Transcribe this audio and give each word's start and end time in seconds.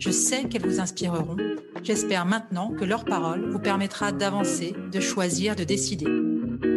Je 0.00 0.10
sais 0.10 0.48
qu'elles 0.48 0.66
vous 0.66 0.80
inspireront. 0.80 1.36
J'espère 1.82 2.24
maintenant 2.24 2.70
que 2.70 2.86
leur 2.86 3.04
parole 3.04 3.50
vous 3.50 3.58
permettra 3.58 4.12
d'avancer, 4.12 4.74
de 4.90 4.98
choisir, 4.98 5.54
de 5.54 5.62
décider. 5.62 6.06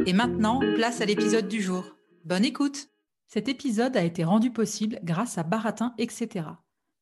Et 0.05 0.11
maintenant, 0.11 0.59
place 0.75 0.99
à 0.99 1.05
l'épisode 1.05 1.47
du 1.47 1.61
jour. 1.61 1.85
Bonne 2.25 2.43
écoute 2.43 2.89
Cet 3.29 3.47
épisode 3.47 3.95
a 3.95 4.03
été 4.03 4.25
rendu 4.25 4.51
possible 4.51 4.99
grâce 5.05 5.37
à 5.37 5.43
Baratin, 5.43 5.93
etc. 5.97 6.47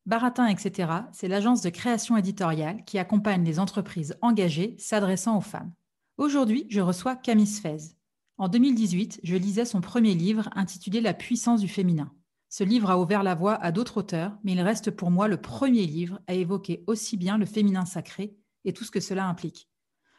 Baratin, 0.06 0.46
etc., 0.46 0.92
c'est 1.10 1.26
l'agence 1.26 1.60
de 1.60 1.70
création 1.70 2.16
éditoriale 2.16 2.84
qui 2.84 3.00
accompagne 3.00 3.44
les 3.44 3.58
entreprises 3.58 4.16
engagées 4.22 4.76
s'adressant 4.78 5.36
aux 5.36 5.42
femmes. 5.42 5.72
Aujourd'hui, 6.18 6.66
je 6.70 6.80
reçois 6.80 7.16
Camille 7.16 7.48
Sfez. 7.48 7.96
En 8.38 8.46
2018, 8.46 9.22
je 9.24 9.34
lisais 9.34 9.64
son 9.64 9.80
premier 9.80 10.14
livre 10.14 10.50
intitulé 10.54 11.00
La 11.00 11.14
puissance 11.14 11.60
du 11.60 11.68
féminin. 11.68 12.12
Ce 12.54 12.64
livre 12.64 12.90
a 12.90 12.98
ouvert 12.98 13.22
la 13.22 13.34
voie 13.34 13.54
à 13.54 13.72
d'autres 13.72 13.96
auteurs, 13.96 14.36
mais 14.44 14.52
il 14.52 14.60
reste 14.60 14.90
pour 14.90 15.10
moi 15.10 15.26
le 15.26 15.40
premier 15.40 15.86
livre 15.86 16.20
à 16.26 16.34
évoquer 16.34 16.84
aussi 16.86 17.16
bien 17.16 17.38
le 17.38 17.46
féminin 17.46 17.86
sacré 17.86 18.36
et 18.66 18.74
tout 18.74 18.84
ce 18.84 18.90
que 18.90 19.00
cela 19.00 19.26
implique. 19.26 19.70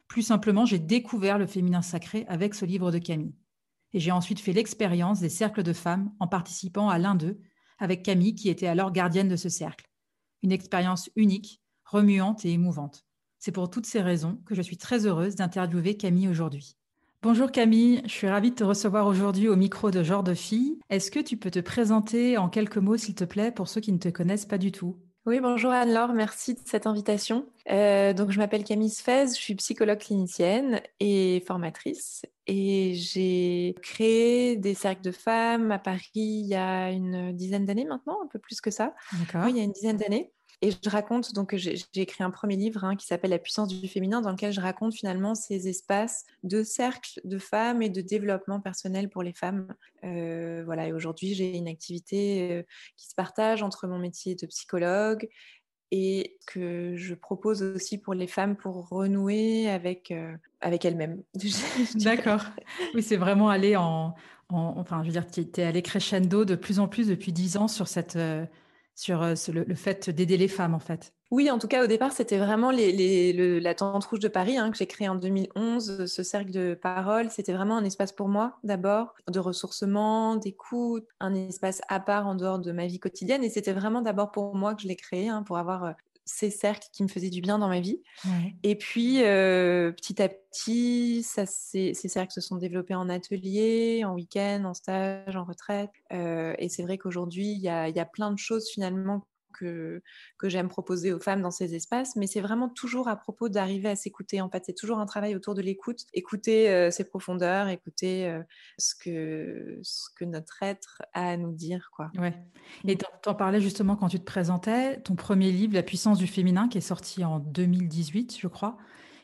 Plus 0.08 0.24
simplement, 0.24 0.66
j'ai 0.66 0.80
découvert 0.80 1.38
le 1.38 1.46
féminin 1.46 1.84
sacré 1.84 2.26
avec 2.28 2.56
ce 2.56 2.66
livre 2.66 2.90
de 2.90 2.98
Camille. 2.98 3.38
Et 3.94 4.00
j'ai 4.00 4.10
ensuite 4.10 4.40
fait 4.40 4.52
l'expérience 4.52 5.20
des 5.20 5.30
cercles 5.30 5.62
de 5.62 5.74
femmes 5.74 6.12
en 6.20 6.28
participant 6.28 6.90
à 6.90 6.98
l'un 6.98 7.14
d'eux, 7.14 7.40
avec 7.78 8.02
Camille 8.02 8.34
qui 8.34 8.50
était 8.50 8.66
alors 8.66 8.92
gardienne 8.92 9.30
de 9.30 9.36
ce 9.36 9.50
cercle. 9.50 9.88
Une 10.42 10.52
expérience 10.52 11.12
unique, 11.16 11.62
remuante 11.86 12.46
et 12.46 12.52
émouvante. 12.52 13.06
C'est 13.38 13.52
pour 13.52 13.70
toutes 13.70 13.86
ces 13.86 14.02
raisons 14.02 14.42
que 14.48 14.56
je 14.56 14.64
suis 14.64 14.78
très 14.78 15.06
heureuse 15.06 15.36
d'interviewer 15.36 15.98
Camille 15.98 16.30
aujourd'hui. 16.30 16.80
Bonjour 17.24 17.54
Camille, 17.54 18.02
je 18.04 18.12
suis 18.12 18.28
ravie 18.28 18.50
de 18.50 18.56
te 18.56 18.66
recevoir 18.66 19.08
aujourd'hui 19.08 19.48
au 19.48 19.56
micro 19.56 19.92
de 19.92 20.04
Genre 20.04 20.24
de 20.24 20.34
Fille. 20.34 20.78
Est-ce 20.90 21.10
que 21.10 21.22
tu 21.22 21.38
peux 21.38 21.50
te 21.50 21.60
présenter 21.60 22.38
en 22.38 22.50
quelques 22.50 22.76
mots, 22.76 22.98
s'il 22.98 23.16
te 23.16 23.24
plaît, 23.24 23.50
pour 23.50 23.70
ceux 23.70 23.80
qui 23.80 23.94
ne 23.94 23.98
te 23.98 24.10
connaissent 24.10 24.46
pas 24.46 24.58
du 24.58 24.74
tout? 24.74 24.98
Oui, 25.26 25.40
bonjour 25.40 25.72
Anne-Laure, 25.72 26.12
merci 26.12 26.54
de 26.54 26.60
cette 26.66 26.86
invitation. 26.86 27.46
Euh, 27.72 28.12
donc, 28.12 28.32
je 28.32 28.40
m'appelle 28.40 28.66
Camille 28.66 28.90
Sfez, 28.90 29.28
je 29.28 29.40
suis 29.40 29.56
psychologue 29.56 30.00
clinicienne 30.00 30.82
et 31.00 31.42
formatrice. 31.48 32.26
Et 32.46 32.94
j'ai 32.96 33.76
créé 33.82 34.58
des 34.58 34.74
cercles 34.74 35.04
de 35.04 35.12
femmes 35.12 35.72
à 35.72 35.80
Paris 35.80 36.12
il 36.14 36.48
y 36.48 36.56
a 36.56 36.92
une 36.92 37.32
dizaine 37.32 37.64
d'années 37.64 37.86
maintenant, 37.86 38.18
un 38.22 38.28
peu 38.28 38.38
plus 38.38 38.60
que 38.60 38.70
ça. 38.70 38.94
Oui, 39.14 39.52
il 39.52 39.58
y 39.58 39.62
a 39.62 39.64
une 39.64 39.72
dizaine 39.72 39.96
d'années. 39.96 40.34
Et 40.64 40.72
je 40.72 40.90
raconte, 40.90 41.34
donc 41.34 41.54
j'ai 41.58 41.76
écrit 41.96 42.24
un 42.24 42.30
premier 42.30 42.56
livre 42.56 42.86
hein, 42.86 42.96
qui 42.96 43.06
s'appelle 43.06 43.32
La 43.32 43.38
puissance 43.38 43.68
du 43.68 43.86
féminin, 43.90 44.22
dans 44.22 44.32
lequel 44.32 44.54
je 44.54 44.62
raconte 44.62 44.94
finalement 44.94 45.36
ces 45.36 45.68
espaces 45.68 46.24
de 46.44 46.64
cercle 46.64 47.20
de 47.26 47.38
femmes 47.38 47.82
et 47.82 47.90
de 47.90 48.00
développement 48.00 48.62
personnel 48.62 49.10
pour 49.10 49.24
les 49.24 49.34
femmes. 49.34 49.68
Euh, 50.06 50.62
voilà, 50.64 50.88
et 50.88 50.94
aujourd'hui 50.94 51.34
j'ai 51.34 51.58
une 51.58 51.68
activité 51.68 52.54
euh, 52.54 52.64
qui 52.96 53.10
se 53.10 53.14
partage 53.14 53.62
entre 53.62 53.88
mon 53.88 54.00
métier 54.00 54.36
de 54.36 54.46
psychologue 54.46 55.28
et 55.92 56.38
que 56.48 56.96
je 56.96 57.14
propose 57.14 57.62
aussi 57.62 57.98
pour 57.98 58.14
les 58.14 58.28
femmes 58.28 58.56
pour 58.56 58.88
renouer 58.88 59.70
avec, 59.70 60.12
euh, 60.12 60.34
avec 60.62 60.86
elles-mêmes. 60.86 61.24
D'accord. 61.96 62.46
Oui, 62.96 63.04
c'est 63.04 63.18
vraiment 63.18 63.50
aller 63.50 63.76
en, 63.76 64.16
Enfin, 64.50 65.02
je 65.02 65.08
veux 65.08 65.12
dire, 65.12 65.28
tu 65.30 65.42
es 65.42 65.64
allé 65.64 65.82
crescendo 65.82 66.46
de 66.46 66.56
plus 66.56 66.80
en 66.80 66.88
plus 66.88 67.08
depuis 67.08 67.34
dix 67.34 67.58
ans 67.58 67.68
sur 67.68 67.88
cette 67.88 68.18
sur 68.96 69.22
euh, 69.22 69.34
le, 69.52 69.76
fait 69.76 70.10
d'aider 70.10 70.38
les 70.38 70.48
femmes, 70.48 70.74
en 70.74 70.80
fait. 70.80 71.14
Oui, 71.32 71.50
en 71.50 71.58
tout 71.58 71.68
cas, 71.68 71.84
au 71.84 71.88
départ, 71.88 72.12
c'était 72.12 72.38
vraiment 72.38 72.72
la 72.72 73.74
Tente 73.74 74.06
Rouge 74.06 74.20
de 74.20 74.28
Paris 74.28 74.58
hein, 74.58 74.70
que 74.70 74.78
j'ai 74.78 74.86
créé 74.86 75.10
en 75.10 75.16
2011. 75.16 76.06
Ce 76.06 76.22
cercle 76.22 76.52
de 76.52 76.76
parole, 76.76 77.32
c'était 77.32 77.54
vraiment 77.54 77.76
un 77.76 77.84
espace 77.84 78.12
pour 78.12 78.28
moi, 78.28 78.60
d'abord, 78.64 79.16
de 79.28 79.40
ressourcement, 79.40 80.36
d'écoute, 80.36 81.08
un 81.20 81.34
espace 81.34 81.82
à 81.88 82.00
part 82.00 82.28
en 82.28 82.36
dehors 82.36 82.60
de 82.60 82.72
ma 82.72 82.86
vie 82.86 83.00
quotidienne. 83.00 83.44
Et 83.44 83.50
c'était 83.50 83.74
vraiment 83.74 84.02
d'abord 84.04 84.32
pour 84.32 84.56
moi 84.56 84.76
que 84.76 84.84
je 84.84 84.88
l'ai 84.88 84.96
créé, 84.96 85.28
hein, 85.28 85.42
pour 85.42 85.58
avoir 85.58 85.84
euh, 85.86 85.92
ces 86.26 86.50
cercles 86.50 86.88
qui 86.92 87.04
me 87.04 87.08
faisaient 87.08 87.30
du 87.30 87.42
bien 87.42 87.60
dans 87.60 87.68
ma 87.68 87.80
vie. 87.80 88.02
Et 88.64 88.76
puis, 88.76 89.24
euh, 89.24 89.92
petit 89.92 90.22
à 90.22 90.30
petit, 90.30 91.24
ça, 91.24 91.46
ces, 91.46 91.94
cercles 91.94 92.32
se 92.32 92.42
sont 92.42 92.58
développés 92.58 92.96
en 92.96 93.10
atelier, 93.10 94.04
en 94.06 94.14
week-end, 94.14 94.64
en 94.66 94.74
stage, 94.74 95.36
en 95.36 95.44
retraite. 95.44 95.92
Euh, 96.12 96.54
et 96.60 96.70
c'est 96.70 96.84
vrai 96.84 96.98
qu'aujourd'hui, 96.98 97.52
il 97.52 97.60
y 97.60 97.70
a, 97.70 97.90
y 97.90 98.00
a, 98.00 98.06
plein 98.06 98.32
de 98.32 98.40
choses 98.40 98.70
finalement 98.70 99.26
que, 99.54 100.02
que 100.38 100.50
j'aime 100.50 100.68
proposer 100.68 101.14
aux 101.14 101.20
femmes 101.20 101.42
dans 101.42 101.52
ces 101.52 101.76
espaces, 101.76 102.16
mais 102.16 102.28
c'est 102.28 102.42
vraiment 102.42 102.68
toujours 102.68 103.08
à 103.08 103.16
propos 103.16 103.48
d'arriver 103.48 103.90
à 103.90 103.96
s'écouter. 103.96 104.42
En 104.42 104.50
fait, 104.50 104.64
c'est 104.66 104.76
toujours 104.76 105.00
un 105.00 105.06
travail 105.06 105.36
autour 105.36 105.56
de 105.56 105.62
l'écoute, 105.62 106.02
écouter 106.14 106.70
euh, 106.70 106.92
ses 106.92 107.06
profondeurs, 107.06 107.70
écouter 107.70 108.28
euh, 108.28 108.42
ce, 108.78 108.96
que, 108.96 109.80
ce 109.84 110.10
que 110.16 110.26
notre 110.26 110.62
être 110.64 111.02
a 111.14 111.30
à 111.30 111.38
nous 111.38 111.54
dire. 111.54 111.90
Quoi. 111.96 112.12
Ouais. 112.18 112.34
Et 112.86 112.98
tu 112.98 113.06
en 113.26 113.36
parlais 113.36 113.62
justement 113.62 113.96
quand 113.96 114.10
tu 114.10 114.20
te 114.20 114.26
présentais, 114.26 115.00
ton 115.02 115.16
premier 115.16 115.52
livre, 115.52 115.74
La 115.74 115.84
puissance 115.84 116.18
du 116.18 116.28
féminin, 116.28 116.68
qui 116.68 116.78
est 116.78 116.82
sorti 116.82 117.24
en 117.24 117.40
2018, 117.40 118.38
je 118.40 118.48
crois. 118.48 118.78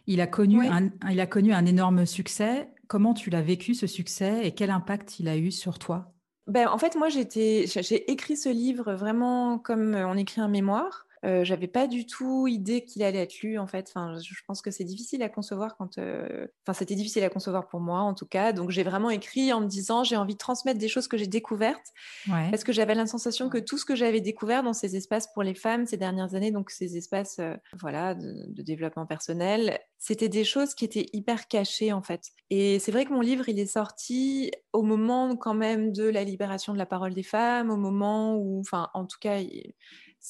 Il 0.08 0.22
a 0.22 0.28
connu, 0.28 0.66
un, 0.66 0.90
il 1.10 1.20
a 1.20 1.28
connu 1.28 1.54
un 1.54 1.66
énorme 1.66 2.06
succès. 2.06 2.70
Comment 2.88 3.14
tu 3.14 3.30
l'as 3.30 3.42
vécu, 3.42 3.76
ce 3.76 3.86
succès, 3.86 4.48
et 4.48 4.56
quel 4.56 4.72
impact 4.72 5.20
il 5.20 5.28
a 5.28 5.38
eu 5.38 5.52
sur 5.52 5.78
toi? 5.78 6.14
Ben, 6.50 6.68
en 6.68 6.78
fait, 6.78 6.96
moi, 6.96 7.10
j'ai 7.10 8.12
écrit 8.12 8.38
ce 8.38 8.50
livre 8.50 8.94
vraiment 8.94 9.60
comme 9.60 9.96
on 9.96 10.18
écrit 10.18 10.42
un 10.42 10.48
mémoire. 10.48 11.06
Euh, 11.26 11.44
j'avais 11.44 11.68
pas 11.68 11.88
du 11.88 12.06
tout 12.06 12.48
idée 12.48 12.86
qu'il 12.86 13.04
allait 13.04 13.20
être 13.20 13.42
lu 13.42 13.58
en 13.58 13.68
fait. 13.68 13.88
Enfin, 13.90 14.16
je 14.20 14.34
pense 14.48 14.62
que 14.62 14.72
c'est 14.72 14.86
difficile 14.86 15.22
à 15.22 15.30
concevoir 15.30 15.76
quand. 15.78 15.98
Euh, 15.98 16.48
enfin, 16.66 16.74
c'était 16.74 16.96
difficile 16.96 17.24
à 17.24 17.30
concevoir 17.30 17.68
pour 17.68 17.82
moi 17.82 18.00
en 18.00 18.14
tout 18.14 18.26
cas. 18.26 18.54
Donc 18.54 18.70
j'ai 18.70 18.84
vraiment 18.84 19.10
écrit 19.10 19.52
en 19.52 19.62
me 19.62 19.68
disant 19.68 20.04
j'ai 20.04 20.16
envie 20.16 20.34
de 20.34 20.40
transmettre 20.40 20.80
des 20.80 20.88
choses 20.88 21.08
que 21.08 21.18
j'ai 21.18 21.28
découvertes 21.28 21.94
parce 22.28 22.64
que 22.64 22.72
j'avais 22.72 22.96
la 22.96 23.06
sensation 23.06 23.50
que 23.50 23.58
tout 23.58 23.78
ce 23.78 23.86
que 23.86 23.96
j'avais 23.96 24.22
découvert 24.22 24.64
dans 24.64 24.74
ces 24.74 24.96
espaces 24.96 25.28
pour 25.34 25.44
les 25.44 25.56
femmes 25.56 25.86
ces 25.86 25.98
dernières 25.98 26.36
années, 26.36 26.52
donc 26.52 26.72
ces 26.72 26.96
espaces 26.96 27.40
euh, 27.40 27.56
voilà 27.80 28.16
de, 28.16 28.46
de, 28.48 28.62
développement 28.62 29.06
personnel, 29.06 29.80
c'était 29.98 30.30
des 30.30 30.46
choses 30.46 30.74
qui 30.74 30.86
étaient 30.86 31.08
hyper 31.12 31.48
cachées 31.48 31.92
en 31.92 32.02
fait. 32.02 32.30
Et 32.50 32.80
c'est 32.80 32.92
vrai 32.92 33.06
que 33.06 33.14
mon 33.14 33.22
livre 33.22 33.50
il 33.50 33.60
est 33.60 33.66
sorti 33.66 34.52
au 34.72 34.84
moment 34.84 35.36
quand 35.36 35.54
même 35.54 35.92
de 35.92 36.08
la 36.08 36.24
libération 36.24 36.72
de 36.74 36.78
la 36.78 36.86
parole 36.86 37.14
des 37.14 37.24
femmes, 37.24 37.70
au 37.70 37.78
moment 37.78 38.36
où, 38.38 38.60
enfin 38.62 38.90
en 38.94 39.06
tout 39.06 39.18
cas. 39.20 39.40
Il, 39.40 39.74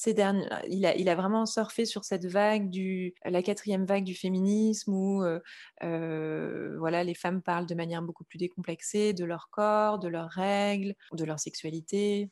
ces 0.00 0.14
derniers, 0.14 0.48
il, 0.66 0.86
a, 0.86 0.96
il 0.96 1.10
a 1.10 1.14
vraiment 1.14 1.44
surfé 1.44 1.84
sur 1.84 2.06
cette 2.06 2.24
vague 2.24 2.70
du, 2.70 3.12
la 3.22 3.42
quatrième 3.42 3.84
vague 3.84 4.04
du 4.04 4.14
féminisme 4.14 4.94
où 4.94 5.22
euh, 5.22 5.40
euh, 5.82 6.74
voilà, 6.78 7.04
les 7.04 7.12
femmes 7.12 7.42
parlent 7.42 7.66
de 7.66 7.74
manière 7.74 8.00
beaucoup 8.00 8.24
plus 8.24 8.38
décomplexée 8.38 9.12
de 9.12 9.26
leur 9.26 9.50
corps, 9.50 9.98
de 9.98 10.08
leurs 10.08 10.30
règles, 10.30 10.94
de 11.12 11.22
leur 11.26 11.38
sexualité. 11.38 12.30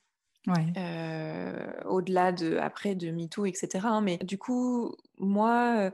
Euh, 0.79 1.70
au-delà 1.85 2.32
de 2.32 2.56
après 2.56 2.94
de 2.94 3.11
MeToo, 3.11 3.44
etc. 3.44 3.81
Hein. 3.85 4.00
Mais 4.00 4.17
du 4.17 4.38
coup, 4.38 4.97
moi, 5.19 5.91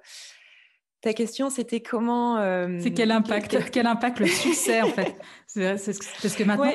ta 1.05 1.13
question, 1.13 1.51
c'était 1.51 1.83
comment. 1.83 2.39
Euh, 2.39 2.79
c'est 2.81 2.93
quel 2.93 3.11
impact, 3.11 3.59
quel... 3.71 3.87
impact 3.87 4.21
le 4.21 4.27
succès, 4.27 4.81
en 4.81 4.89
fait? 4.89 5.15
parce 5.55 6.35
que 6.35 6.45
maintenant, 6.45 6.73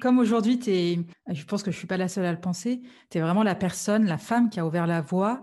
comme 0.00 0.20
aujourd'hui, 0.20 0.58
es, 0.68 1.00
je 1.34 1.44
pense 1.44 1.64
que 1.64 1.72
je 1.72 1.76
ne 1.76 1.78
suis 1.78 1.88
pas 1.88 1.96
la 1.96 2.06
seule 2.06 2.24
à 2.24 2.30
le 2.30 2.40
penser, 2.40 2.80
tu 3.10 3.18
es 3.18 3.20
vraiment 3.20 3.42
la 3.42 3.56
personne, 3.56 4.06
la 4.06 4.18
femme 4.18 4.50
qui 4.50 4.60
a 4.60 4.66
ouvert 4.66 4.86
la 4.86 5.00
voie. 5.00 5.42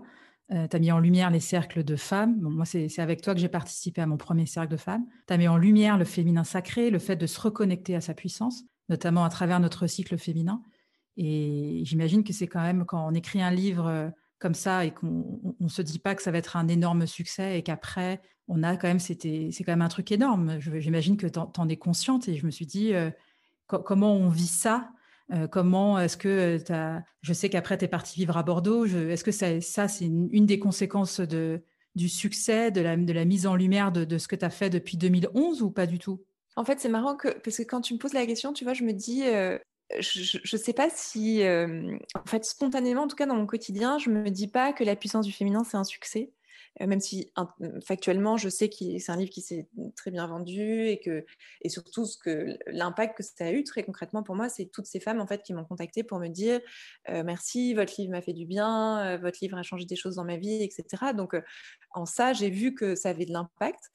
Euh, 0.52 0.66
tu 0.66 0.74
as 0.74 0.78
mis 0.80 0.90
en 0.90 0.98
lumière 0.98 1.30
les 1.30 1.38
cercles 1.38 1.84
de 1.84 1.96
femmes. 1.96 2.38
moi, 2.40 2.64
c'est 2.64 2.98
avec 2.98 3.20
toi 3.20 3.34
que 3.34 3.40
j'ai 3.40 3.50
participé 3.50 4.00
à 4.00 4.06
mon 4.06 4.16
premier 4.16 4.46
cercle 4.46 4.72
de 4.72 4.78
femmes. 4.78 5.04
Tu 5.28 5.34
as 5.34 5.36
mis 5.36 5.46
en 5.46 5.58
lumière 5.58 5.98
le 5.98 6.06
féminin 6.06 6.42
sacré, 6.42 6.90
le 6.90 6.98
fait 6.98 7.16
de 7.16 7.26
se 7.26 7.38
reconnecter 7.38 7.94
à 7.94 8.00
sa 8.00 8.14
puissance, 8.14 8.64
notamment 8.88 9.24
à 9.24 9.28
travers 9.28 9.60
notre 9.60 9.86
cycle 9.86 10.16
féminin. 10.16 10.62
Et 11.18 11.82
j'imagine 11.84 12.24
que 12.24 12.32
c'est 12.32 12.48
quand 12.48 12.62
même 12.62 12.86
quand 12.86 13.06
on 13.06 13.12
écrit 13.12 13.42
un 13.42 13.50
livre 13.50 13.86
euh, 13.86 14.08
comme 14.40 14.54
ça 14.54 14.84
et 14.84 14.90
qu'on 14.90 15.54
ne 15.60 15.68
se 15.68 15.82
dit 15.82 15.98
pas 16.00 16.14
que 16.14 16.22
ça 16.22 16.32
va 16.32 16.38
être 16.38 16.56
un 16.56 16.66
énorme 16.66 17.06
succès 17.06 17.58
et 17.58 17.62
qu'après, 17.62 18.20
on 18.48 18.62
a 18.64 18.76
quand 18.76 18.88
même, 18.88 18.98
c'était, 18.98 19.50
c'est 19.52 19.62
quand 19.62 19.72
même 19.72 19.82
un 19.82 19.88
truc 19.88 20.10
énorme. 20.10 20.58
J'imagine 20.58 21.16
que 21.16 21.26
tu 21.26 21.38
en, 21.38 21.68
es 21.68 21.76
consciente 21.76 22.26
et 22.26 22.34
je 22.34 22.46
me 22.46 22.50
suis 22.50 22.66
dit, 22.66 22.94
euh, 22.94 23.10
comment 23.66 24.14
on 24.14 24.28
vit 24.28 24.46
ça? 24.48 24.90
Euh, 25.32 25.46
Comment 25.46 26.00
est-ce 26.00 26.16
que 26.16 26.58
as. 26.72 27.04
Je 27.22 27.32
sais 27.32 27.48
qu'après, 27.48 27.78
tu 27.78 27.84
es 27.84 27.88
parti 27.88 28.18
vivre 28.18 28.36
à 28.36 28.42
Bordeaux. 28.42 28.86
Est-ce 28.86 29.22
que 29.22 29.30
ça, 29.30 29.60
ça 29.60 29.86
c'est 29.86 30.06
une, 30.06 30.46
des 30.46 30.58
conséquences 30.58 31.20
de, 31.20 31.62
du 31.94 32.08
succès, 32.08 32.72
de 32.72 32.80
la, 32.80 32.96
de 32.96 33.12
la 33.12 33.24
mise 33.24 33.46
en 33.46 33.54
lumière 33.54 33.92
de, 33.92 34.04
de 34.04 34.18
ce 34.18 34.26
que 34.26 34.36
tu 34.36 34.44
as 34.44 34.50
fait 34.50 34.70
depuis 34.70 34.96
2011 34.96 35.62
ou 35.62 35.70
pas 35.70 35.86
du 35.86 35.98
tout? 35.98 36.24
En 36.56 36.64
fait, 36.64 36.80
c'est 36.80 36.88
marrant 36.88 37.14
que, 37.14 37.28
parce 37.28 37.58
que 37.58 37.62
quand 37.62 37.80
tu 37.80 37.94
me 37.94 37.98
poses 37.98 38.14
la 38.14 38.26
question, 38.26 38.52
tu 38.52 38.64
vois, 38.64 38.74
je 38.74 38.82
me 38.82 38.92
dis, 38.92 39.22
euh, 39.24 39.58
je 39.98 40.56
ne 40.56 40.60
sais 40.60 40.72
pas 40.72 40.88
si, 40.90 41.42
euh, 41.42 41.96
en 42.14 42.26
fait, 42.26 42.44
spontanément, 42.44 43.02
en 43.02 43.08
tout 43.08 43.16
cas 43.16 43.26
dans 43.26 43.34
mon 43.34 43.46
quotidien, 43.46 43.98
je 43.98 44.10
me 44.10 44.30
dis 44.30 44.48
pas 44.48 44.72
que 44.72 44.84
la 44.84 44.96
puissance 44.96 45.26
du 45.26 45.32
féminin, 45.32 45.64
c'est 45.64 45.76
un 45.76 45.84
succès. 45.84 46.32
Euh, 46.80 46.86
même 46.86 47.00
si 47.00 47.32
factuellement, 47.84 48.36
je 48.36 48.48
sais 48.48 48.68
que 48.68 48.76
c'est 48.76 49.10
un 49.10 49.16
livre 49.16 49.30
qui 49.30 49.40
s'est 49.40 49.68
très 49.96 50.12
bien 50.12 50.28
vendu 50.28 50.86
et 50.86 51.00
que 51.00 51.26
et 51.62 51.68
surtout 51.68 52.06
ce 52.06 52.16
que 52.16 52.56
l'impact 52.68 53.16
que 53.16 53.24
ça 53.24 53.46
a 53.46 53.50
eu 53.50 53.64
très 53.64 53.82
concrètement 53.82 54.22
pour 54.22 54.36
moi, 54.36 54.48
c'est 54.48 54.66
toutes 54.66 54.86
ces 54.86 55.00
femmes 55.00 55.20
en 55.20 55.26
fait 55.26 55.42
qui 55.42 55.52
m'ont 55.52 55.64
contacté 55.64 56.04
pour 56.04 56.20
me 56.20 56.28
dire 56.28 56.60
euh, 57.08 57.24
merci, 57.24 57.74
votre 57.74 57.94
livre 57.98 58.12
m'a 58.12 58.22
fait 58.22 58.34
du 58.34 58.46
bien, 58.46 59.16
votre 59.16 59.38
livre 59.42 59.58
a 59.58 59.64
changé 59.64 59.84
des 59.84 59.96
choses 59.96 60.14
dans 60.14 60.24
ma 60.24 60.36
vie, 60.36 60.62
etc. 60.62 61.12
Donc 61.12 61.34
en 61.90 62.06
ça, 62.06 62.32
j'ai 62.34 62.50
vu 62.50 62.72
que 62.72 62.94
ça 62.94 63.08
avait 63.10 63.26
de 63.26 63.32
l'impact 63.32 63.90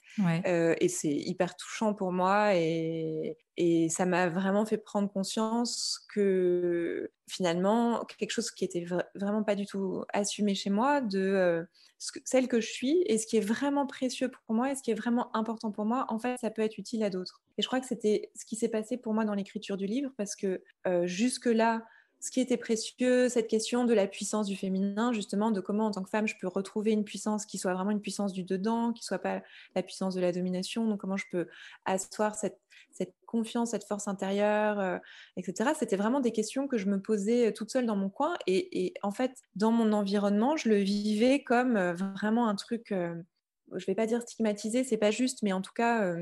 et 0.46 0.88
c'est 0.88 1.14
hyper 1.14 1.56
touchant 1.56 1.94
pour 1.94 2.12
moi 2.12 2.54
et, 2.56 3.38
et 3.56 3.88
ça 3.88 4.04
m'a 4.04 4.28
vraiment 4.28 4.66
fait 4.66 4.76
prendre 4.76 5.10
conscience 5.10 6.00
que 6.12 7.10
finalement, 7.28 8.04
quelque 8.18 8.30
chose 8.30 8.50
qui 8.50 8.64
était 8.64 8.84
vraiment 9.14 9.42
pas 9.42 9.54
du 9.54 9.66
tout 9.66 10.04
assumé 10.12 10.54
chez 10.54 10.70
moi, 10.70 11.00
de 11.00 11.66
celle 11.98 12.48
que 12.48 12.60
je 12.60 12.70
suis 12.70 13.02
et 13.06 13.18
ce 13.18 13.26
qui 13.26 13.38
est 13.38 13.40
vraiment 13.40 13.86
précieux 13.86 14.30
pour 14.30 14.54
moi 14.54 14.70
et 14.70 14.74
ce 14.74 14.82
qui 14.82 14.90
est 14.90 14.94
vraiment 14.94 15.34
important 15.34 15.72
pour 15.72 15.86
moi, 15.86 16.06
en 16.08 16.18
fait, 16.18 16.36
ça 16.38 16.50
peut 16.50 16.62
être 16.62 16.78
utile 16.78 17.02
à 17.02 17.10
d'autres. 17.10 17.42
Et 17.56 17.62
je 17.62 17.66
crois 17.66 17.80
que 17.80 17.86
c'était 17.86 18.30
ce 18.34 18.44
qui 18.44 18.56
s'est 18.56 18.68
passé 18.68 18.98
pour 18.98 19.14
moi 19.14 19.24
dans 19.24 19.34
l'écriture 19.34 19.76
du 19.76 19.86
livre 19.86 20.10
parce 20.16 20.36
que 20.36 20.62
euh, 20.86 21.06
jusque-là, 21.06 21.84
ce 22.20 22.30
qui 22.30 22.40
était 22.40 22.56
précieux, 22.56 23.28
cette 23.28 23.46
question 23.46 23.84
de 23.84 23.94
la 23.94 24.06
puissance 24.06 24.46
du 24.46 24.56
féminin, 24.56 25.12
justement, 25.12 25.50
de 25.50 25.60
comment 25.60 25.86
en 25.86 25.90
tant 25.90 26.02
que 26.02 26.08
femme 26.08 26.26
je 26.26 26.34
peux 26.40 26.48
retrouver 26.48 26.92
une 26.92 27.04
puissance 27.04 27.46
qui 27.46 27.58
soit 27.58 27.74
vraiment 27.74 27.90
une 27.90 28.00
puissance 28.00 28.32
du 28.32 28.42
dedans, 28.42 28.92
qui 28.92 29.04
soit 29.04 29.18
pas 29.18 29.42
la 29.74 29.82
puissance 29.82 30.14
de 30.14 30.20
la 30.20 30.32
domination, 30.32 30.86
donc 30.86 31.00
comment 31.00 31.16
je 31.16 31.26
peux 31.30 31.46
asseoir 31.84 32.34
cette, 32.34 32.58
cette 32.90 33.14
confiance, 33.26 33.70
cette 33.70 33.84
force 33.84 34.08
intérieure, 34.08 34.80
euh, 34.80 34.98
etc. 35.36 35.70
C'était 35.78 35.96
vraiment 35.96 36.20
des 36.20 36.32
questions 36.32 36.66
que 36.66 36.78
je 36.78 36.86
me 36.86 37.00
posais 37.00 37.48
euh, 37.48 37.52
toute 37.52 37.70
seule 37.70 37.86
dans 37.86 37.96
mon 37.96 38.08
coin. 38.08 38.36
Et, 38.46 38.94
en 39.02 39.10
fait, 39.10 39.32
dans 39.54 39.72
mon 39.72 39.92
environnement, 39.92 40.56
je 40.56 40.68
le 40.68 40.76
vivais 40.76 41.42
comme 41.42 41.76
euh, 41.76 41.94
vraiment 41.94 42.48
un 42.48 42.54
truc, 42.54 42.92
je 42.92 43.86
vais 43.86 43.94
pas 43.94 44.06
dire 44.06 44.22
stigmatisé, 44.22 44.84
c'est 44.84 44.96
pas 44.96 45.10
juste, 45.10 45.42
mais 45.42 45.52
en 45.52 45.60
tout 45.60 45.72
cas 45.74 46.14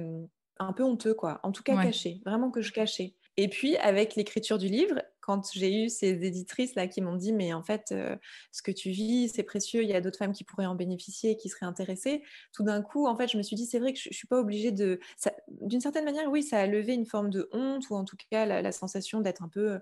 un 0.58 0.72
peu 0.72 0.82
honteux, 0.82 1.14
quoi. 1.14 1.40
En 1.42 1.52
tout 1.52 1.62
cas 1.62 1.80
caché, 1.82 2.20
vraiment 2.24 2.50
que 2.50 2.62
je 2.62 2.72
cachais. 2.72 3.14
Et 3.36 3.48
puis, 3.48 3.76
avec 3.78 4.14
l'écriture 4.14 4.58
du 4.58 4.68
livre, 4.68 5.02
quand 5.24 5.50
j'ai 5.54 5.84
eu 5.84 5.88
ces 5.88 6.26
éditrices 6.26 6.74
là 6.74 6.86
qui 6.86 7.00
m'ont 7.00 7.16
dit 7.16 7.32
mais 7.32 7.54
en 7.54 7.62
fait 7.62 7.92
euh, 7.92 8.14
ce 8.52 8.60
que 8.60 8.70
tu 8.70 8.90
vis 8.90 9.30
c'est 9.30 9.42
précieux 9.42 9.82
il 9.82 9.88
y 9.88 9.94
a 9.94 10.02
d'autres 10.02 10.18
femmes 10.18 10.34
qui 10.34 10.44
pourraient 10.44 10.66
en 10.66 10.74
bénéficier 10.74 11.30
et 11.30 11.36
qui 11.38 11.48
seraient 11.48 11.64
intéressées 11.64 12.22
tout 12.52 12.62
d'un 12.62 12.82
coup 12.82 13.06
en 13.06 13.16
fait 13.16 13.28
je 13.28 13.38
me 13.38 13.42
suis 13.42 13.56
dit 13.56 13.64
c'est 13.64 13.78
vrai 13.78 13.94
que 13.94 13.98
je, 13.98 14.10
ne 14.10 14.12
suis 14.12 14.28
pas 14.28 14.38
obligée 14.38 14.70
de 14.70 15.00
d'une 15.48 15.80
certaine 15.80 16.04
manière 16.04 16.30
oui 16.30 16.42
ça 16.42 16.58
a 16.58 16.66
levé 16.66 16.92
une 16.92 17.06
forme 17.06 17.30
de 17.30 17.48
honte 17.52 17.88
ou 17.88 17.94
en 17.94 18.04
tout 18.04 18.16
cas 18.30 18.44
la, 18.44 18.72
sensation 18.72 19.20
d'être 19.20 19.42
un 19.42 19.48
peu 19.48 19.80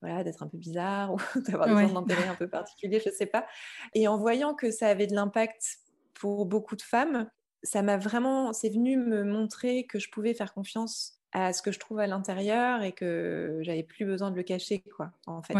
voilà, 0.00 0.24
d'être 0.24 0.42
un 0.42 0.48
peu 0.48 0.58
bizarre 0.58 1.14
ou 1.14 1.18
d'avoir 1.48 1.68
des 1.68 1.74
ouais. 1.74 1.92
d'intérêt 1.92 2.28
un 2.28 2.34
peu 2.34 2.48
particuliers, 2.48 3.00
je 3.04 3.10
sais 3.10 3.24
pas. 3.24 3.46
Et 3.94 4.06
en 4.06 4.18
voyant 4.18 4.54
que 4.54 4.70
ça 4.70 4.88
avait 4.88 5.06
de 5.06 5.14
l'impact 5.14 5.78
pour 6.12 6.44
beaucoup 6.44 6.76
de 6.76 6.82
femmes, 6.82 7.26
ça 7.62 7.80
m'a 7.80 7.96
vraiment, 7.96 8.52
c'est 8.52 8.68
venu 8.68 8.98
me 8.98 9.24
montrer 9.24 9.86
que 9.86 9.98
je 9.98 10.10
pouvais 10.10 10.34
faire 10.34 10.52
confiance 10.52 11.22
à 11.34 11.52
ce 11.52 11.62
que 11.62 11.72
je 11.72 11.80
trouve 11.80 11.98
à 11.98 12.06
l'intérieur 12.06 12.82
et 12.82 12.92
que 12.92 13.58
j'avais 13.62 13.82
plus 13.82 14.06
besoin 14.06 14.30
de 14.30 14.36
le 14.36 14.44
cacher, 14.44 14.82
quoi, 14.96 15.10
en 15.26 15.42
fait. 15.42 15.54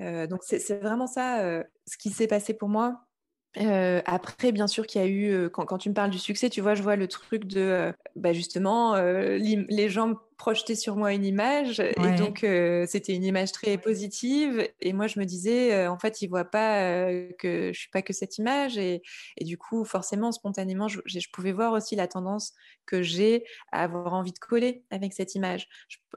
Euh, 0.00 0.26
donc 0.26 0.40
c'est 0.42 0.80
vraiment 0.80 1.06
ça 1.06 1.42
euh, 1.42 1.62
ce 1.86 1.98
qui 1.98 2.10
s'est 2.10 2.26
passé 2.26 2.54
pour 2.54 2.70
moi. 2.70 3.06
Euh, 3.56 4.00
après, 4.06 4.52
bien 4.52 4.66
sûr 4.66 4.86
qu'il 4.86 5.00
y 5.00 5.04
a 5.04 5.08
eu, 5.08 5.50
quand, 5.50 5.64
quand, 5.64 5.78
tu 5.78 5.88
me 5.88 5.94
parles 5.94 6.10
du 6.10 6.18
succès, 6.18 6.50
tu 6.50 6.60
vois, 6.60 6.74
je 6.74 6.82
vois 6.82 6.96
le 6.96 7.08
truc 7.08 7.46
de, 7.46 7.92
bah 8.14 8.32
justement, 8.32 8.94
les 8.96 9.88
gens 9.88 10.14
projeter 10.40 10.74
sur 10.74 10.96
moi 10.96 11.12
une 11.12 11.26
image 11.26 11.80
et 11.80 12.16
donc 12.16 12.44
euh, 12.44 12.86
c'était 12.88 13.14
une 13.14 13.24
image 13.24 13.52
très 13.52 13.76
positive. 13.76 14.66
Et 14.80 14.94
moi 14.94 15.06
je 15.06 15.20
me 15.20 15.26
disais 15.26 15.74
euh, 15.74 15.90
en 15.90 15.98
fait 15.98 16.22
ils 16.22 16.28
voient 16.28 16.46
pas 16.46 16.80
euh, 16.80 17.30
que 17.38 17.72
je 17.74 17.78
suis 17.78 17.90
pas 17.90 18.00
que 18.00 18.14
cette 18.14 18.38
image. 18.38 18.78
Et, 18.78 19.02
et 19.36 19.44
du 19.44 19.58
coup 19.58 19.84
forcément 19.84 20.32
spontanément 20.32 20.88
je, 20.88 21.00
je, 21.04 21.28
pouvais 21.30 21.52
voir 21.52 21.74
aussi 21.74 21.94
la 21.94 22.08
tendance 22.08 22.54
que 22.86 23.02
j'ai 23.02 23.44
à 23.70 23.82
avoir 23.82 24.14
envie 24.14 24.32
de 24.32 24.38
coller 24.38 24.82
avec 24.90 25.12
cette 25.12 25.34
image. 25.34 25.68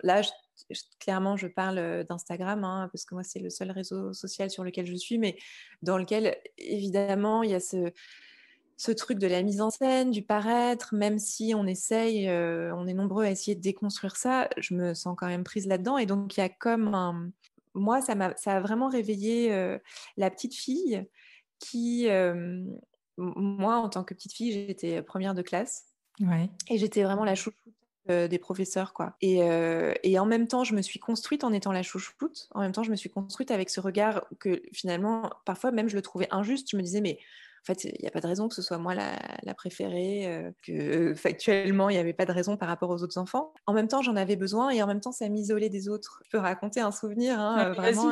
Là 0.04 0.22
clairement 1.00 1.38
je 1.38 1.48
parle 1.48 2.06
d'Instagram 2.10 2.64
hein, 2.64 2.90
parce 2.92 3.06
que 3.06 3.16
moi 3.16 3.24
c'est 3.24 3.40
le 3.40 3.50
seul 3.50 3.72
réseau 3.72 4.14
social 4.14 4.50
sur 4.50 4.64
lequel 4.64 4.86
je 4.86 4.96
suis 4.96 5.18
mais 5.18 5.38
dans 5.82 5.98
lequel 5.98 6.38
évidemment 6.58 7.44
il 7.44 7.52
y 7.52 7.56
a 7.56 7.60
ce 7.60 7.92
ce 8.78 8.92
truc 8.92 9.20
de 9.20 9.28
la 9.28 9.44
mise 9.44 9.62
en 9.62 9.70
scène, 9.70 10.12
du 10.12 10.24
paraître, 10.24 10.94
même 10.94 11.20
si 11.20 11.54
on 11.56 11.66
essaye, 11.66 12.28
euh, 12.28 12.76
on 12.76 12.88
est 12.88 12.94
nombreux 12.94 13.24
à 13.24 13.32
essayer 13.32 13.56
de 13.56 13.62
déconstruire 13.62 14.16
ça, 14.16 14.50
je 14.58 14.74
me 14.74 14.94
sens 14.94 15.16
quand 15.18 15.28
même 15.28 15.44
prise 15.44 15.68
là-dedans. 15.68 15.98
Et 15.98 16.06
donc, 16.06 16.36
il 16.36 16.40
y 16.42 16.44
a 16.44 16.50
comme 16.50 16.94
un... 16.94 17.32
Moi, 17.76 18.02
ça, 18.02 18.14
a, 18.14 18.36
ça 18.36 18.58
a 18.58 18.60
vraiment 18.62 18.90
réveillé 18.90 19.54
euh, 19.54 19.78
la 20.18 20.30
petite 20.30 20.56
fille 20.56 21.06
qui... 21.60 22.10
Euh, 22.10 22.64
moi, 23.18 23.78
en 23.78 23.90
tant 23.90 24.04
que 24.04 24.14
petite 24.14 24.34
fille, 24.34 24.52
j'étais 24.52 25.02
première 25.04 25.36
de 25.36 25.44
classe. 25.44 25.86
Et 26.70 26.78
j'étais 26.78 27.04
vraiment 27.04 27.26
la 27.26 27.36
chouchoute 27.36 27.74
des 28.08 28.38
professeurs 28.40 28.94
quoi 28.94 29.16
et, 29.22 29.40
et, 30.04 30.20
en 30.20 30.26
même 30.26 30.48
temps 30.48 30.64
je 30.64 30.76
me 30.76 30.82
suis 30.82 31.00
construite 31.00 31.44
en 31.44 31.54
étant 31.54 31.72
la 31.72 31.84
chouchoute 31.84 32.50
en 32.54 32.62
même 32.62 32.74
temps 32.74 32.84
je 32.84 32.92
me 32.92 32.96
suis 32.96 33.10
construite 33.10 33.50
avec 33.50 33.70
ce 33.70 33.80
regard 33.80 34.26
que 34.40 34.62
finalement 34.74 35.30
parfois 35.46 35.72
même 35.72 35.88
je 35.88 35.96
le 35.96 36.02
trouvais 36.02 36.28
injuste 36.32 36.70
je 36.72 36.78
me 36.78 36.82
disais 36.82 37.02
mais 37.02 37.20
en 37.64 37.66
fait, 37.66 37.86
il 37.86 37.96
n'y 38.02 38.08
a 38.10 38.12
pas 38.12 38.20
de 38.20 38.28
raison 38.28 38.50
que 38.50 38.56
ce 38.56 38.62
soit 38.62 38.78
moi 38.78 38.94
la, 38.94 39.54
préférée, 39.54 40.28
euh, 40.28 40.52
que 40.64 41.14
factuellement, 41.16 41.90
il 41.90 41.94
n'y 41.94 42.00
avait 42.00 42.12
pas 42.12 42.26
de 42.26 42.34
raison 42.34 42.58
par 42.58 42.68
rapport 42.68 42.90
aux 42.90 43.04
autres 43.04 43.18
enfants. 43.18 43.54
En 43.68 43.74
même 43.74 43.88
temps, 43.88 44.02
j'en 44.02 44.18
avais 44.18 44.36
besoin 44.36 44.70
et 44.70 44.84
en 44.84 44.88
même 44.88 45.00
temps, 45.00 45.14
ça 45.14 45.30
m'isolait 45.30 45.70
des 45.70 45.88
autres. 45.88 46.22
Je 46.26 46.32
peux 46.32 46.40
raconter 46.40 46.82
un 46.82 46.92
souvenir, 46.92 47.40
hein, 47.40 47.72
vraiment, 47.72 48.12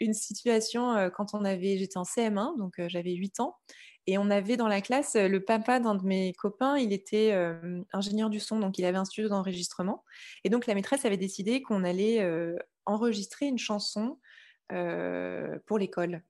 une 0.00 0.14
situation 0.14 0.92
euh, 0.92 1.10
quand 1.10 1.34
on 1.34 1.44
avait, 1.44 1.78
j'étais 1.78 1.98
en 1.98 2.04
CM1, 2.04 2.58
donc 2.58 2.78
euh, 2.78 2.88
j'avais 2.88 3.12
8 3.12 3.40
ans. 3.40 3.56
Et 4.06 4.18
on 4.18 4.30
avait 4.30 4.56
dans 4.56 4.68
la 4.68 4.80
classe 4.80 5.16
le 5.16 5.40
papa 5.44 5.80
d'un 5.80 5.96
de 5.96 6.04
mes 6.04 6.32
copains, 6.34 6.78
il 6.78 6.92
était 6.92 7.34
ingénieur 7.92 8.30
du 8.30 8.38
son, 8.38 8.60
donc 8.60 8.78
il 8.78 8.84
avait 8.84 8.98
un 8.98 9.04
studio 9.04 9.28
d'enregistrement. 9.28 10.04
Et 10.44 10.48
donc 10.48 10.68
la 10.68 10.76
maîtresse 10.76 11.04
avait 11.04 11.16
décidé 11.16 11.60
qu'on 11.60 11.82
allait 11.82 12.24
enregistrer 12.84 13.46
une 13.46 13.58
chanson 13.58 14.20
pour 14.68 15.78
l'école 15.78 16.22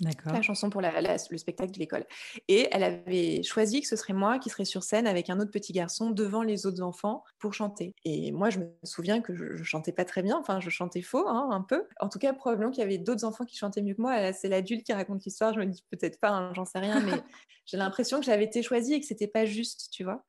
la 0.00 0.42
chanson 0.42 0.70
pour 0.70 0.82
le 0.82 1.38
spectacle 1.38 1.72
de 1.72 1.78
l'école. 1.78 2.04
Et 2.48 2.68
elle 2.70 2.82
avait 2.82 3.42
choisi 3.42 3.80
que 3.80 3.88
ce 3.88 3.96
serait 3.96 4.12
moi 4.12 4.38
qui 4.38 4.50
serais 4.50 4.64
sur 4.64 4.82
scène 4.82 5.06
avec 5.06 5.30
un 5.30 5.40
autre 5.40 5.50
petit 5.50 5.72
garçon 5.72 6.10
devant 6.10 6.42
les 6.42 6.66
autres 6.66 6.82
enfants 6.82 7.24
pour 7.38 7.54
chanter. 7.54 7.94
Et 8.04 8.32
moi, 8.32 8.50
je 8.50 8.58
me 8.58 8.66
souviens 8.84 9.20
que 9.20 9.34
je, 9.34 9.62
chantais 9.62 9.92
pas 9.92 10.04
très 10.04 10.22
bien, 10.22 10.38
enfin, 10.38 10.60
je 10.60 10.70
chantais 10.70 11.02
faux, 11.02 11.26
hein, 11.28 11.48
un 11.50 11.62
peu. 11.62 11.84
En 12.00 12.08
tout 12.08 12.18
cas, 12.18 12.32
probablement 12.32 12.70
qu'il 12.70 12.82
y 12.82 12.86
avait 12.86 12.98
d'autres 12.98 13.24
enfants 13.24 13.44
qui 13.44 13.56
chantaient 13.56 13.82
mieux 13.82 13.94
que 13.94 14.02
moi. 14.02 14.32
C'est 14.32 14.48
l'adulte 14.48 14.84
qui 14.84 14.92
raconte 14.92 15.24
l'histoire, 15.24 15.54
je 15.54 15.60
me 15.60 15.66
dis 15.66 15.84
peut-être 15.90 16.20
pas, 16.20 16.30
hein, 16.30 16.52
j'en 16.54 16.64
sais 16.64 16.78
rien, 16.78 17.00
mais 17.00 17.12
j'ai 17.66 17.76
l'impression 17.76 18.20
que 18.20 18.26
j'avais 18.26 18.44
été 18.44 18.62
choisie 18.62 18.94
et 18.94 19.00
que 19.00 19.06
c'était 19.06 19.28
pas 19.28 19.44
juste, 19.44 19.88
tu 19.92 20.04
vois. 20.04 20.24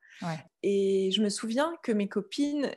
Et 0.62 1.10
je 1.12 1.22
me 1.22 1.28
souviens 1.28 1.72
que 1.82 1.92
mes 1.92 2.08
copines, 2.08 2.72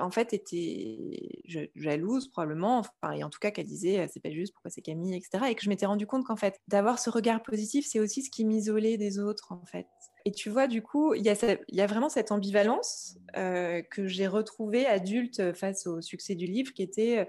en 0.00 0.10
fait, 0.10 0.32
étaient 0.32 1.40
jalouses 1.74 2.28
probablement, 2.28 2.78
enfin, 2.78 3.12
et 3.12 3.24
en 3.24 3.30
tout 3.30 3.38
cas 3.38 3.50
qu'elles 3.50 3.66
disaient 3.66 4.00
«Ah, 4.00 4.08
c'est 4.08 4.20
pas 4.20 4.30
juste, 4.30 4.52
pourquoi 4.52 4.70
c'est 4.70 4.82
Camille, 4.82 5.14
etc. 5.16 5.44
Et 5.50 5.54
que 5.54 5.62
je 5.62 5.68
m'étais 5.68 5.86
rendu 5.86 6.06
compte 6.06 6.24
qu'en 6.24 6.36
fait, 6.36 6.60
d'avoir 6.68 6.98
ce 6.98 7.10
regard 7.10 7.42
positif, 7.42 7.86
c'est 7.86 8.00
aussi 8.00 8.22
ce 8.22 8.30
qui 8.30 8.44
m'isolait 8.44 8.96
des 8.96 9.18
autres, 9.18 9.52
en 9.52 9.64
fait. 9.66 9.86
Et 10.24 10.32
tu 10.32 10.50
vois, 10.50 10.66
du 10.66 10.82
coup, 10.82 11.14
il 11.14 11.22
y, 11.22 11.30
y, 11.68 11.80
a 11.80 11.86
vraiment 11.86 12.08
cette 12.08 12.32
ambivalence 12.32 13.16
euh, 13.36 13.80
que 13.82 14.08
j'ai 14.08 14.26
retrouvée 14.26 14.84
adulte 14.84 15.52
face 15.54 15.86
au 15.86 16.00
succès 16.00 16.34
du 16.34 16.46
livre, 16.46 16.72
qui 16.72 16.82
était, 16.82 17.18
euh, 17.18 17.24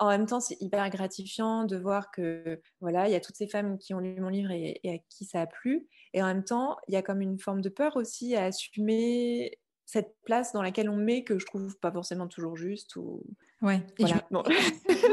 en 0.00 0.08
même 0.08 0.26
temps, 0.26 0.40
c'est 0.40 0.60
hyper 0.60 0.90
gratifiant 0.90 1.64
de 1.64 1.76
voir 1.76 2.10
que, 2.10 2.60
voilà, 2.80 3.08
il 3.08 3.12
y 3.12 3.14
a 3.14 3.20
toutes 3.20 3.36
ces 3.36 3.46
femmes 3.46 3.78
qui 3.78 3.94
ont 3.94 4.00
lu 4.00 4.20
mon 4.20 4.28
livre 4.28 4.50
et, 4.50 4.80
et 4.82 4.94
à 4.94 4.98
qui 5.08 5.24
ça 5.24 5.42
a 5.42 5.46
plu. 5.46 5.86
Et 6.14 6.22
en 6.22 6.26
même 6.26 6.44
temps, 6.44 6.76
il 6.88 6.94
y 6.94 6.96
a 6.96 7.02
comme 7.02 7.20
une 7.20 7.38
forme 7.38 7.60
de 7.60 7.68
peur 7.68 7.96
aussi 7.96 8.34
à 8.34 8.46
assumer 8.46 9.58
cette 9.84 10.14
place 10.24 10.52
dans 10.52 10.62
laquelle 10.62 10.88
on 10.88 10.96
met 10.96 11.24
que 11.24 11.38
je 11.38 11.46
trouve 11.46 11.76
pas 11.78 11.92
forcément 11.92 12.28
toujours 12.28 12.56
juste 12.56 12.96
ou 12.96 13.22
ouais. 13.62 13.84
Voilà. 13.98 14.26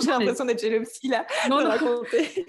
j'ai 0.01 0.07
l'impression 0.07 0.45
d'être 0.45 0.61
chez 0.61 0.69
le 0.69 0.83
psy 0.83 1.09
là 1.09 1.25
non, 1.49 1.61
non. 1.61 2.01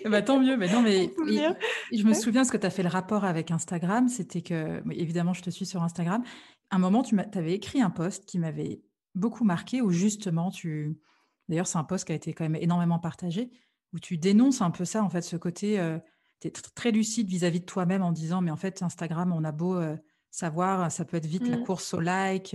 bah, 0.11 0.23
tant 0.23 0.39
mieux 0.39 0.57
mais 0.57 0.71
non 0.71 0.83
mais 0.83 1.13
je 1.93 2.05
me 2.05 2.15
souviens 2.15 2.45
ce 2.45 2.53
que 2.53 2.57
tu 2.57 2.67
as 2.67 2.71
fait 2.71 2.83
le 2.83 2.89
rapport 2.89 3.25
avec 3.25 3.51
Instagram 3.51 4.09
c'était 4.09 4.43
que 4.43 4.83
évidemment 4.93 5.33
je 5.33 5.43
te 5.43 5.51
suis 5.51 5.67
sur 5.67 5.83
Instagram. 5.83 6.23
Un 6.71 6.79
moment 6.79 7.03
tu 7.03 7.17
avais 7.35 7.55
écrit 7.55 7.81
un 7.81 7.91
post 7.91 8.27
qui 8.27 8.39
m'avait 8.39 8.83
beaucoup 9.15 9.45
marqué 9.45 9.81
où 9.83 9.91
justement 9.91 10.51
tu 10.51 10.99
d'ailleurs 11.49 11.67
c'est 11.67 11.79
un 11.79 11.85
post 11.85 12.05
qui 12.05 12.13
a 12.13 12.15
été 12.15 12.33
quand 12.33 12.45
même 12.45 12.61
énormément 12.61 12.99
partagé 12.99 13.51
où 13.93 13.99
tu 13.99 14.19
dénonces 14.19 14.63
un 14.63 14.71
peu 14.71 14.85
ça, 14.85 15.03
en 15.03 15.11
fait, 15.11 15.23
ce 15.23 15.37
côté, 15.37 15.81
tu 16.41 16.49
es 16.49 16.53
très 16.75 16.91
lucide 16.93 17.29
vis-à-vis 17.29 17.61
de 17.61 17.65
toi-même 17.65 18.03
en 18.03 18.13
disant, 18.13 18.41
mais 18.41 18.51
en 18.51 18.57
fait, 18.57 18.83
Instagram, 18.83 19.33
on 19.33 19.45
a 19.45 19.53
beau 19.53 19.81
savoir, 20.31 20.91
ça 20.91 21.05
peut 21.05 21.17
être 21.17 21.27
vite 21.27 21.47
la 21.49 21.59
mmh. 21.59 21.65
course 21.65 21.95
au 21.95 22.01
like, 22.01 22.55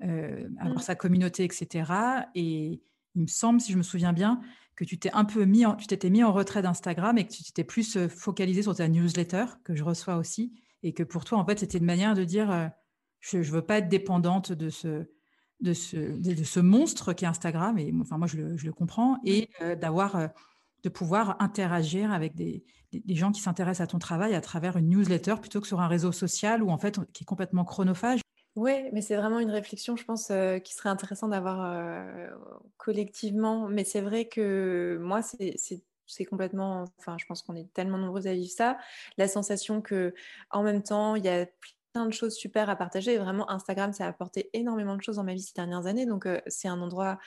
avoir 0.00 0.76
mmh. 0.76 0.78
sa 0.78 0.94
communauté, 0.94 1.44
etc. 1.44 1.92
Et 2.34 2.82
il 3.14 3.22
me 3.22 3.26
semble, 3.26 3.60
si 3.60 3.72
je 3.72 3.78
me 3.78 3.82
souviens 3.82 4.12
bien, 4.12 4.40
que 4.76 4.84
tu 4.84 4.98
t'es 4.98 5.10
un 5.12 5.24
peu 5.24 5.44
mis, 5.44 5.64
tu 5.78 5.86
t'étais 5.86 6.10
mis 6.10 6.22
en 6.22 6.32
retrait 6.32 6.62
d'Instagram 6.62 7.18
et 7.18 7.26
que 7.26 7.32
tu 7.32 7.42
t'étais 7.42 7.64
plus 7.64 7.98
focalisé 8.08 8.62
sur 8.62 8.76
ta 8.76 8.88
newsletter 8.88 9.46
que 9.64 9.74
je 9.74 9.82
reçois 9.82 10.16
aussi, 10.16 10.52
et 10.82 10.92
que 10.92 11.02
pour 11.02 11.24
toi, 11.24 11.38
en 11.38 11.44
fait, 11.44 11.58
c'était 11.58 11.78
une 11.78 11.84
manière 11.84 12.14
de 12.14 12.24
dire, 12.24 12.70
je 13.20 13.38
ne 13.38 13.42
veux 13.42 13.62
pas 13.62 13.78
être 13.78 13.88
dépendante 13.88 14.52
de 14.52 14.70
ce, 14.70 15.06
de 15.60 15.72
ce, 15.72 15.96
de, 15.96 16.44
ce 16.44 16.60
monstre 16.60 17.12
qui 17.12 17.24
est 17.24 17.28
Instagram, 17.28 17.76
et 17.78 17.92
enfin 18.00 18.18
moi 18.18 18.28
je 18.28 18.36
le, 18.36 18.56
je 18.56 18.66
le 18.66 18.72
comprends, 18.72 19.18
et 19.24 19.50
d'avoir, 19.80 20.30
de 20.82 20.88
pouvoir 20.88 21.36
interagir 21.40 22.12
avec 22.12 22.34
des, 22.34 22.64
gens 23.08 23.32
qui 23.32 23.40
s'intéressent 23.40 23.84
à 23.84 23.86
ton 23.86 23.98
travail 23.98 24.34
à 24.34 24.40
travers 24.40 24.76
une 24.76 24.88
newsletter 24.88 25.36
plutôt 25.40 25.60
que 25.60 25.66
sur 25.66 25.80
un 25.80 25.88
réseau 25.88 26.12
social 26.12 26.62
où 26.62 26.70
en 26.70 26.78
fait 26.78 26.98
qui 27.12 27.24
est 27.24 27.26
complètement 27.26 27.64
chronophage. 27.64 28.20
Oui, 28.56 28.72
mais 28.92 29.02
c'est 29.02 29.14
vraiment 29.14 29.38
une 29.38 29.52
réflexion, 29.52 29.94
je 29.94 30.04
pense, 30.04 30.32
euh, 30.32 30.58
qui 30.58 30.74
serait 30.74 30.88
intéressant 30.88 31.28
d'avoir 31.28 31.62
euh, 31.62 32.28
collectivement. 32.76 33.68
Mais 33.68 33.84
c'est 33.84 34.00
vrai 34.00 34.26
que 34.26 34.98
moi, 35.00 35.20
c'est 35.22 36.24
complètement. 36.24 36.84
Enfin, 36.98 37.16
je 37.20 37.26
pense 37.26 37.42
qu'on 37.42 37.54
est 37.54 37.72
tellement 37.72 37.98
nombreux 37.98 38.26
à 38.26 38.32
vivre 38.32 38.50
ça. 38.50 38.76
La 39.16 39.28
sensation 39.28 39.80
que, 39.80 40.12
en 40.50 40.64
même 40.64 40.82
temps, 40.82 41.14
il 41.14 41.24
y 41.24 41.28
a 41.28 41.46
plein 41.92 42.06
de 42.06 42.12
choses 42.12 42.34
super 42.34 42.68
à 42.68 42.74
partager. 42.74 43.14
Et 43.14 43.18
vraiment, 43.18 43.48
Instagram, 43.48 43.92
ça 43.92 44.06
a 44.06 44.08
apporté 44.08 44.50
énormément 44.54 44.96
de 44.96 45.02
choses 45.02 45.16
dans 45.16 45.24
ma 45.24 45.34
vie 45.34 45.42
ces 45.42 45.54
dernières 45.54 45.86
années. 45.86 46.06
Donc, 46.06 46.26
euh, 46.26 46.40
c'est 46.48 46.66
un 46.66 46.80
endroit 46.80 47.18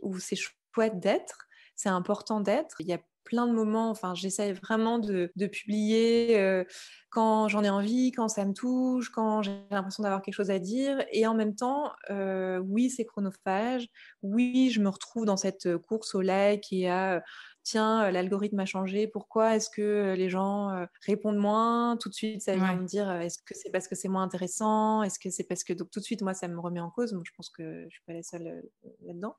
où 0.00 0.18
c'est 0.20 0.36
chouette 0.36 1.00
d'être. 1.00 1.48
C'est 1.82 1.88
important 1.88 2.40
d'être. 2.40 2.76
Il 2.78 2.86
y 2.86 2.92
a 2.92 3.00
plein 3.24 3.48
de 3.48 3.52
moments. 3.52 3.90
Enfin, 3.90 4.14
j'essaye 4.14 4.52
vraiment 4.52 5.00
de, 5.00 5.32
publier 5.48 6.38
euh, 6.38 6.62
quand 7.10 7.48
j'en 7.48 7.64
ai 7.64 7.70
envie, 7.70 8.12
quand 8.12 8.28
ça 8.28 8.44
me 8.44 8.52
touche, 8.52 9.10
quand 9.10 9.42
j'ai 9.42 9.58
l'impression 9.72 10.04
d'avoir 10.04 10.22
quelque 10.22 10.36
chose 10.36 10.52
à 10.52 10.60
dire. 10.60 11.04
Et 11.10 11.26
en 11.26 11.34
même 11.34 11.56
temps, 11.56 11.90
euh, 12.10 12.58
oui, 12.58 12.88
c'est 12.88 13.04
chronophage. 13.04 13.88
Oui, 14.22 14.70
je 14.72 14.80
me 14.80 14.88
retrouve 14.88 15.24
dans 15.24 15.36
cette 15.36 15.76
course 15.78 16.14
au 16.14 16.20
like 16.20 16.72
et 16.72 16.88
à 16.88 17.20
tiens, 17.64 18.12
l'algorithme 18.12 18.60
a 18.60 18.64
changé, 18.64 19.08
pourquoi 19.08 19.56
est-ce 19.56 19.68
que 19.68 20.14
les 20.16 20.28
gens 20.28 20.86
répondent 21.04 21.36
moins? 21.36 21.96
Tout 21.96 22.10
de 22.10 22.14
suite, 22.14 22.42
ça 22.42 22.54
vient 22.54 22.76
me 22.76 22.86
dire, 22.86 23.10
est-ce 23.10 23.38
que 23.38 23.54
c'est 23.56 23.70
parce 23.70 23.88
que 23.88 23.96
c'est 23.96 24.08
moins 24.08 24.22
intéressant? 24.22 25.02
Est-ce 25.02 25.18
que 25.18 25.30
c'est 25.30 25.44
parce 25.44 25.64
que... 25.64 25.72
Donc 25.72 25.90
tout 25.90 25.98
de 25.98 26.04
suite, 26.04 26.22
moi, 26.22 26.34
ça 26.34 26.46
me 26.46 26.60
remet 26.60 26.80
en 26.80 26.90
cause. 26.90 27.12
Moi, 27.12 27.22
je 27.26 27.32
pense 27.36 27.50
que 27.50 27.62
je 27.62 27.84
ne 27.84 27.90
suis 27.90 28.02
pas 28.06 28.12
la 28.12 28.22
seule 28.22 28.62
là-dedans. 29.04 29.34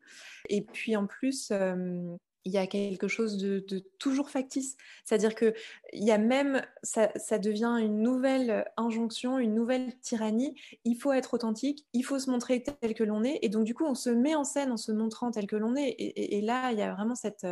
Et 0.50 0.62
puis 0.62 0.98
en 0.98 1.08
plus, 1.08 1.52
il 2.46 2.52
y 2.52 2.58
a 2.58 2.68
quelque 2.68 3.08
chose 3.08 3.38
de, 3.38 3.60
toujours 4.00 4.30
factice. 4.30 4.76
C'est-à-dire 5.06 5.36
que 5.36 5.54
il 5.94 6.04
y 6.04 6.12
a 6.12 6.18
même, 6.18 6.62
ça, 6.84 7.08
devient 7.38 7.78
une 7.82 8.02
nouvelle 8.02 8.66
injonction, 8.78 9.40
une 9.40 9.54
nouvelle 9.54 9.98
tyrannie. 10.02 10.60
Il 10.84 10.96
faut 10.96 11.14
être 11.14 11.34
authentique, 11.34 11.86
il 11.94 12.04
faut 12.04 12.20
se 12.20 12.30
montrer 12.30 12.64
tel 12.64 12.94
que 12.94 13.04
l'on 13.04 13.24
est. 13.24 13.40
Et 13.42 13.50
donc, 13.50 13.64
du 13.64 13.74
coup, 13.74 13.86
on 13.86 13.96
se 13.96 14.10
met 14.10 14.36
en 14.36 14.44
scène 14.44 14.72
en 14.72 14.78
se 14.78 14.92
montrant 14.92 15.32
tel 15.32 15.48
que 15.48 15.56
l'on 15.56 15.76
est. 15.76 15.90
Et, 15.90 16.38
et, 16.38 16.42
là, 16.42 16.72
il 16.72 16.80
y 16.80 16.82
a 16.82 16.94
vraiment 16.94 17.16
cette, 17.16 17.46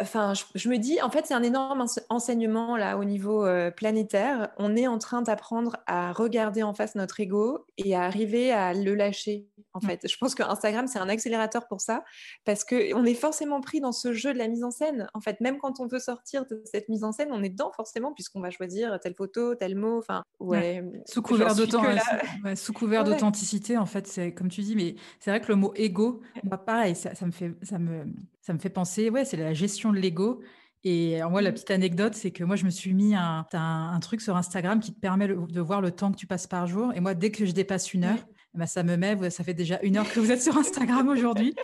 Enfin, 0.00 0.34
je, 0.54 0.68
me 0.68 0.76
dis, 0.76 1.00
en 1.00 1.10
fait, 1.10 1.26
c'est 1.26 1.34
un 1.34 1.42
énorme 1.42 1.86
enseignement 2.10 2.76
là 2.76 2.98
au 2.98 3.04
niveau 3.04 3.46
euh, 3.46 3.70
planétaire. 3.70 4.50
On 4.58 4.76
est 4.76 4.86
en 4.86 4.98
train 4.98 5.22
d'apprendre 5.22 5.78
à 5.86 6.12
regarder 6.12 6.62
en 6.62 6.74
face 6.74 6.94
notre 6.94 7.20
ego 7.20 7.64
et 7.78 7.94
à 7.94 8.02
arriver 8.02 8.52
à 8.52 8.74
le 8.74 8.94
lâcher. 8.94 9.46
En 9.72 9.80
fait, 9.80 10.06
je 10.06 10.16
pense 10.18 10.34
que 10.34 10.42
Instagram 10.42 10.88
c'est 10.88 10.98
un 10.98 11.08
accélérateur 11.08 11.68
pour 11.68 11.80
ça 11.80 12.04
parce 12.44 12.64
que 12.64 12.94
on 12.94 13.04
est 13.04 13.14
forcément 13.14 13.60
pris 13.60 13.80
dans 13.80 13.92
ce 13.92 14.12
jeu 14.12 14.32
de 14.34 14.38
la 14.38 14.48
mise 14.48 14.62
en 14.62 14.70
scène. 14.70 15.08
En 15.14 15.20
fait, 15.20 15.40
même 15.40 15.56
quand 15.58 15.80
on 15.80 15.86
veut 15.86 16.00
sortir 16.00 16.44
de 16.46 16.60
cette 16.64 16.90
mise 16.90 17.04
en 17.04 17.12
scène, 17.12 17.28
on 17.32 17.42
est 17.42 17.48
dedans 17.48 17.72
forcément 17.74 18.12
puisqu'on 18.12 18.40
va 18.40 18.50
choisir 18.50 18.98
telle 19.00 19.14
photo, 19.14 19.54
tel 19.54 19.74
mot. 19.74 19.98
Enfin, 19.98 20.22
ouais. 20.40 20.84
Sous 21.06 21.22
couvert 21.22 21.54
sous 21.54 22.72
couvert 22.74 23.04
d'authenticité, 23.04 23.78
en 23.78 23.86
fait, 23.86 24.06
c'est 24.06 24.34
comme 24.34 24.48
tu 24.48 24.60
dis, 24.60 24.76
mais 24.76 24.96
c'est 25.18 25.30
vrai 25.30 25.40
que 25.40 25.48
le 25.48 25.56
mot 25.56 25.72
ego, 25.76 26.20
moi, 26.42 26.58
pareil, 26.58 26.94
ça, 26.94 27.14
ça 27.14 27.24
me 27.24 27.32
fait, 27.32 27.54
ça 27.62 27.78
me 27.78 28.04
ça 28.48 28.54
me 28.54 28.58
fait 28.58 28.70
penser, 28.70 29.10
ouais, 29.10 29.26
c'est 29.26 29.36
la 29.36 29.52
gestion 29.52 29.92
de 29.92 29.98
l'ego. 29.98 30.40
Et 30.82 31.20
moi, 31.28 31.42
la 31.42 31.50
mmh. 31.50 31.52
petite 31.52 31.70
anecdote, 31.70 32.14
c'est 32.14 32.30
que 32.30 32.44
moi, 32.44 32.56
je 32.56 32.64
me 32.64 32.70
suis 32.70 32.94
mis 32.94 33.14
un, 33.14 33.44
un, 33.52 34.00
truc 34.00 34.22
sur 34.22 34.38
Instagram 34.38 34.80
qui 34.80 34.94
te 34.94 34.98
permet 34.98 35.28
de 35.28 35.60
voir 35.60 35.82
le 35.82 35.90
temps 35.90 36.10
que 36.10 36.16
tu 36.16 36.26
passes 36.26 36.46
par 36.46 36.66
jour. 36.66 36.94
Et 36.94 37.00
moi, 37.00 37.12
dès 37.12 37.30
que 37.30 37.44
je 37.44 37.52
dépasse 37.52 37.92
une 37.92 38.04
heure, 38.04 38.26
bah, 38.54 38.66
ça 38.66 38.82
me 38.84 38.96
met, 38.96 39.28
ça 39.28 39.44
fait 39.44 39.52
déjà 39.52 39.78
une 39.82 39.98
heure 39.98 40.10
que 40.10 40.18
vous 40.18 40.32
êtes 40.32 40.40
sur 40.40 40.56
Instagram 40.56 41.08
aujourd'hui. 41.08 41.54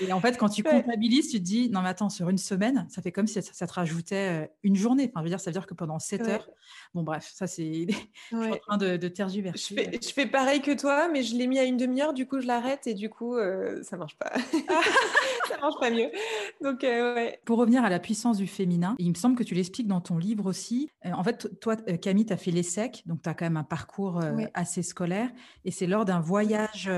Et 0.00 0.12
en 0.12 0.20
fait, 0.20 0.36
quand 0.36 0.48
tu 0.48 0.62
comptabilises, 0.62 1.30
tu 1.30 1.38
te 1.38 1.44
dis, 1.44 1.70
non, 1.70 1.82
mais 1.82 1.88
attends, 1.88 2.10
sur 2.10 2.28
une 2.28 2.38
semaine, 2.38 2.86
ça 2.88 3.02
fait 3.02 3.12
comme 3.12 3.26
si 3.26 3.40
ça, 3.42 3.66
te 3.66 3.72
rajoutait 3.72 4.44
euh, 4.44 4.46
une 4.62 4.76
journée. 4.76 5.10
Enfin, 5.10 5.20
je 5.20 5.24
veux 5.24 5.30
dire, 5.30 5.40
ça 5.40 5.50
veut 5.50 5.54
dire 5.54 5.66
que 5.66 5.74
pendant 5.74 5.98
7 5.98 6.22
heures, 6.22 6.48
bon, 6.94 7.02
bref, 7.02 7.30
ça, 7.34 7.46
c'est. 7.46 7.86
je 8.32 8.42
suis 8.42 8.52
en 8.52 8.56
train 8.56 8.76
de, 8.76 8.96
de 8.96 9.08
tergiverser. 9.08 9.74
Je 9.74 9.82
fais, 9.82 9.98
je 10.02 10.12
fais, 10.12 10.26
pareil 10.26 10.60
que 10.60 10.78
toi, 10.78 11.08
mais 11.08 11.22
je 11.22 11.36
l'ai 11.36 11.46
mis 11.46 11.58
à 11.58 11.64
une 11.64 11.76
demi-heure, 11.76 12.12
du 12.12 12.26
coup, 12.26 12.40
je 12.40 12.46
l'arrête 12.46 12.86
et 12.86 12.94
du 12.94 13.08
coup, 13.08 13.36
euh, 13.36 13.82
ça 13.82 13.96
marche 13.96 14.16
pas. 14.16 14.32
ça 15.48 15.58
marche 15.60 15.78
pas 15.80 15.90
mieux. 15.90 16.10
Donc, 16.62 16.84
euh, 16.84 17.14
ouais. 17.14 17.40
Pour 17.44 17.58
revenir 17.58 17.84
à 17.84 17.88
la 17.88 17.98
puissance 17.98 18.38
du 18.38 18.46
féminin, 18.46 18.96
il 18.98 19.10
me 19.10 19.14
semble 19.14 19.36
que 19.36 19.44
tu 19.44 19.54
l'expliques 19.54 19.88
dans 19.88 20.00
ton 20.00 20.18
livre 20.18 20.46
aussi. 20.46 20.90
en 21.04 21.22
fait, 21.22 21.60
toi, 21.60 21.76
Camille, 21.76 22.26
tu 22.26 22.32
as 22.32 22.36
fait 22.36 22.50
l'ESSEC, 22.50 23.02
donc 23.06 23.22
tu 23.22 23.28
as 23.28 23.34
quand 23.34 23.46
même 23.46 23.56
un 23.56 23.64
parcours 23.64 24.20
assez 24.54 24.82
scolaire. 24.82 25.30
Et 25.64 25.70
c'est 25.70 25.86
lors 25.86 26.04
d'un 26.04 26.20
voyage 26.20 26.90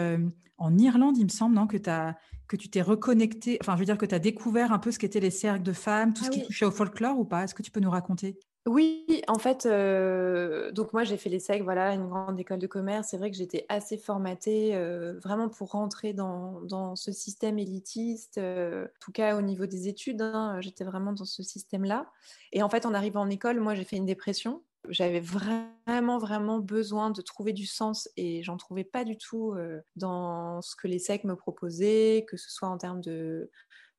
en 0.59 0.77
Irlande, 0.77 1.17
il 1.17 1.25
me 1.25 1.31
semble, 1.31 1.55
non, 1.55 1.67
que 1.67 1.77
tu 1.77 1.91
as 1.91 2.17
que 2.49 2.57
tu 2.57 2.71
t'es 2.71 2.81
reconnecté, 2.81 3.59
enfin 3.61 3.75
je 3.75 3.81
veux 3.81 3.85
dire 3.85 3.99
que 3.99 4.07
tu 4.07 4.15
as 4.15 4.19
découvert 4.19 4.73
un 4.73 4.79
peu 4.79 4.91
ce 4.91 4.99
qu'étaient 4.99 5.21
les 5.21 5.31
cercles 5.31 5.62
de 5.62 5.75
femmes, 5.75 6.15
tout 6.15 6.25
ce 6.25 6.29
ah 6.29 6.33
qui 6.33 6.43
touchait 6.43 6.65
au 6.65 6.71
folklore 6.71 7.19
ou 7.19 7.27
pas? 7.27 7.45
Est-ce 7.45 7.55
que 7.55 7.62
tu 7.62 7.71
peux 7.71 7.81
nous 7.81 7.91
raconter? 7.91 8.38
Oui, 8.67 9.23
en 9.29 9.38
fait, 9.38 9.65
euh, 9.65 10.71
donc 10.73 10.93
moi 10.93 11.03
j'ai 11.03 11.17
fait 11.17 11.31
les 11.31 11.38
SEC, 11.38 11.62
voilà, 11.62 11.95
une 11.95 12.07
grande 12.07 12.38
école 12.38 12.59
de 12.59 12.67
commerce. 12.67 13.09
C'est 13.09 13.17
vrai 13.17 13.31
que 13.31 13.37
j'étais 13.37 13.65
assez 13.71 13.97
formatée 13.97 14.75
euh, 14.75 15.19
vraiment 15.21 15.49
pour 15.49 15.71
rentrer 15.71 16.12
dans, 16.12 16.61
dans 16.62 16.95
ce 16.95 17.11
système 17.11 17.59
élitiste, 17.59 18.37
euh, 18.37 18.85
en 18.85 19.00
tout 19.00 19.12
cas 19.12 19.37
au 19.37 19.43
niveau 19.43 19.65
des 19.65 19.88
études, 19.88 20.21
hein, 20.21 20.59
j'étais 20.61 20.85
vraiment 20.85 21.12
dans 21.15 21.25
ce 21.25 21.43
système-là. 21.43 22.11
Et 22.53 22.62
en 22.62 22.69
fait, 22.69 22.85
en 22.85 22.93
arrivant 22.93 23.23
en 23.23 23.31
école, 23.31 23.59
moi 23.61 23.75
j'ai 23.75 23.85
fait 23.85 23.97
une 23.97 24.07
dépression 24.07 24.62
j'avais 24.89 25.21
vraiment, 25.21 26.19
vraiment 26.19 26.59
besoin 26.59 27.11
de 27.11 27.21
trouver 27.23 27.53
du 27.53 27.67
sens 27.67 28.09
et 28.17 28.43
j'en 28.43 28.57
trouvais 28.57 28.85
pas 28.85 29.05
du 29.05 29.17
tout 29.17 29.53
euh, 29.53 29.81
dans 29.97 30.63
ce 30.63 30.77
que 30.77 30.89
les 30.89 30.99
SEC 30.99 31.25
me 31.25 31.37
proposaient, 31.37 32.25
que 32.29 32.37
ce 32.37 32.51
soit 32.51 32.69
en 32.69 32.79
termes 32.79 33.01
de, 33.01 33.51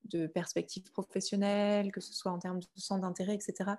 de 0.06 0.28
perspectives 0.28 0.90
professionnelles, 0.92 1.92
que 1.92 2.02
ce 2.02 2.14
soit 2.14 2.32
en 2.32 2.40
termes 2.40 2.60
de 2.60 2.66
centre 2.76 3.02
d'intérêt, 3.02 3.36
etc. 3.36 3.72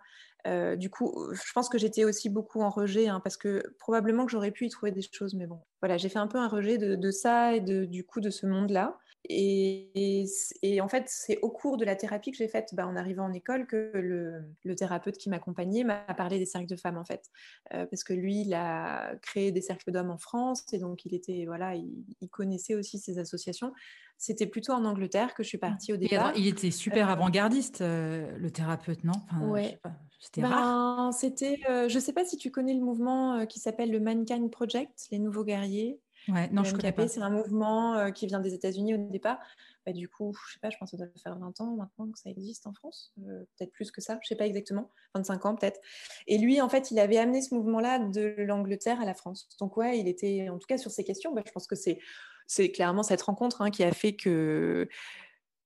Euh, 0.47 0.77
du 0.77 0.91
coup, 0.91 1.29
je 1.33 1.53
pense 1.53 1.69
que 1.69 1.79
j'étais 1.79 2.05
aussi 2.05 2.29
beaucoup 2.29 2.61
en 2.61 2.71
rejet, 2.71 3.09
hein, 3.09 3.21
parce 3.21 3.37
que 3.37 3.63
probablement 3.79 4.27
que 4.27 4.33
j'aurais 4.33 4.51
pu 4.51 4.67
y 4.67 4.69
trouver 4.69 4.93
des 4.93 5.03
choses, 5.03 5.35
mais 5.35 5.47
bon, 5.47 5.61
voilà, 5.81 5.97
j'ai 5.97 6.09
fait 6.09 6.19
un 6.19 6.27
peu 6.27 6.39
un 6.39 6.49
rejet 6.49 6.79
de, 6.79 7.11
ça 7.11 7.55
et 7.55 7.61
du 7.61 8.05
coup 8.05 8.21
de 8.21 8.31
ce 8.31 8.47
monde-là. 8.47 8.99
Et, 9.33 10.81
en 10.81 10.89
fait, 10.89 11.05
c'est 11.07 11.39
au 11.43 11.51
cours 11.51 11.77
de 11.77 11.85
la 11.85 11.95
thérapie 11.95 12.33
que 12.33 12.37
j'ai 12.37 12.49
faite 12.49 12.71
bah, 12.73 12.87
en 12.87 12.97
arrivant 12.97 13.25
en 13.25 13.33
école 13.33 13.67
que 13.67 13.93
le, 13.95 14.75
thérapeute 14.75 15.17
qui 15.17 15.31
m'accompagnait 15.31 15.85
m'a 15.85 16.01
parlé 16.15 16.39
des 16.39 16.47
cercles 16.47 16.67
de 16.67 16.77
femmes, 16.77 16.97
en 16.97 17.05
fait. 17.05 17.27
Euh, 17.75 17.87
parce 17.87 18.03
que 18.03 18.13
lui, 18.13 18.43
il 18.43 18.55
a 18.55 19.15
créé 19.23 19.53
des 19.53 19.61
cercles 19.61 19.93
d'hommes 19.93 20.11
en 20.11 20.19
France 20.19 20.65
et 20.73 20.79
donc 20.79 21.05
il, 21.05 21.15
était, 21.15 21.45
voilà, 21.47 21.75
il, 21.75 22.29
connaissait 22.31 22.75
aussi 22.75 22.99
ces 22.99 23.19
associations. 23.19 23.73
C'était 24.19 24.47
plutôt 24.47 24.73
en 24.73 24.85
Angleterre 24.85 25.35
que 25.35 25.43
je 25.43 25.49
suis 25.49 25.59
partie 25.59 25.93
au 25.93 25.97
départ. 25.97 26.33
il 26.37 26.47
était 26.47 26.71
super 26.71 27.09
euh, 27.09 27.13
avant-gardiste, 27.13 27.81
euh, 27.81 28.37
le 28.37 28.51
thérapeute, 28.51 29.05
non? 29.05 29.15
Ouais. 29.43 29.79
C'était 30.19 30.43
rare. 30.43 30.97
Ben, 30.97 31.13
c'était, 31.13 31.61
je 31.67 31.95
ne 31.95 32.01
sais 32.01 32.13
pas 32.13 32.25
si 32.25 32.37
tu 32.37 32.51
connais 32.51 32.75
le 32.75 32.81
mouvement 32.81 33.47
qui 33.47 33.59
s'appelle 33.59 33.91
le 33.91 34.01
Mankind 34.01 34.51
Project, 34.51 35.07
les 35.11 35.19
nouveaux 35.19 35.45
guerriers. 35.45 35.99
Ouais, 36.33 36.49
non, 36.51 36.65
je 36.65 36.75
connais 36.75 36.93
pas. 36.93 37.09
C'est 37.09 37.21
un 37.21 37.31
mouvement 37.31 37.95
euh, 37.95 38.11
qui 38.11 38.27
vient 38.27 38.41
des 38.41 38.55
États-Unis 38.55 38.95
au 38.95 39.11
départ. 39.11 39.39
Bah, 39.87 39.93
du 39.93 40.09
coup, 40.09 40.35
je 40.47 40.55
sais 40.55 40.61
pas, 40.61 40.71
je 40.71 40.77
pense 40.79 40.91
que 40.91 40.97
ça 40.97 41.05
doit 41.05 41.13
faire 41.23 41.39
20 41.39 41.61
ans 41.61 41.77
maintenant 41.77 42.11
que 42.11 42.19
ça 42.19 42.31
existe 42.31 42.67
en 42.67 42.73
France, 42.73 43.13
euh, 43.27 43.45
peut-être 43.57 43.73
plus 43.73 43.91
que 43.91 44.01
ça, 44.01 44.19
je 44.23 44.29
sais 44.29 44.37
pas 44.37 44.47
exactement, 44.47 44.91
25 45.15 45.47
ans 45.47 45.55
peut-être. 45.57 45.81
Et 46.27 46.39
lui, 46.39 46.61
en 46.61 46.69
fait, 46.69 46.91
il 46.91 46.99
avait 46.99 47.19
amené 47.19 47.41
ce 47.41 47.55
mouvement-là 47.55 47.99
de 47.99 48.35
l'Angleterre 48.39 49.01
à 49.01 49.05
la 49.05 49.15
France. 49.15 49.49
Donc 49.59 49.77
ouais, 49.77 49.99
il 49.99 50.07
était, 50.09 50.49
en 50.51 50.59
tout 50.59 50.67
cas 50.67 50.79
sur 50.79 50.91
ces 50.91 51.05
questions, 51.05 51.33
bah, 51.33 51.43
je 51.47 51.53
pense 51.53 51.67
que 51.67 51.77
c'est 51.77 51.99
c'est 52.47 52.73
clairement 52.73 53.05
cette 53.05 53.23
rencontre 53.23 53.63
hein, 53.63 53.71
qui 53.71 53.85
a 53.85 53.93
fait 53.93 54.17
que 54.17 54.89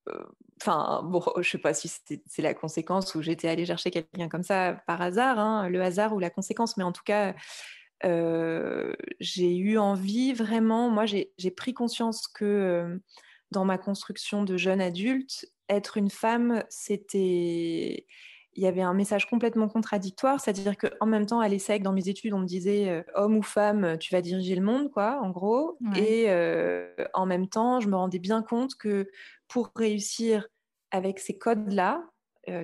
euh, 0.09 0.25
enfin, 0.61 1.02
bon, 1.02 1.23
je 1.40 1.49
sais 1.49 1.59
pas 1.59 1.75
si 1.75 1.90
c'est 2.26 2.42
la 2.42 2.54
conséquence 2.54 3.14
ou 3.14 3.23
j'étais 3.23 3.49
allée 3.49 3.66
chercher 3.66 3.90
quelqu'un 3.90 4.28
comme 4.28 4.42
ça 4.42 4.83
par 4.87 5.00
hasard, 5.00 5.38
hein, 5.38 5.68
le 5.68 5.83
hasard 5.83 6.14
ou 6.14 6.18
la 6.18 6.30
conséquence, 6.30 6.76
mais 6.76 6.85
en 6.85 6.92
tout 6.92 7.02
cas, 7.04 7.35
j'ai 8.02 9.56
eu 9.56 9.78
envie 9.78 10.32
vraiment, 10.32 10.90
moi 10.90 11.04
j'ai 11.06 11.50
pris 11.56 11.74
conscience 11.74 12.28
que 12.28 12.44
euh, 12.44 12.98
dans 13.50 13.64
ma 13.64 13.78
construction 13.78 14.42
de 14.44 14.56
jeune 14.56 14.80
adulte, 14.80 15.46
être 15.68 15.96
une 15.96 16.10
femme, 16.10 16.62
c'était 16.68 18.06
il 18.56 18.62
y 18.62 18.68
avait 18.68 18.82
un 18.82 18.94
message 18.94 19.28
complètement 19.28 19.68
contradictoire, 19.68 20.38
c'est-à-dire 20.38 20.76
qu'en 20.76 21.06
même 21.06 21.26
temps, 21.26 21.40
à 21.40 21.48
l'ESSEC, 21.48 21.82
dans 21.82 21.92
mes 21.92 22.08
études, 22.08 22.34
on 22.34 22.38
me 22.38 22.46
disait 22.46 22.88
euh, 22.88 23.02
homme 23.16 23.36
ou 23.36 23.42
femme, 23.42 23.98
tu 23.98 24.14
vas 24.14 24.20
diriger 24.20 24.54
le 24.54 24.62
monde, 24.62 24.92
quoi, 24.92 25.20
en 25.20 25.30
gros. 25.30 25.76
Et 25.96 26.28
en 27.14 27.26
même 27.26 27.48
temps, 27.48 27.80
je 27.80 27.88
me 27.88 27.96
rendais 27.96 28.20
bien 28.20 28.42
compte 28.42 28.76
que 28.76 29.08
pour 29.48 29.72
réussir 29.74 30.46
avec 30.92 31.18
ces 31.18 31.36
codes-là, 31.36 32.04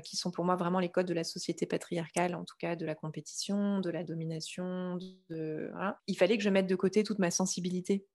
qui 0.04 0.16
sont 0.16 0.30
pour 0.30 0.44
moi 0.44 0.56
vraiment 0.56 0.80
les 0.80 0.88
codes 0.88 1.06
de 1.06 1.14
la 1.14 1.24
société 1.24 1.66
patriarcale, 1.66 2.34
en 2.34 2.44
tout 2.44 2.56
cas 2.58 2.76
de 2.76 2.84
la 2.84 2.94
compétition, 2.94 3.80
de 3.80 3.90
la 3.90 4.04
domination. 4.04 4.98
De, 5.28 5.70
Il 6.06 6.16
fallait 6.16 6.36
que 6.36 6.44
je 6.44 6.50
mette 6.50 6.66
de 6.66 6.76
côté 6.76 7.04
toute 7.04 7.18
ma 7.18 7.30
sensibilité 7.30 8.06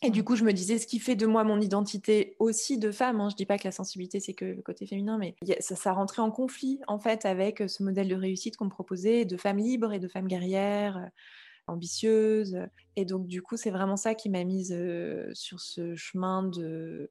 et 0.00 0.10
du 0.10 0.22
coup, 0.22 0.36
je 0.36 0.44
me 0.44 0.52
disais, 0.52 0.78
ce 0.78 0.86
qui 0.86 1.00
fait 1.00 1.16
de 1.16 1.26
moi 1.26 1.42
mon 1.42 1.60
identité 1.60 2.36
aussi 2.38 2.78
de 2.78 2.92
femme, 2.92 3.20
hein, 3.20 3.30
je 3.30 3.34
dis 3.34 3.46
pas 3.46 3.58
que 3.58 3.64
la 3.64 3.72
sensibilité, 3.72 4.20
c'est 4.20 4.34
que 4.34 4.44
le 4.44 4.62
côté 4.62 4.86
féminin, 4.86 5.18
mais 5.18 5.34
ça, 5.58 5.74
ça 5.74 5.92
rentrait 5.92 6.22
en 6.22 6.30
conflit, 6.30 6.78
en 6.86 7.00
fait, 7.00 7.24
avec 7.26 7.64
ce 7.66 7.82
modèle 7.82 8.06
de 8.08 8.14
réussite 8.14 8.56
qu'on 8.56 8.66
me 8.66 8.70
proposait, 8.70 9.24
de 9.24 9.36
femme 9.36 9.58
libre 9.58 9.92
et 9.92 9.98
de 9.98 10.06
femme 10.06 10.28
guerrière, 10.28 10.98
euh, 10.98 11.08
ambitieuse. 11.66 12.60
Et 12.94 13.04
donc, 13.04 13.26
du 13.26 13.42
coup, 13.42 13.56
c'est 13.56 13.70
vraiment 13.70 13.96
ça 13.96 14.14
qui 14.14 14.30
m'a 14.30 14.44
mise 14.44 14.72
euh, 14.72 15.30
sur 15.34 15.58
ce 15.58 15.96
chemin 15.96 16.44
de, 16.44 17.10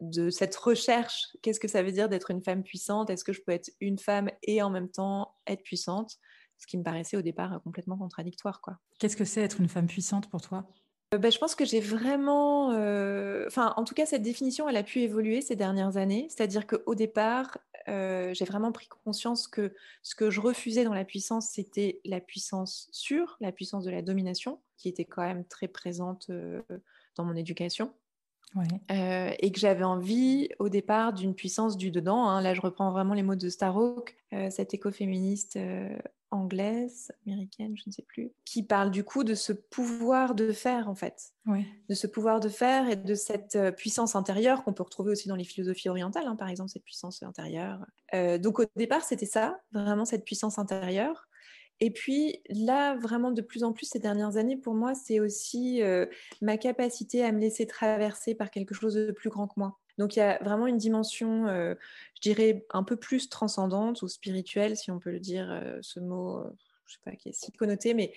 de 0.00 0.30
cette 0.30 0.56
recherche. 0.56 1.28
Qu'est-ce 1.42 1.60
que 1.60 1.68
ça 1.68 1.82
veut 1.82 1.92
dire 1.92 2.08
d'être 2.08 2.30
une 2.30 2.42
femme 2.42 2.62
puissante? 2.62 3.10
Est-ce 3.10 3.24
que 3.24 3.32
je 3.32 3.42
peux 3.42 3.52
être 3.52 3.70
une 3.80 3.98
femme 3.98 4.30
et 4.42 4.62
en 4.62 4.70
même 4.70 4.88
temps 4.88 5.34
être 5.46 5.62
puissante? 5.62 6.18
Ce 6.58 6.66
qui 6.66 6.78
me 6.78 6.82
paraissait 6.82 7.16
au 7.16 7.22
départ 7.22 7.60
complètement 7.62 7.98
contradictoire. 7.98 8.60
quoi. 8.60 8.78
Qu'est-ce 8.98 9.16
que 9.16 9.24
c'est 9.24 9.42
être 9.42 9.60
une 9.60 9.68
femme 9.68 9.86
puissante 9.86 10.30
pour 10.30 10.40
toi? 10.40 10.66
Euh, 11.14 11.18
bah, 11.18 11.30
je 11.30 11.38
pense 11.38 11.54
que 11.54 11.64
j'ai 11.64 11.80
vraiment, 11.80 12.72
euh, 12.72 13.44
enfin, 13.46 13.72
en 13.76 13.84
tout 13.84 13.94
cas, 13.94 14.06
cette 14.06 14.22
définition, 14.22 14.68
elle 14.68 14.76
a 14.76 14.82
pu 14.82 15.00
évoluer 15.00 15.40
ces 15.40 15.54
dernières 15.54 15.96
années. 15.96 16.26
C'est-à-dire 16.30 16.66
qu'au 16.66 16.94
départ, 16.94 17.58
euh, 17.88 18.34
j'ai 18.34 18.44
vraiment 18.44 18.72
pris 18.72 18.88
conscience 18.88 19.46
que 19.46 19.74
ce 20.02 20.14
que 20.14 20.30
je 20.30 20.40
refusais 20.40 20.84
dans 20.84 20.94
la 20.94 21.04
puissance, 21.04 21.50
c'était 21.50 22.00
la 22.04 22.20
puissance 22.20 22.88
sûre, 22.90 23.36
la 23.40 23.52
puissance 23.52 23.84
de 23.84 23.90
la 23.90 24.02
domination, 24.02 24.60
qui 24.76 24.88
était 24.88 25.04
quand 25.04 25.22
même 25.22 25.44
très 25.44 25.68
présente 25.68 26.30
dans 27.14 27.24
mon 27.24 27.36
éducation. 27.36 27.94
Et 28.88 29.52
que 29.52 29.58
j'avais 29.58 29.84
envie 29.84 30.48
au 30.58 30.68
départ 30.68 31.12
d'une 31.12 31.34
puissance 31.34 31.76
du 31.76 31.90
dedans. 31.90 32.28
Hein. 32.28 32.40
Là, 32.40 32.54
je 32.54 32.60
reprends 32.60 32.90
vraiment 32.90 33.14
les 33.14 33.22
mots 33.22 33.34
de 33.34 33.48
Starhawk, 33.48 34.16
cette 34.50 34.74
écoféministe 34.74 35.58
anglaise, 36.30 37.12
américaine, 37.26 37.76
je 37.76 37.84
ne 37.86 37.92
sais 37.92 38.02
plus, 38.02 38.32
qui 38.44 38.62
parle 38.62 38.90
du 38.90 39.04
coup 39.04 39.24
de 39.24 39.34
ce 39.34 39.52
pouvoir 39.52 40.34
de 40.34 40.52
faire 40.52 40.88
en 40.88 40.94
fait, 40.94 41.32
de 41.46 41.94
ce 41.94 42.06
pouvoir 42.06 42.40
de 42.40 42.48
faire 42.48 42.88
et 42.88 42.96
de 42.96 43.14
cette 43.14 43.56
euh, 43.56 43.70
puissance 43.70 44.16
intérieure 44.16 44.64
qu'on 44.64 44.72
peut 44.72 44.82
retrouver 44.82 45.12
aussi 45.12 45.28
dans 45.28 45.36
les 45.36 45.44
philosophies 45.44 45.88
orientales, 45.88 46.26
hein, 46.26 46.36
par 46.36 46.48
exemple 46.48 46.70
cette 46.70 46.84
puissance 46.84 47.22
intérieure. 47.22 47.84
Euh, 48.14 48.38
donc 48.38 48.58
au 48.58 48.64
départ 48.76 49.02
c'était 49.02 49.26
ça, 49.26 49.60
vraiment 49.72 50.04
cette 50.04 50.24
puissance 50.24 50.58
intérieure. 50.58 51.28
Et 51.80 51.90
puis 51.90 52.40
là, 52.48 52.96
vraiment 52.96 53.30
de 53.30 53.42
plus 53.42 53.62
en 53.62 53.72
plus 53.72 53.86
ces 53.86 53.98
dernières 53.98 54.36
années, 54.36 54.56
pour 54.56 54.74
moi, 54.74 54.94
c'est 54.94 55.20
aussi 55.20 55.82
euh, 55.82 56.06
ma 56.40 56.56
capacité 56.56 57.22
à 57.22 57.32
me 57.32 57.38
laisser 57.38 57.66
traverser 57.66 58.34
par 58.34 58.50
quelque 58.50 58.74
chose 58.74 58.94
de 58.94 59.12
plus 59.12 59.28
grand 59.28 59.46
que 59.46 59.54
moi. 59.56 59.78
Donc 59.98 60.16
il 60.16 60.20
y 60.20 60.22
a 60.22 60.38
vraiment 60.42 60.66
une 60.66 60.78
dimension, 60.78 61.46
euh, 61.46 61.74
je 62.14 62.20
dirais, 62.20 62.66
un 62.70 62.82
peu 62.82 62.96
plus 62.96 63.28
transcendante 63.28 64.02
ou 64.02 64.08
spirituelle, 64.08 64.76
si 64.76 64.90
on 64.90 64.98
peut 64.98 65.10
le 65.10 65.20
dire, 65.20 65.50
euh, 65.50 65.78
ce 65.82 66.00
mot, 66.00 66.42
je 66.86 66.94
sais 66.94 67.00
pas, 67.04 67.12
qui 67.12 67.30
est 67.30 67.32
si 67.32 67.52
connoté, 67.52 67.94
mais 67.94 68.12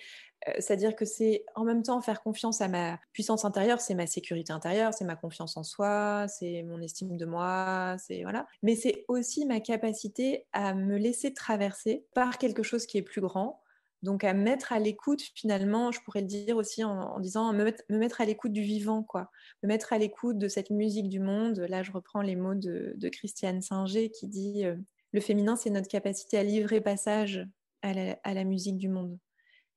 c'est-à-dire 0.58 0.96
que 0.96 1.04
c'est 1.04 1.44
en 1.54 1.64
même 1.64 1.82
temps 1.82 2.00
faire 2.00 2.22
confiance 2.22 2.60
à 2.60 2.68
ma 2.68 2.98
puissance 3.12 3.44
intérieure, 3.44 3.80
c'est 3.80 3.94
ma 3.94 4.06
sécurité 4.06 4.52
intérieure, 4.52 4.94
c'est 4.94 5.04
ma 5.04 5.16
confiance 5.16 5.56
en 5.56 5.62
soi, 5.62 6.26
c'est 6.28 6.62
mon 6.62 6.80
estime 6.80 7.16
de 7.16 7.26
moi, 7.26 7.96
c'est 7.98 8.22
voilà. 8.22 8.46
Mais 8.62 8.74
c'est 8.74 9.04
aussi 9.08 9.44
ma 9.46 9.60
capacité 9.60 10.46
à 10.52 10.74
me 10.74 10.96
laisser 10.96 11.34
traverser 11.34 12.06
par 12.14 12.38
quelque 12.38 12.62
chose 12.62 12.86
qui 12.86 12.98
est 12.98 13.02
plus 13.02 13.20
grand, 13.20 13.60
donc 14.02 14.24
à 14.24 14.32
mettre 14.32 14.72
à 14.72 14.78
l'écoute, 14.78 15.20
finalement, 15.34 15.92
je 15.92 16.00
pourrais 16.00 16.22
le 16.22 16.26
dire 16.26 16.56
aussi 16.56 16.82
en, 16.84 17.20
disant 17.20 17.52
me 17.52 17.74
mettre, 17.90 18.20
à 18.20 18.24
l'écoute 18.24 18.52
du 18.52 18.62
vivant, 18.62 19.02
quoi. 19.02 19.30
Me 19.62 19.68
mettre 19.68 19.92
à 19.92 19.98
l'écoute 19.98 20.38
de 20.38 20.48
cette 20.48 20.70
musique 20.70 21.08
du 21.08 21.20
monde. 21.20 21.58
Là, 21.58 21.82
je 21.82 21.92
reprends 21.92 22.22
les 22.22 22.36
mots 22.36 22.54
de, 22.54 22.96
Christiane 23.10 23.60
Singer 23.60 24.10
qui 24.10 24.26
dit 24.26 24.64
euh, 24.64 24.76
le 25.12 25.20
féminin, 25.20 25.56
c'est 25.56 25.70
notre 25.70 25.88
capacité 25.88 26.38
à 26.38 26.42
livrer 26.42 26.80
passage 26.80 27.46
à 27.82 27.92
la, 27.92 28.44
musique 28.44 28.78
du 28.78 28.88
monde. 28.88 29.18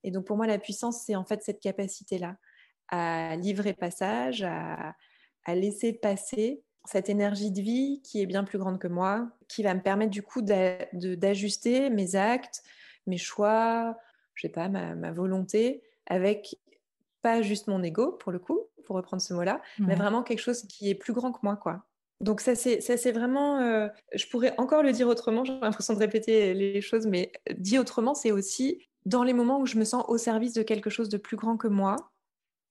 Et 0.04 0.12
donc 0.12 0.26
pour 0.26 0.38
moi, 0.38 0.48
la 0.48 0.58
puissance, 0.58 1.04
c'est 1.06 1.16
en 1.16 1.26
fait 1.26 1.44
cette 1.44 1.60
capacité-là 1.60 2.38
à 2.90 3.36
livrer 3.36 3.74
passage, 3.74 4.44
à, 4.44 4.96
laisser 5.48 5.94
passer 5.94 6.64
cette 6.86 7.10
énergie 7.10 7.52
de 7.52 7.62
vie 7.62 8.02
qui 8.04 8.22
est 8.22 8.26
bien 8.26 8.44
plus 8.44 8.60
grande 8.60 8.80
que 8.80 8.88
moi, 8.88 9.30
qui 9.48 9.64
va 9.64 9.74
me 9.74 9.82
permettre 9.82 10.12
du 10.12 10.22
coup 10.22 10.42
d'ajuster 10.42 11.90
mes 11.90 12.16
actes, 12.16 12.62
mes 13.08 13.18
choix, 13.18 13.98
je 14.36 14.48
sais 14.48 14.52
pas, 14.52 14.70
ma, 14.70 15.12
volonté 15.12 15.82
avec 16.08 16.58
pas 17.22 17.42
juste 17.42 17.68
mon 17.68 17.82
ego, 17.82 18.12
pour 18.12 18.32
le 18.32 18.40
coup, 18.40 18.60
pour 18.86 18.98
reprendre 18.98 19.22
ce 19.22 19.34
mot-là, 19.34 19.62
mais 19.80 19.96
vraiment 19.96 20.24
quelque 20.24 20.42
chose 20.42 20.64
qui 20.64 20.90
est 20.90 20.96
plus 20.96 21.14
grand 21.14 21.32
que 21.32 21.40
moi, 21.42 21.56
quoi. 21.56 21.86
Donc 22.22 22.40
ça 22.40 22.56
c'est 22.56 22.80
ça 22.80 22.96
c'est 22.96 23.12
vraiment 23.12 23.60
euh, 23.60 23.90
je 24.14 24.26
pourrais 24.28 24.54
encore 24.58 24.82
le 24.82 24.94
dire 24.94 25.08
autrement 25.10 25.44
j'ai 25.44 25.60
l'impression 25.60 25.94
de 25.94 26.00
répéter 26.00 26.54
les 26.54 26.80
choses 26.80 27.06
mais 27.06 27.34
dit 27.58 27.78
autrement 27.78 28.14
c'est 28.14 28.32
aussi 28.32 28.80
dans 29.06 29.24
les 29.24 29.34
moments 29.34 29.60
où 29.60 29.66
je 29.66 29.78
me 29.78 29.86
sens 29.86 30.04
au 30.08 30.18
service 30.18 30.54
de 30.54 30.64
quelque 30.64 30.90
chose 30.90 31.10
de 31.10 31.18
plus 31.18 31.38
grand 31.38 31.58
que 31.58 31.68
moi 31.68 31.96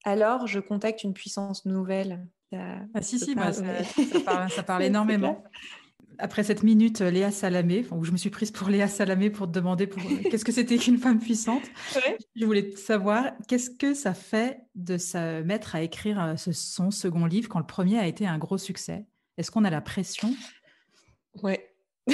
alors 0.05 0.47
je 0.47 0.61
contacte 0.61 1.05
une 1.05 1.15
puissance 1.15 1.65
nouvelle 1.65 2.27
ah 2.53 3.01
si 3.01 3.19
si 3.19 3.35
bah, 3.35 3.53
ça, 3.53 3.65
parle, 4.25 4.51
ça 4.51 4.63
parle 4.63 4.83
énormément 4.83 5.43
après 6.19 6.45
cette 6.45 6.63
minute 6.63 7.01
euh, 7.01 7.11
Léa 7.11 7.31
Salamé, 7.31 7.85
où 7.91 8.05
je 8.05 8.13
me 8.13 8.17
suis 8.17 8.31
prise 8.31 8.51
pour 8.51 8.69
Léa 8.69 8.89
Salamé 8.89 9.31
pour 9.31 9.47
te 9.47 9.53
demander 9.53 9.87
pour, 9.87 10.03
euh, 10.03 10.17
qu'est-ce 10.31 10.45
que 10.45 10.53
c'était 10.53 10.79
qu'une 10.79 10.99
femme 10.99 11.19
puissante. 11.19 11.63
Je 12.37 12.45
voulais 12.45 12.75
savoir 12.77 13.33
qu'est-ce 13.49 13.71
que 13.71 13.95
ça 13.95 14.15
fait 14.15 14.61
de 14.75 14.99
se 14.99 15.43
mettre 15.43 15.75
à 15.75 15.83
écrire 15.83 16.23
euh, 16.23 16.35
son 16.37 16.91
second 16.91 17.27
livre 17.27 17.49
quand 17.49 17.59
le 17.59 17.67
premier 17.67 17.99
a 17.99 18.07
été 18.07 18.27
un 18.27 18.39
gros 18.39 18.59
succès? 18.59 19.07
Est-ce 19.37 19.51
qu'on 19.51 19.65
a 19.65 19.71
la 19.71 19.81
pression? 19.81 20.35
Ouais. 21.43 21.69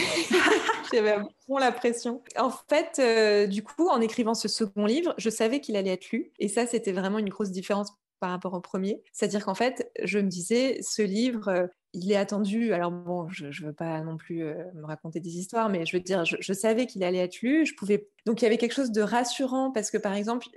J'avais 0.92 1.12
à 1.12 1.22
fond 1.46 1.58
la 1.58 1.72
pression. 1.72 2.22
En 2.36 2.50
fait, 2.50 3.48
du 3.48 3.62
coup, 3.62 3.88
en 3.88 4.00
écrivant 4.00 4.34
ce 4.34 4.48
second 4.48 4.86
livre, 4.86 5.14
je 5.18 5.30
savais 5.30 5.60
qu'il 5.60 5.76
allait 5.76 5.92
être 5.92 6.10
lu. 6.10 6.32
Et 6.38 6.48
ça, 6.48 6.66
c'était 6.66 6.92
vraiment 6.92 7.18
une 7.18 7.28
grosse 7.28 7.50
différence 7.50 7.92
par 8.20 8.30
rapport 8.30 8.54
au 8.54 8.60
premier. 8.60 9.02
C'est-à-dire 9.12 9.44
qu'en 9.44 9.54
fait, 9.54 9.90
je 10.02 10.18
me 10.18 10.28
disais, 10.28 10.80
ce 10.82 11.02
livre, 11.02 11.68
il 12.04 12.12
est 12.12 12.16
attendu. 12.16 12.72
Alors 12.72 12.90
bon, 12.90 13.28
je 13.28 13.46
ne 13.46 13.66
veux 13.66 13.72
pas 13.72 14.00
non 14.02 14.16
plus 14.16 14.44
euh, 14.44 14.54
me 14.74 14.86
raconter 14.86 15.20
des 15.20 15.38
histoires, 15.38 15.68
mais 15.68 15.86
je 15.86 15.96
veux 15.96 16.02
dire, 16.02 16.24
je, 16.24 16.52
savais 16.52 16.86
qu'il 16.86 17.04
allait 17.04 17.18
être 17.18 17.40
lu. 17.40 17.66
Je 17.66 17.74
pouvais 17.74 18.08
donc 18.26 18.42
il 18.42 18.44
y 18.44 18.46
avait 18.46 18.58
quelque 18.58 18.74
chose 18.74 18.92
de 18.92 19.00
rassurant 19.00 19.70
parce 19.70 19.90
que 19.90 19.96
par 19.96 20.12
exemple, 20.12 20.48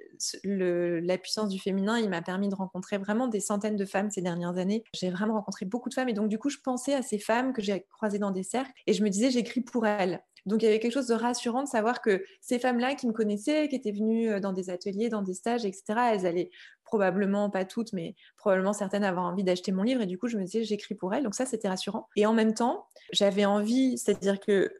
la 0.43 1.17
puissance 1.17 1.49
du 1.49 1.60
féminin, 1.60 1.99
il 1.99 2.10
m'a 2.10 2.21
permis 2.21 2.49
de 2.49 2.56
rencontrer 2.56 2.97
vraiment 2.97 3.27
des 3.27 3.39
centaines 3.39 3.77
de 3.77 3.86
femmes 3.86 4.10
ces 4.12 4.21
dernières 4.21 4.58
années. 4.58 4.84
J'ai 4.93 5.10
vraiment 5.10 5.36
rencontré 5.36 5.65
beaucoup 5.65 5.89
de 5.89 5.93
femmes 5.93 6.10
et 6.10 6.13
donc 6.13 6.27
du 6.27 6.38
coup, 6.38 6.49
je 6.49 6.58
pensais 6.63 6.93
à 6.93 7.01
ces 7.01 7.19
femmes 7.19 7.54
que 7.54 7.62
j'ai 7.62 7.86
croisées 7.91 8.19
dans 8.19 8.32
des 8.32 8.43
cercles 8.43 8.71
et 8.88 8.93
je 8.93 9.04
me 9.04 9.10
disais, 9.10 9.32
j'écris 9.32 9.62
pour 9.62 9.88
elles. 9.88 10.21
Donc 10.45 10.62
il 10.62 10.65
y 10.65 10.67
avait 10.67 10.80
quelque 10.80 10.93
chose 10.93 11.08
de 11.08 11.13
rassurant 11.13 11.63
de 11.63 11.67
savoir 11.67 12.01
que 12.01 12.23
ces 12.39 12.60
femmes-là 12.60 12.95
qui 12.95 13.08
me 13.08 13.13
connaissaient, 13.13 13.67
qui 13.67 13.75
étaient 13.75 13.91
venues 13.91 14.30
euh, 14.30 14.39
dans 14.39 14.54
des 14.54 14.69
ateliers, 14.69 15.10
dans 15.10 15.21
des 15.21 15.34
stages, 15.34 15.65
etc., 15.65 15.84
elles 16.13 16.25
allaient 16.25 16.49
probablement, 16.84 17.49
pas 17.49 17.63
toutes, 17.63 17.93
mais 17.93 18.15
probablement 18.36 18.73
certaines 18.73 19.06
avoir 19.06 19.25
envie 19.25 19.43
d'acheter 19.43 19.71
mon 19.71 19.84
livre. 19.84 20.01
Et 20.01 20.06
du 20.06 20.17
coup, 20.17 20.27
je 20.27 20.38
me 20.38 20.43
disais, 20.43 20.63
j'écris 20.63 20.93
pour 20.93 21.13
elles. 21.13 21.23
Donc 21.23 21.36
ça, 21.36 21.45
c'était 21.45 21.69
rassurant. 21.69 22.10
Et 22.17 22.25
en 22.25 22.34
même 22.34 22.54
temps, 22.54 22.86
j'avais 23.13 23.45
envie, 23.45 23.97
c'est-à-dire 23.97 24.39
que 24.39 24.73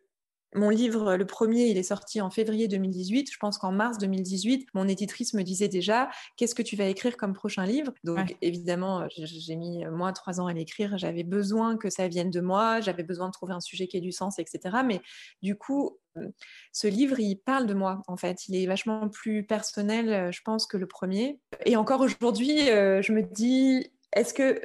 mon 0.53 0.69
livre, 0.69 1.15
le 1.15 1.25
premier, 1.25 1.67
il 1.67 1.77
est 1.77 1.83
sorti 1.83 2.19
en 2.19 2.29
février 2.29 2.67
2018. 2.67 3.31
Je 3.31 3.37
pense 3.37 3.57
qu'en 3.57 3.71
mars 3.71 3.97
2018, 3.97 4.69
mon 4.73 4.87
éditrice 4.87 5.33
me 5.33 5.43
disait 5.43 5.69
déjà 5.69 6.09
Qu'est-ce 6.35 6.55
que 6.55 6.61
tu 6.61 6.75
vas 6.75 6.85
écrire 6.85 7.15
comme 7.15 7.33
prochain 7.33 7.65
livre? 7.65 7.93
Donc, 8.03 8.35
évidemment, 8.41 9.07
j'ai 9.15 9.55
mis 9.55 9.85
euh, 9.85 9.91
moi 9.91 10.11
trois 10.11 10.41
ans 10.41 10.47
à 10.47 10.53
l'écrire. 10.53 10.97
J'avais 10.97 11.23
besoin 11.23 11.77
que 11.77 11.89
ça 11.89 12.07
vienne 12.07 12.29
de 12.29 12.41
moi. 12.41 12.81
J'avais 12.81 13.03
besoin 13.03 13.27
de 13.27 13.33
trouver 13.33 13.53
un 13.53 13.61
sujet 13.61 13.87
qui 13.87 13.97
ait 13.97 14.01
du 14.01 14.11
sens, 14.11 14.39
etc. 14.39 14.77
Mais 14.85 15.01
du 15.41 15.55
coup, 15.55 15.97
euh, 16.17 16.27
ce 16.73 16.87
livre, 16.87 17.19
il 17.19 17.37
parle 17.37 17.65
de 17.65 17.73
moi, 17.73 18.01
en 18.07 18.17
fait. 18.17 18.49
Il 18.49 18.55
est 18.55 18.65
vachement 18.65 19.07
plus 19.07 19.43
personnel, 19.45 20.09
euh, 20.09 20.31
je 20.31 20.41
pense, 20.43 20.67
que 20.67 20.77
le 20.77 20.87
premier. 20.87 21.39
Et 21.65 21.77
encore 21.77 22.01
aujourd'hui, 22.01 22.65
je 22.65 23.11
me 23.13 23.21
dis 23.21 23.89
Est-ce 24.13 24.33
que 24.33 24.61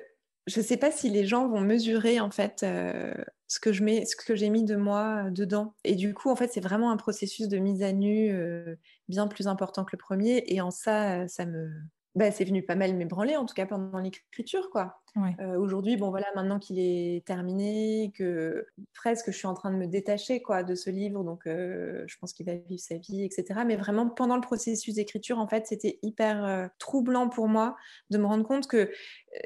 je 0.46 0.60
ne 0.60 0.64
sais 0.64 0.76
pas 0.76 0.90
si 0.90 1.10
les 1.10 1.26
gens 1.26 1.48
vont 1.48 1.60
mesurer 1.60 2.20
en 2.20 2.30
fait 2.30 2.62
euh, 2.62 3.14
ce 3.48 3.60
que 3.60 3.72
je 3.72 3.82
mets, 3.84 4.04
ce 4.06 4.16
que 4.16 4.34
j'ai 4.34 4.50
mis 4.50 4.64
de 4.64 4.76
moi 4.76 5.26
euh, 5.26 5.30
dedans. 5.30 5.74
Et 5.84 5.94
du 5.94 6.14
coup, 6.14 6.30
en 6.30 6.36
fait, 6.36 6.52
c'est 6.52 6.60
vraiment 6.60 6.90
un 6.90 6.96
processus 6.96 7.48
de 7.48 7.58
mise 7.58 7.82
à 7.82 7.92
nu 7.92 8.30
euh, 8.32 8.76
bien 9.08 9.28
plus 9.28 9.48
important 9.48 9.84
que 9.84 9.96
le 9.96 9.98
premier. 9.98 10.44
Et 10.46 10.60
en 10.60 10.70
ça, 10.70 11.28
ça 11.28 11.46
me, 11.46 11.70
bah, 12.16 12.30
c'est 12.30 12.46
venu 12.46 12.62
pas 12.62 12.74
mal 12.74 12.94
m'ébranler, 12.94 13.36
en 13.36 13.44
tout 13.44 13.54
cas 13.54 13.66
pendant 13.66 13.98
l'écriture, 13.98 14.70
quoi. 14.70 15.02
Euh, 15.40 15.58
aujourd'hui, 15.58 15.96
bon 15.96 16.10
voilà, 16.10 16.26
maintenant 16.34 16.58
qu'il 16.58 16.78
est 16.78 17.24
terminé, 17.26 18.10
que 18.14 18.66
presque 18.94 19.30
je 19.30 19.36
suis 19.36 19.46
en 19.46 19.52
train 19.52 19.70
de 19.70 19.76
me 19.76 19.86
détacher, 19.86 20.40
quoi, 20.40 20.62
de 20.62 20.74
ce 20.74 20.88
livre, 20.88 21.24
donc 21.24 21.46
euh, 21.46 22.04
je 22.06 22.16
pense 22.18 22.32
qu'il 22.32 22.46
va 22.46 22.54
vivre 22.54 22.80
sa 22.80 22.96
vie, 22.96 23.22
etc. 23.22 23.60
Mais 23.66 23.76
vraiment 23.76 24.08
pendant 24.08 24.34
le 24.34 24.40
processus 24.40 24.94
d'écriture, 24.94 25.38
en 25.38 25.46
fait, 25.46 25.66
c'était 25.66 25.98
hyper 26.02 26.44
euh, 26.44 26.66
troublant 26.78 27.28
pour 27.28 27.48
moi 27.48 27.76
de 28.10 28.16
me 28.16 28.24
rendre 28.24 28.44
compte 28.44 28.66
que 28.66 28.90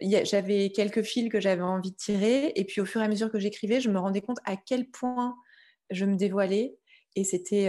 j'avais 0.01 0.71
quelques 0.71 1.03
fils 1.03 1.29
que 1.29 1.41
j'avais 1.41 1.63
envie 1.63 1.91
de 1.91 1.97
tirer, 1.97 2.53
et 2.55 2.65
puis 2.65 2.81
au 2.81 2.85
fur 2.85 3.01
et 3.01 3.05
à 3.05 3.09
mesure 3.09 3.33
que 3.33 3.41
j'écrivais, 3.41 3.81
je 3.81 3.91
me 3.91 3.99
rendais 3.99 4.21
compte 4.21 4.39
à 4.45 4.57
quel 4.57 4.89
point 4.89 5.37
je 5.91 6.05
me 6.05 6.17
dévoilais, 6.17 6.77
et 7.17 7.25
c'était, 7.25 7.67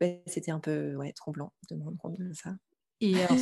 bah, 0.00 0.06
c'était 0.26 0.50
un 0.50 0.60
peu 0.60 0.94
ouais, 0.96 1.12
troublant 1.12 1.52
de 1.70 1.76
me 1.76 1.84
rendre 1.84 1.98
compte 1.98 2.18
de 2.18 2.32
ça. 2.34 2.50
Et 3.12 3.38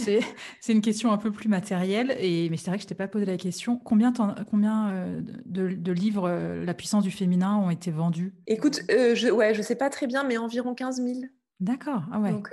c'est, 0.61 0.73
une 0.73 0.81
question 0.81 1.13
un 1.13 1.19
peu 1.19 1.31
plus 1.31 1.49
matérielle, 1.49 2.17
et, 2.19 2.49
mais 2.51 2.57
c'est 2.57 2.71
vrai 2.71 2.79
que 2.79 2.83
je 2.83 2.89
t'ai 2.89 2.95
pas 2.95 3.09
posé 3.09 3.25
la 3.25 3.37
question. 3.37 3.79
Combien, 3.79 4.13
combien 4.51 4.91
euh, 4.91 5.21
de, 5.47 5.69
de, 5.69 5.93
livres 5.93 6.29
euh, 6.29 6.65
La 6.65 6.75
puissance 6.75 7.05
du 7.05 7.11
féminin 7.11 7.57
ont 7.57 7.71
été 7.71 7.91
vendus? 7.91 8.35
Écoute, 8.47 8.83
euh, 8.91 9.15
je, 9.15 9.29
ouais, 9.29 9.55
je 9.55 9.63
sais 9.63 9.77
pas 9.77 9.91
très 9.91 10.07
bien, 10.07 10.25
mais 10.25 10.37
environ 10.37 10.75
15 10.75 11.03
000. 11.03 11.21
D'accord, 11.61 12.03
ah 12.13 12.19
ouais. 12.19 12.33
Donc, 12.33 12.51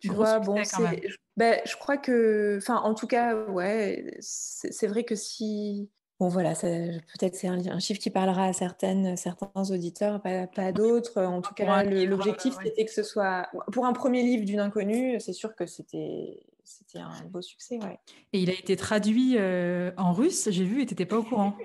tu 0.00 0.08
vois, 0.08 0.40
bon, 0.40 0.62
c'est, 0.64 1.02
ben, 1.36 1.60
je 1.64 1.76
crois 1.76 1.96
que, 1.96 2.58
enfin, 2.60 2.76
en 2.76 2.94
tout 2.94 3.06
cas, 3.06 3.36
ouais, 3.46 4.16
c'est 4.20 4.88
vrai 4.88 5.04
que 5.04 5.14
si 5.14 5.88
Bon, 6.20 6.28
voilà, 6.28 6.54
peut-être 6.54 7.36
c'est 7.36 7.46
un, 7.46 7.78
chiffre 7.78 8.00
qui 8.00 8.10
parlera 8.10 8.46
à 8.46 8.52
certaines, 8.52 9.16
certains 9.16 9.70
auditeurs, 9.70 10.20
pas, 10.20 10.48
pas 10.48 10.62
à 10.62 10.72
d'autres. 10.72 11.22
En 11.22 11.40
tout 11.40 11.54
cas, 11.54 11.84
l'objectif, 11.84 12.54
c'était 12.62 12.84
que 12.84 12.92
ce 12.92 13.04
soit. 13.04 13.48
Pour 13.72 13.86
un 13.86 13.92
premier 13.92 14.22
livre 14.22 14.44
d'une 14.44 14.58
inconnue, 14.58 15.20
c'est 15.20 15.32
sûr 15.32 15.54
que 15.54 15.66
c'était 15.66 16.42
un 16.96 17.24
beau 17.26 17.40
succès. 17.40 17.78
Ouais. 17.78 18.00
Et 18.32 18.40
il 18.40 18.50
a 18.50 18.54
été 18.54 18.74
traduit 18.74 19.36
euh, 19.38 19.92
en 19.96 20.12
russe, 20.12 20.48
j'ai 20.50 20.64
vu, 20.64 20.82
et 20.82 20.86
tu 20.86 20.94
n'étais 20.94 21.06
pas 21.06 21.18
au 21.18 21.22
courant. 21.22 21.56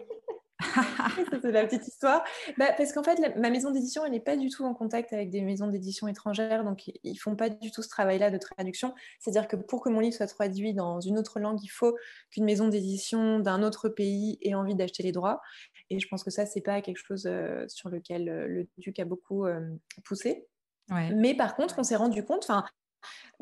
c'est 1.42 1.52
la 1.52 1.66
petite 1.66 1.88
histoire. 1.88 2.24
Bah, 2.58 2.74
parce 2.78 2.94
qu'en 2.94 3.04
fait, 3.04 3.36
ma 3.38 3.50
maison 3.50 3.72
d'édition, 3.72 4.06
elle 4.06 4.12
n'est 4.12 4.20
pas 4.20 4.38
du 4.38 4.50
tout 4.50 4.64
en 4.64 4.74
contact 4.74 5.14
avec 5.14 5.30
des 5.30 5.42
maisons 5.42 5.68
d'édition 5.68 6.08
étrangères, 6.08 6.64
donc 6.64 6.92
ils 7.04 7.16
font 7.18 7.36
pas 7.36 7.50
du 7.50 7.72
tout 7.72 7.82
ce 7.82 7.90
travail-là 7.90 8.32
de 8.32 8.38
traduction. 8.38 8.94
C'est-à-dire 9.20 9.48
que 9.48 9.56
pour 9.56 9.82
que 9.82 9.90
mon 9.90 10.00
livre 10.00 10.16
soit 10.16 10.28
traduit 10.28 10.74
dans 10.74 11.00
une 11.00 11.18
autre 11.18 11.40
langue, 11.40 11.60
il 11.64 11.70
faut 11.70 11.96
qu'une 12.32 12.46
maison 12.46 12.68
d'édition 12.68 13.40
d'un 13.40 13.64
autre 13.64 13.90
pays 13.90 14.38
ait 14.42 14.56
envie 14.56 14.76
d'acheter 14.76 15.04
les 15.04 15.12
droits. 15.12 15.42
Et 15.90 16.00
je 16.00 16.08
pense 16.08 16.24
que 16.24 16.32
ça, 16.32 16.46
c'est 16.46 16.62
pas 16.62 16.82
quelque 16.82 16.98
chose 16.98 17.26
euh, 17.28 17.66
sur 17.68 17.90
lequel 17.90 18.30
euh, 18.30 18.48
le 18.48 18.68
Duc 18.78 19.00
a 19.00 19.06
beaucoup 19.06 19.46
euh, 19.46 19.62
poussé. 20.04 20.48
Mais 20.90 21.34
par 21.34 21.56
contre, 21.56 21.76
on 21.80 21.84
s'est 21.84 21.96
rendu 21.96 22.26
compte, 22.26 22.44
enfin, 22.44 22.66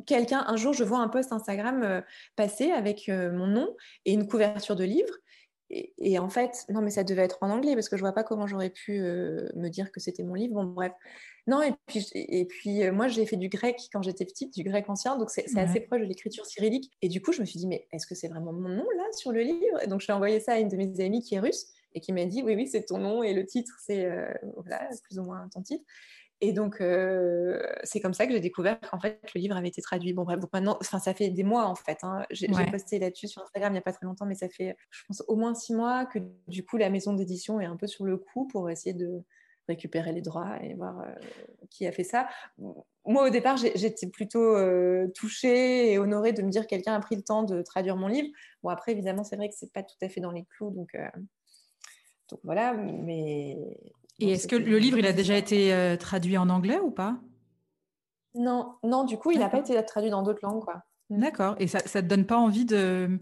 quelqu'un, 0.05 0.45
un 0.47 0.55
jour, 0.55 0.73
je 0.73 0.83
vois 0.83 0.99
un 0.99 1.09
post 1.09 1.33
Instagram 1.33 2.03
passer 2.35 2.71
avec 2.71 3.07
mon 3.09 3.47
nom 3.47 3.75
et 4.05 4.13
une 4.13 4.27
couverture 4.27 4.75
de 4.75 4.83
livre 4.83 5.11
et, 5.71 6.19
en 6.19 6.29
fait, 6.29 6.65
non, 6.69 6.81
mais 6.81 6.89
ça 6.89 7.03
devait 7.03 7.23
être 7.23 7.37
en 7.41 7.49
anglais 7.49 7.75
parce 7.75 7.87
que 7.87 7.95
je 7.95 8.01
vois 8.01 8.11
pas 8.11 8.23
comment 8.23 8.45
j'aurais 8.45 8.69
pu 8.69 8.99
euh, 8.99 9.47
me 9.55 9.69
dire 9.69 9.91
que 9.91 9.99
c'était 9.99 10.23
mon 10.23 10.33
livre. 10.33 10.55
Bon, 10.55 10.65
bref. 10.65 10.91
Non, 11.47 11.61
et 11.61 11.73
puis, 11.87 12.05
et 12.13 12.45
puis 12.45 12.83
euh, 12.83 12.91
moi, 12.91 13.07
j'ai 13.07 13.25
fait 13.25 13.37
du 13.37 13.49
grec 13.49 13.77
quand 13.91 14.01
j'étais 14.01 14.25
petite, 14.25 14.53
du 14.53 14.63
grec 14.63 14.89
ancien, 14.89 15.17
donc 15.17 15.29
c'est 15.31 15.45
assez 15.57 15.79
proche 15.79 16.01
de 16.01 16.05
l'écriture 16.05 16.45
cyrillique. 16.45 16.91
Et 17.01 17.07
du 17.07 17.21
coup, 17.21 17.31
je 17.31 17.41
me 17.41 17.45
suis 17.45 17.57
dit, 17.57 17.67
mais 17.67 17.87
est-ce 17.91 18.05
que 18.05 18.15
c'est 18.15 18.27
vraiment 18.27 18.53
mon 18.53 18.69
nom 18.69 18.85
là 18.97 19.03
sur 19.13 19.31
le 19.31 19.41
livre? 19.41 19.81
Et 19.81 19.87
Donc, 19.87 20.01
j'ai 20.01 20.13
envoyé 20.13 20.39
ça 20.39 20.53
à 20.53 20.59
une 20.59 20.67
de 20.67 20.77
mes 20.77 21.03
amies 21.03 21.21
qui 21.21 21.35
est 21.35 21.39
russe 21.39 21.67
et 21.93 21.99
qui 21.99 22.13
m'a 22.13 22.25
dit, 22.25 22.43
oui, 22.43 22.55
oui, 22.55 22.67
c'est 22.67 22.83
ton 22.83 22.97
nom 22.97 23.23
et 23.23 23.33
le 23.33 23.45
titre, 23.45 23.73
c'est 23.79 24.05
euh, 24.05 24.31
voilà, 24.57 24.87
plus 25.03 25.19
ou 25.19 25.23
moins 25.23 25.47
ton 25.53 25.61
titre. 25.61 25.83
Et 26.43 26.53
donc, 26.53 26.81
euh, 26.81 27.61
c'est 27.83 27.99
comme 27.99 28.15
ça 28.15 28.25
que 28.25 28.33
j'ai 28.33 28.39
découvert 28.39 28.79
qu'en 28.79 28.99
fait, 28.99 29.21
le 29.35 29.39
livre 29.39 29.55
avait 29.55 29.67
été 29.67 29.79
traduit. 29.81 30.11
Bon, 30.11 30.23
bref, 30.23 30.39
donc 30.39 30.51
maintenant, 30.51 30.79
ça 30.81 31.13
fait 31.13 31.29
des 31.29 31.43
mois 31.43 31.65
en 31.65 31.75
fait. 31.75 31.99
Hein. 32.01 32.25
J'ai 32.31 32.47
posté 32.47 32.97
là-dessus 32.97 33.27
sur 33.27 33.43
Instagram 33.43 33.71
il 33.71 33.75
n'y 33.75 33.79
a 33.79 33.83
pas 33.83 33.93
très 33.93 34.07
longtemps, 34.07 34.25
mais 34.25 34.33
ça 34.35 34.49
fait, 34.49 34.75
je 34.89 35.03
pense, 35.07 35.23
au 35.27 35.35
moins 35.35 35.53
six 35.53 35.75
mois 35.75 36.07
que 36.07 36.17
du 36.47 36.65
coup, 36.65 36.77
la 36.77 36.89
maison 36.89 37.13
d'édition 37.13 37.61
est 37.61 37.65
un 37.65 37.77
peu 37.77 37.85
sur 37.85 38.05
le 38.05 38.17
coup 38.17 38.47
pour 38.47 38.71
essayer 38.71 38.95
de 38.95 39.21
récupérer 39.67 40.11
les 40.13 40.21
droits 40.21 40.57
et 40.63 40.73
voir 40.73 41.01
euh, 41.01 41.13
qui 41.69 41.85
a 41.85 41.91
fait 41.91 42.03
ça. 42.03 42.27
Moi, 43.05 43.27
au 43.27 43.29
départ, 43.29 43.57
j'étais 43.57 44.07
plutôt 44.07 44.55
euh, 44.57 45.07
touchée 45.13 45.93
et 45.93 45.99
honorée 45.99 46.33
de 46.33 46.41
me 46.41 46.49
dire 46.49 46.63
que 46.63 46.69
quelqu'un 46.69 46.95
a 46.95 46.99
pris 46.99 47.15
le 47.15 47.21
temps 47.21 47.43
de 47.43 47.61
traduire 47.61 47.97
mon 47.97 48.07
livre. 48.07 48.29
Bon, 48.63 48.69
après, 48.69 48.93
évidemment, 48.93 49.23
c'est 49.23 49.35
vrai 49.35 49.47
que 49.47 49.55
c'est 49.55 49.71
pas 49.71 49.83
tout 49.83 49.95
à 50.01 50.09
fait 50.09 50.21
dans 50.21 50.31
les 50.31 50.45
clous, 50.45 50.71
donc, 50.71 50.97
donc 52.29 52.39
voilà, 52.43 52.73
mais 52.73 53.55
et 54.21 54.31
est-ce 54.31 54.47
que 54.47 54.55
le 54.55 54.77
livre, 54.77 54.97
il 54.97 55.05
a 55.05 55.13
déjà 55.13 55.37
été 55.37 55.73
euh, 55.73 55.97
traduit 55.97 56.37
en 56.37 56.49
anglais 56.49 56.79
ou 56.79 56.91
pas? 56.91 57.19
Non, 58.35 58.75
non, 58.83 59.03
du 59.03 59.17
coup, 59.17 59.31
il 59.31 59.39
n'a 59.39 59.49
pas 59.49 59.59
été 59.59 59.83
traduit 59.85 60.09
dans 60.09 60.23
d'autres 60.23 60.39
langues, 60.43 60.63
quoi. 60.63 60.83
Mm. 61.09 61.19
D'accord. 61.19 61.55
Et 61.59 61.67
ça 61.67 61.79
ne 61.79 62.01
te 62.01 62.07
donne 62.07 62.25
pas 62.25 62.37
envie 62.37 62.65
de, 62.65 63.19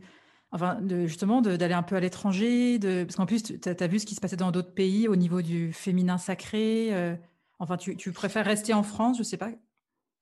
enfin, 0.51 0.75
de, 0.81 1.05
justement, 1.07 1.41
d'aller 1.41 1.73
un 1.73 1.83
peu 1.83 1.95
à 1.95 1.99
l'étranger, 1.99 2.79
de... 2.79 3.03
parce 3.03 3.15
qu'en 3.15 3.25
plus, 3.25 3.43
tu 3.43 3.59
as, 3.65 3.87
vu 3.87 3.99
ce 3.99 4.05
qui 4.05 4.15
se 4.15 4.21
passait 4.21 4.35
dans 4.35 4.51
d'autres 4.51 4.73
pays 4.73 5.07
au 5.07 5.15
niveau 5.15 5.41
du 5.41 5.73
féminin 5.73 6.17
sacré. 6.17 6.89
Euh, 6.91 7.15
enfin, 7.59 7.77
tu, 7.77 7.95
tu, 7.95 8.11
préfères 8.11 8.45
rester 8.45 8.73
en 8.73 8.83
France, 8.83 9.17
je 9.17 9.23
sais 9.23 9.37
pas? 9.37 9.49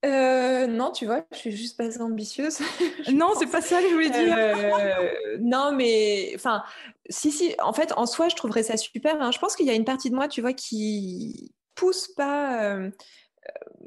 Euh, 0.07 0.67
non, 0.67 0.91
tu 0.91 1.05
vois, 1.05 1.25
je 1.33 1.37
suis 1.37 1.51
juste 1.51 1.77
pas 1.77 2.01
ambitieuse. 2.01 2.59
non, 3.13 3.33
c'est 3.37 3.51
pas 3.51 3.61
ça 3.61 3.81
que 3.81 3.89
je 3.89 3.93
voulais 3.93 4.09
dire. 4.09 4.35
Euh, 4.37 5.37
non, 5.39 5.73
mais 5.73 6.31
enfin, 6.35 6.63
si, 7.09 7.31
si. 7.31 7.53
En 7.59 7.73
fait, 7.73 7.93
en 7.97 8.05
soi, 8.05 8.29
je 8.29 8.35
trouverais 8.35 8.63
ça 8.63 8.77
super. 8.77 9.21
Hein. 9.21 9.31
Je 9.31 9.39
pense 9.39 9.55
qu'il 9.55 9.65
y 9.65 9.69
a 9.69 9.73
une 9.73 9.85
partie 9.85 10.09
de 10.09 10.15
moi, 10.15 10.27
tu 10.27 10.41
vois, 10.41 10.53
qui 10.53 11.53
pousse 11.75 12.07
pas. 12.07 12.63
Euh, 12.63 12.89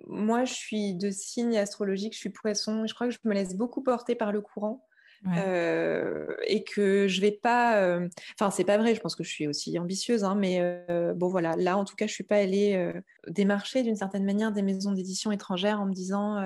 moi, 0.06 0.44
je 0.44 0.52
suis 0.52 0.94
de 0.94 1.10
signe 1.10 1.56
astrologique, 1.58 2.14
je 2.14 2.18
suis 2.18 2.30
poisson. 2.30 2.86
Je 2.86 2.94
crois 2.94 3.08
que 3.08 3.14
je 3.14 3.18
me 3.24 3.34
laisse 3.34 3.54
beaucoup 3.54 3.82
porter 3.82 4.14
par 4.14 4.32
le 4.32 4.40
courant. 4.40 4.86
Euh, 5.26 6.34
et 6.46 6.64
que 6.64 7.06
je 7.06 7.20
vais 7.20 7.32
pas. 7.32 7.82
Euh, 7.82 8.08
enfin, 8.34 8.50
c'est 8.50 8.64
pas 8.64 8.78
vrai. 8.78 8.94
Je 8.94 9.00
pense 9.00 9.14
que 9.14 9.24
je 9.24 9.30
suis 9.30 9.46
aussi 9.46 9.78
ambitieuse, 9.78 10.24
hein, 10.24 10.34
mais 10.34 10.58
euh, 10.60 11.12
bon 11.14 11.28
voilà. 11.28 11.56
Là, 11.56 11.76
en 11.76 11.84
tout 11.84 11.96
cas, 11.96 12.06
je 12.06 12.12
suis 12.12 12.24
pas 12.24 12.36
allée 12.36 12.92
démarcher 13.26 13.82
d'une 13.82 13.96
certaine 13.96 14.24
manière 14.24 14.52
des 14.52 14.62
maisons 14.62 14.92
d'édition 14.92 15.30
étrangères 15.32 15.80
en 15.80 15.86
me 15.86 15.92
disant. 15.92 16.42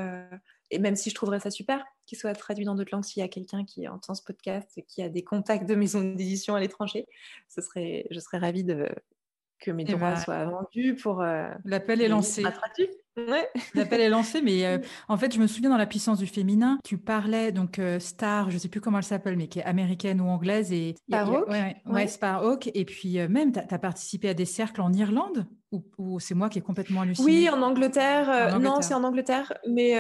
et 0.71 0.79
même 0.79 0.97
si 0.97 1.11
je 1.11 1.15
trouverais 1.15 1.41
ça 1.41 1.51
super 1.51 1.85
qu'il 2.07 2.19
soit 2.19 2.35
traduit 2.35 2.67
dans 2.67 2.75
d'autres 2.75 2.91
langues, 2.93 3.05
s'il 3.05 3.21
y 3.21 3.25
a 3.25 3.29
quelqu'un 3.29 3.65
qui 3.65 3.89
entend 3.89 4.15
ce 4.15 4.23
podcast 4.23 4.69
et 4.77 4.83
qui 4.83 5.03
a 5.03 5.09
des 5.09 5.25
contacts 5.25 5.67
de 5.67 5.75
maisons 5.75 6.03
d'édition 6.03 6.55
à 6.55 6.61
l'étranger, 6.61 7.07
ce 7.49 7.63
serait, 7.63 8.07
je 8.11 8.21
serais 8.21 8.39
ravie 8.39 8.65
de, 8.65 8.89
que 9.65 9.71
mes 9.71 9.85
droits 9.85 10.11
ben, 10.11 10.17
soient 10.17 10.45
vendus 10.45 10.95
pour. 10.95 11.25
L'appel 11.65 12.01
est 12.01 12.09
lancé. 12.09 12.45
Ouais. 13.17 13.49
L'appel 13.75 14.01
est 14.01 14.09
lancé, 14.09 14.43
mais 14.43 14.67
euh, 14.67 14.79
en 15.09 15.17
fait, 15.17 15.33
je 15.33 15.41
me 15.41 15.47
souviens 15.47 15.71
dans 15.71 15.77
la 15.77 15.87
puissance 15.87 16.19
du 16.19 16.27
féminin, 16.27 16.79
tu 16.85 16.99
parlais 16.99 17.53
donc 17.53 17.79
euh, 17.79 18.01
Star, 18.01 18.51
je 18.51 18.59
sais 18.59 18.69
plus 18.69 18.81
comment 18.81 18.99
elle 18.99 19.05
s'appelle, 19.05 19.37
mais 19.37 19.47
qui 19.47 19.61
est 19.61 19.65
américaine 19.65 20.21
ou 20.21 20.27
anglaise 20.27 20.73
et 20.73 20.97
Sparhawk. 21.09 21.49
Ouais, 21.49 21.77
ouais, 21.87 22.09
Sparhawk. 22.09 22.71
Et 22.75 22.85
puis 22.85 23.21
euh, 23.21 23.29
même, 23.29 23.53
tu 23.53 23.61
as, 23.61 23.79
participé 23.79 24.31
à 24.31 24.35
des 24.35 24.45
cercles 24.45 24.81
en 24.81 24.93
Irlande 24.93 25.47
ou, 25.99 26.21
c'est 26.21 26.37
moi 26.37 26.49
qui 26.49 26.61
est 26.61 26.63
complètement 26.63 27.01
hallucinée 27.01 27.27
Oui, 27.27 27.51
en 27.51 27.61
Angleterre. 27.61 28.61
Non, 28.61 28.81
c'est 28.81 28.95
en 28.95 29.03
Angleterre, 29.03 29.53
mais 29.69 29.95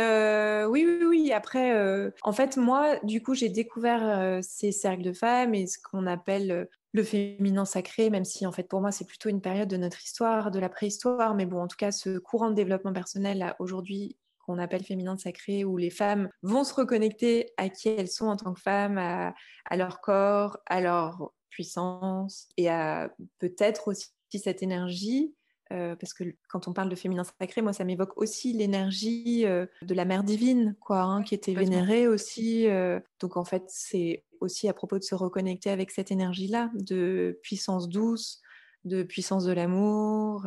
oui, 0.66 0.87
oui, 0.87 1.05
oui. 1.05 1.33
Après, 1.33 1.77
en 2.22 2.33
fait, 2.33 2.57
moi, 2.57 2.94
du 3.03 3.24
coup, 3.24 3.35
j'ai 3.35 3.48
découvert 3.48 4.38
ces 4.40 4.70
cercles 4.70 5.03
de 5.03 5.12
femmes 5.12 5.53
et 5.53 5.66
ce 5.66 5.79
qu'on 5.83 6.07
appelle 6.07 6.68
le 6.95 7.03
féminin 7.03 7.65
sacré, 7.65 8.09
même 8.09 8.25
si 8.25 8.47
en 8.47 8.53
fait 8.53 8.69
pour 8.69 8.81
moi 8.81 8.93
c'est 8.93 9.05
plutôt 9.05 9.29
une 9.29 9.41
période 9.41 9.69
de 9.69 9.77
notre 9.77 10.03
histoire, 10.03 10.53
de 10.53 10.61
la 10.61 10.69
préhistoire, 10.69 11.35
mais 11.35 11.45
bon 11.45 11.61
en 11.61 11.67
tout 11.67 11.77
cas 11.77 11.91
ce 11.91 12.19
courant 12.19 12.51
de 12.51 12.55
développement 12.55 12.93
personnel 12.93 13.55
aujourd'hui 13.59 14.17
qu'on 14.39 14.59
appelle 14.59 14.85
féminin 14.85 15.17
sacré, 15.17 15.65
où 15.65 15.77
les 15.77 15.91
femmes 15.91 16.29
vont 16.43 16.63
se 16.65 16.73
reconnecter 16.73 17.51
à 17.57 17.69
qui 17.69 17.89
elles 17.89 18.09
sont 18.09 18.27
en 18.27 18.37
tant 18.37 18.53
que 18.53 18.61
femmes, 18.61 18.99
à, 18.99 19.77
leur 19.77 20.01
corps, 20.01 20.59
à 20.67 20.81
leur 20.81 21.33
puissance 21.51 22.49
et 22.57 22.69
à 22.69 23.11
peut-être 23.39 23.89
aussi 23.89 24.11
cette 24.33 24.63
énergie 24.63 25.35
euh, 25.72 25.96
parce 25.96 26.12
que 26.12 26.24
quand 26.48 26.68
on 26.68 26.72
parle 26.72 26.88
de 26.88 26.94
féminin 26.94 27.24
sacré, 27.24 27.62
moi, 27.62 27.72
ça 27.72 27.85
m'évoque 27.85 28.16
aussi 28.16 28.53
l'énergie 28.53 29.46
euh, 29.46 29.66
de 29.83 29.94
la 29.94 30.05
mère 30.05 30.22
divine, 30.22 30.77
quoi, 30.81 31.00
hein, 31.00 31.22
qui 31.22 31.35
était 31.35 31.55
vénérée 31.55 32.07
aussi. 32.07 32.68
Euh. 32.68 33.00
donc, 33.20 33.37
en 33.37 33.44
fait, 33.44 33.64
c'est 33.68 34.24
aussi 34.40 34.68
à 34.68 34.74
propos 34.74 34.98
de 34.98 35.05
se 35.05 35.14
reconnecter 35.14 35.70
avec 35.70 35.90
cette 35.90 36.11
énergie-là, 36.11 36.70
de 36.74 37.38
puissance 37.42 37.88
douce, 37.88 38.42
de 38.85 39.03
puissance 39.03 39.44
de 39.44 39.53
l'amour. 39.53 40.46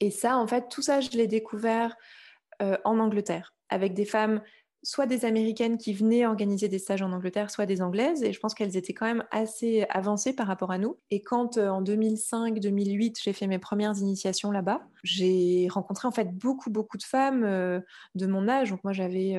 et 0.00 0.10
ça, 0.10 0.36
en 0.36 0.46
fait, 0.48 0.68
tout 0.68 0.82
ça, 0.82 1.00
je 1.00 1.10
l'ai 1.10 1.28
découvert 1.28 1.94
en 2.60 2.98
Angleterre, 2.98 3.54
avec 3.68 3.94
des 3.94 4.04
femmes 4.04 4.42
soit 4.84 5.06
des 5.06 5.24
Américaines 5.24 5.78
qui 5.78 5.92
venaient 5.92 6.26
organiser 6.26 6.68
des 6.68 6.78
stages 6.78 7.02
en 7.02 7.12
Angleterre, 7.12 7.50
soit 7.50 7.66
des 7.66 7.82
Anglaises. 7.82 8.22
Et 8.22 8.32
je 8.32 8.40
pense 8.40 8.54
qu'elles 8.54 8.76
étaient 8.76 8.94
quand 8.94 9.06
même 9.06 9.24
assez 9.30 9.86
avancées 9.90 10.32
par 10.32 10.46
rapport 10.46 10.72
à 10.72 10.78
nous. 10.78 10.98
Et 11.10 11.22
quand 11.22 11.56
euh, 11.56 11.68
en 11.68 11.82
2005-2008, 11.82 13.20
j'ai 13.22 13.32
fait 13.32 13.46
mes 13.46 13.58
premières 13.58 13.96
initiations 13.98 14.50
là-bas, 14.50 14.82
j'ai 15.04 15.68
rencontré 15.70 16.08
en 16.08 16.12
fait 16.12 16.36
beaucoup, 16.36 16.70
beaucoup 16.70 16.96
de 16.96 17.04
femmes 17.04 17.44
euh, 17.44 17.80
de 18.14 18.26
mon 18.26 18.48
âge. 18.48 18.70
Donc 18.70 18.82
moi, 18.82 18.92
j'avais 18.92 19.36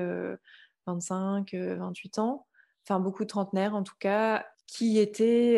25, 0.88 1.54
euh, 1.54 1.76
28 1.76 2.20
ans. 2.20 2.48
Enfin, 2.86 3.00
beaucoup 3.00 3.24
de 3.24 3.30
trentenaires 3.30 3.76
en 3.76 3.84
tout 3.84 3.96
cas, 4.00 4.46
qui 4.68 5.00
étaient, 5.00 5.58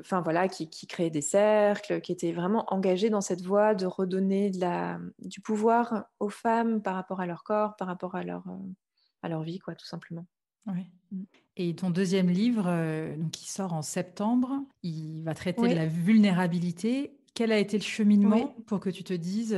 enfin 0.00 0.20
voilà, 0.22 0.48
qui, 0.48 0.70
qui, 0.70 0.86
créaient 0.86 1.10
des 1.10 1.20
cercles, 1.20 2.00
qui 2.00 2.12
étaient 2.12 2.32
vraiment 2.32 2.64
engagés 2.72 3.10
dans 3.10 3.20
cette 3.20 3.42
voie 3.42 3.74
de 3.74 3.86
redonner 3.86 4.50
de 4.50 4.60
la, 4.60 4.98
du 5.18 5.40
pouvoir 5.40 6.06
aux 6.20 6.28
femmes 6.28 6.82
par 6.82 6.94
rapport 6.94 7.20
à 7.20 7.26
leur 7.26 7.44
corps, 7.44 7.76
par 7.76 7.88
rapport 7.88 8.14
à 8.14 8.22
leur, 8.22 8.44
à 9.22 9.28
leur 9.28 9.42
vie, 9.42 9.58
quoi, 9.58 9.74
tout 9.74 9.86
simplement. 9.86 10.26
Oui. 10.66 10.86
Mm. 11.12 11.24
Et 11.58 11.74
ton 11.74 11.90
deuxième 11.90 12.28
livre, 12.28 12.64
donc, 13.16 13.30
qui 13.30 13.48
sort 13.48 13.72
en 13.72 13.82
septembre, 13.82 14.62
il 14.82 15.22
va 15.22 15.34
traiter 15.34 15.68
de 15.68 15.74
la 15.74 15.86
vulnérabilité. 15.86 17.16
Quel 17.34 17.50
a 17.50 17.58
été 17.58 17.78
le 17.78 17.82
cheminement 17.82 18.54
pour 18.66 18.80
que 18.80 18.90
tu 18.90 19.04
te 19.04 19.14
dises, 19.14 19.56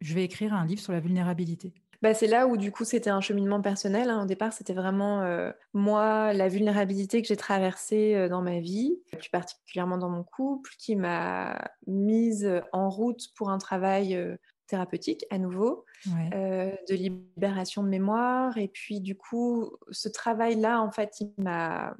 je 0.00 0.14
vais 0.14 0.24
écrire 0.24 0.52
un 0.52 0.66
livre 0.66 0.80
sur 0.80 0.92
la 0.92 1.00
vulnérabilité? 1.00 1.72
Bah, 2.02 2.14
c'est 2.14 2.26
là 2.26 2.48
où 2.48 2.56
du 2.56 2.72
coup 2.72 2.84
c'était 2.84 3.10
un 3.10 3.20
cheminement 3.20 3.62
personnel. 3.62 4.10
Hein. 4.10 4.24
Au 4.24 4.26
départ, 4.26 4.52
c'était 4.52 4.74
vraiment 4.74 5.22
euh, 5.22 5.52
moi, 5.72 6.32
la 6.32 6.48
vulnérabilité 6.48 7.22
que 7.22 7.28
j'ai 7.28 7.36
traversée 7.36 8.16
euh, 8.16 8.28
dans 8.28 8.42
ma 8.42 8.58
vie, 8.58 8.98
plus 9.18 9.30
particulièrement 9.30 9.98
dans 9.98 10.10
mon 10.10 10.24
couple, 10.24 10.72
qui 10.78 10.96
m'a 10.96 11.70
mise 11.86 12.60
en 12.72 12.90
route 12.90 13.28
pour 13.36 13.50
un 13.50 13.58
travail 13.58 14.16
euh, 14.16 14.36
thérapeutique 14.66 15.24
à 15.30 15.38
nouveau, 15.38 15.84
de 16.06 16.94
libération 16.94 17.84
de 17.84 17.88
mémoire. 17.88 18.56
Et 18.58 18.68
puis, 18.68 19.00
du 19.00 19.16
coup, 19.16 19.76
ce 19.90 20.08
travail-là, 20.08 20.80
en 20.80 20.90
fait, 20.90 21.20
il 21.20 21.32
m'a 21.38 21.94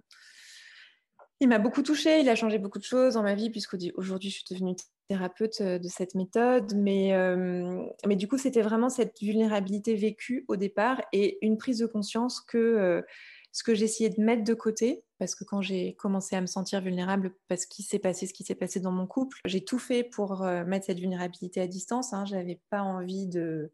il 1.43 1.49
m'a 1.49 1.59
beaucoup 1.59 1.83
touchée, 1.83 2.21
il 2.21 2.29
a 2.29 2.37
changé 2.37 2.59
beaucoup 2.59 2.79
de 2.79 2.85
choses 2.85 3.15
dans 3.15 3.23
ma 3.25 3.35
vie, 3.35 3.51
puisqu'aujourd'hui, 3.51 4.31
je 4.31 4.35
suis 4.37 4.45
devenue 4.49 4.77
thérapeute 5.09 5.61
euh, 5.61 5.79
de 5.81 5.89
cette 5.89 6.15
méthode. 6.15 6.73
Mais, 6.77 7.13
euh, 7.15 7.85
mais 8.07 8.15
du 8.15 8.29
coup, 8.29 8.39
c'était 8.39 8.63
vraiment 8.63 8.89
cette 8.89 9.21
vulnérabilité 9.21 9.97
vécue 9.97 10.45
au 10.47 10.55
départ 10.55 11.03
et 11.13 11.45
une 11.45 11.59
prise 11.59 11.81
de 11.81 11.87
conscience 11.87 12.41
que 12.41 12.59
euh, 12.59 13.03
ce 13.51 13.65
que 13.65 13.75
j'essayais 13.75 14.11
de 14.11 14.23
mettre 14.23 14.45
de 14.45 14.55
côté, 14.55 15.03
parce 15.19 15.35
que 15.35 15.43
quand 15.43 15.61
j'ai 15.63 15.95
commencé 15.95 16.37
à 16.37 16.41
me 16.41 16.47
sentir 16.47 16.81
vulnérable 16.81 17.35
parce 17.49 17.67
qu'il 17.67 17.85
s'est 17.85 17.99
passé 17.99 18.29
ce 18.29 18.33
qui 18.33 18.45
s'est 18.45 18.55
passé 18.55 18.79
dans 18.79 18.93
mon 18.93 19.09
couple, 19.09 19.39
j'ai 19.45 19.63
tout 19.65 19.81
fait 19.81 20.05
pour 20.05 20.43
mettre 20.45 20.87
cette 20.87 21.01
vulnérabilité 21.01 21.61
à 21.61 21.67
distance. 21.67 22.15
Hein. 22.15 22.25
Je 22.25 22.35
n'avais 22.35 22.61
pas 22.71 22.81
envie 22.81 23.27
de 23.27 23.71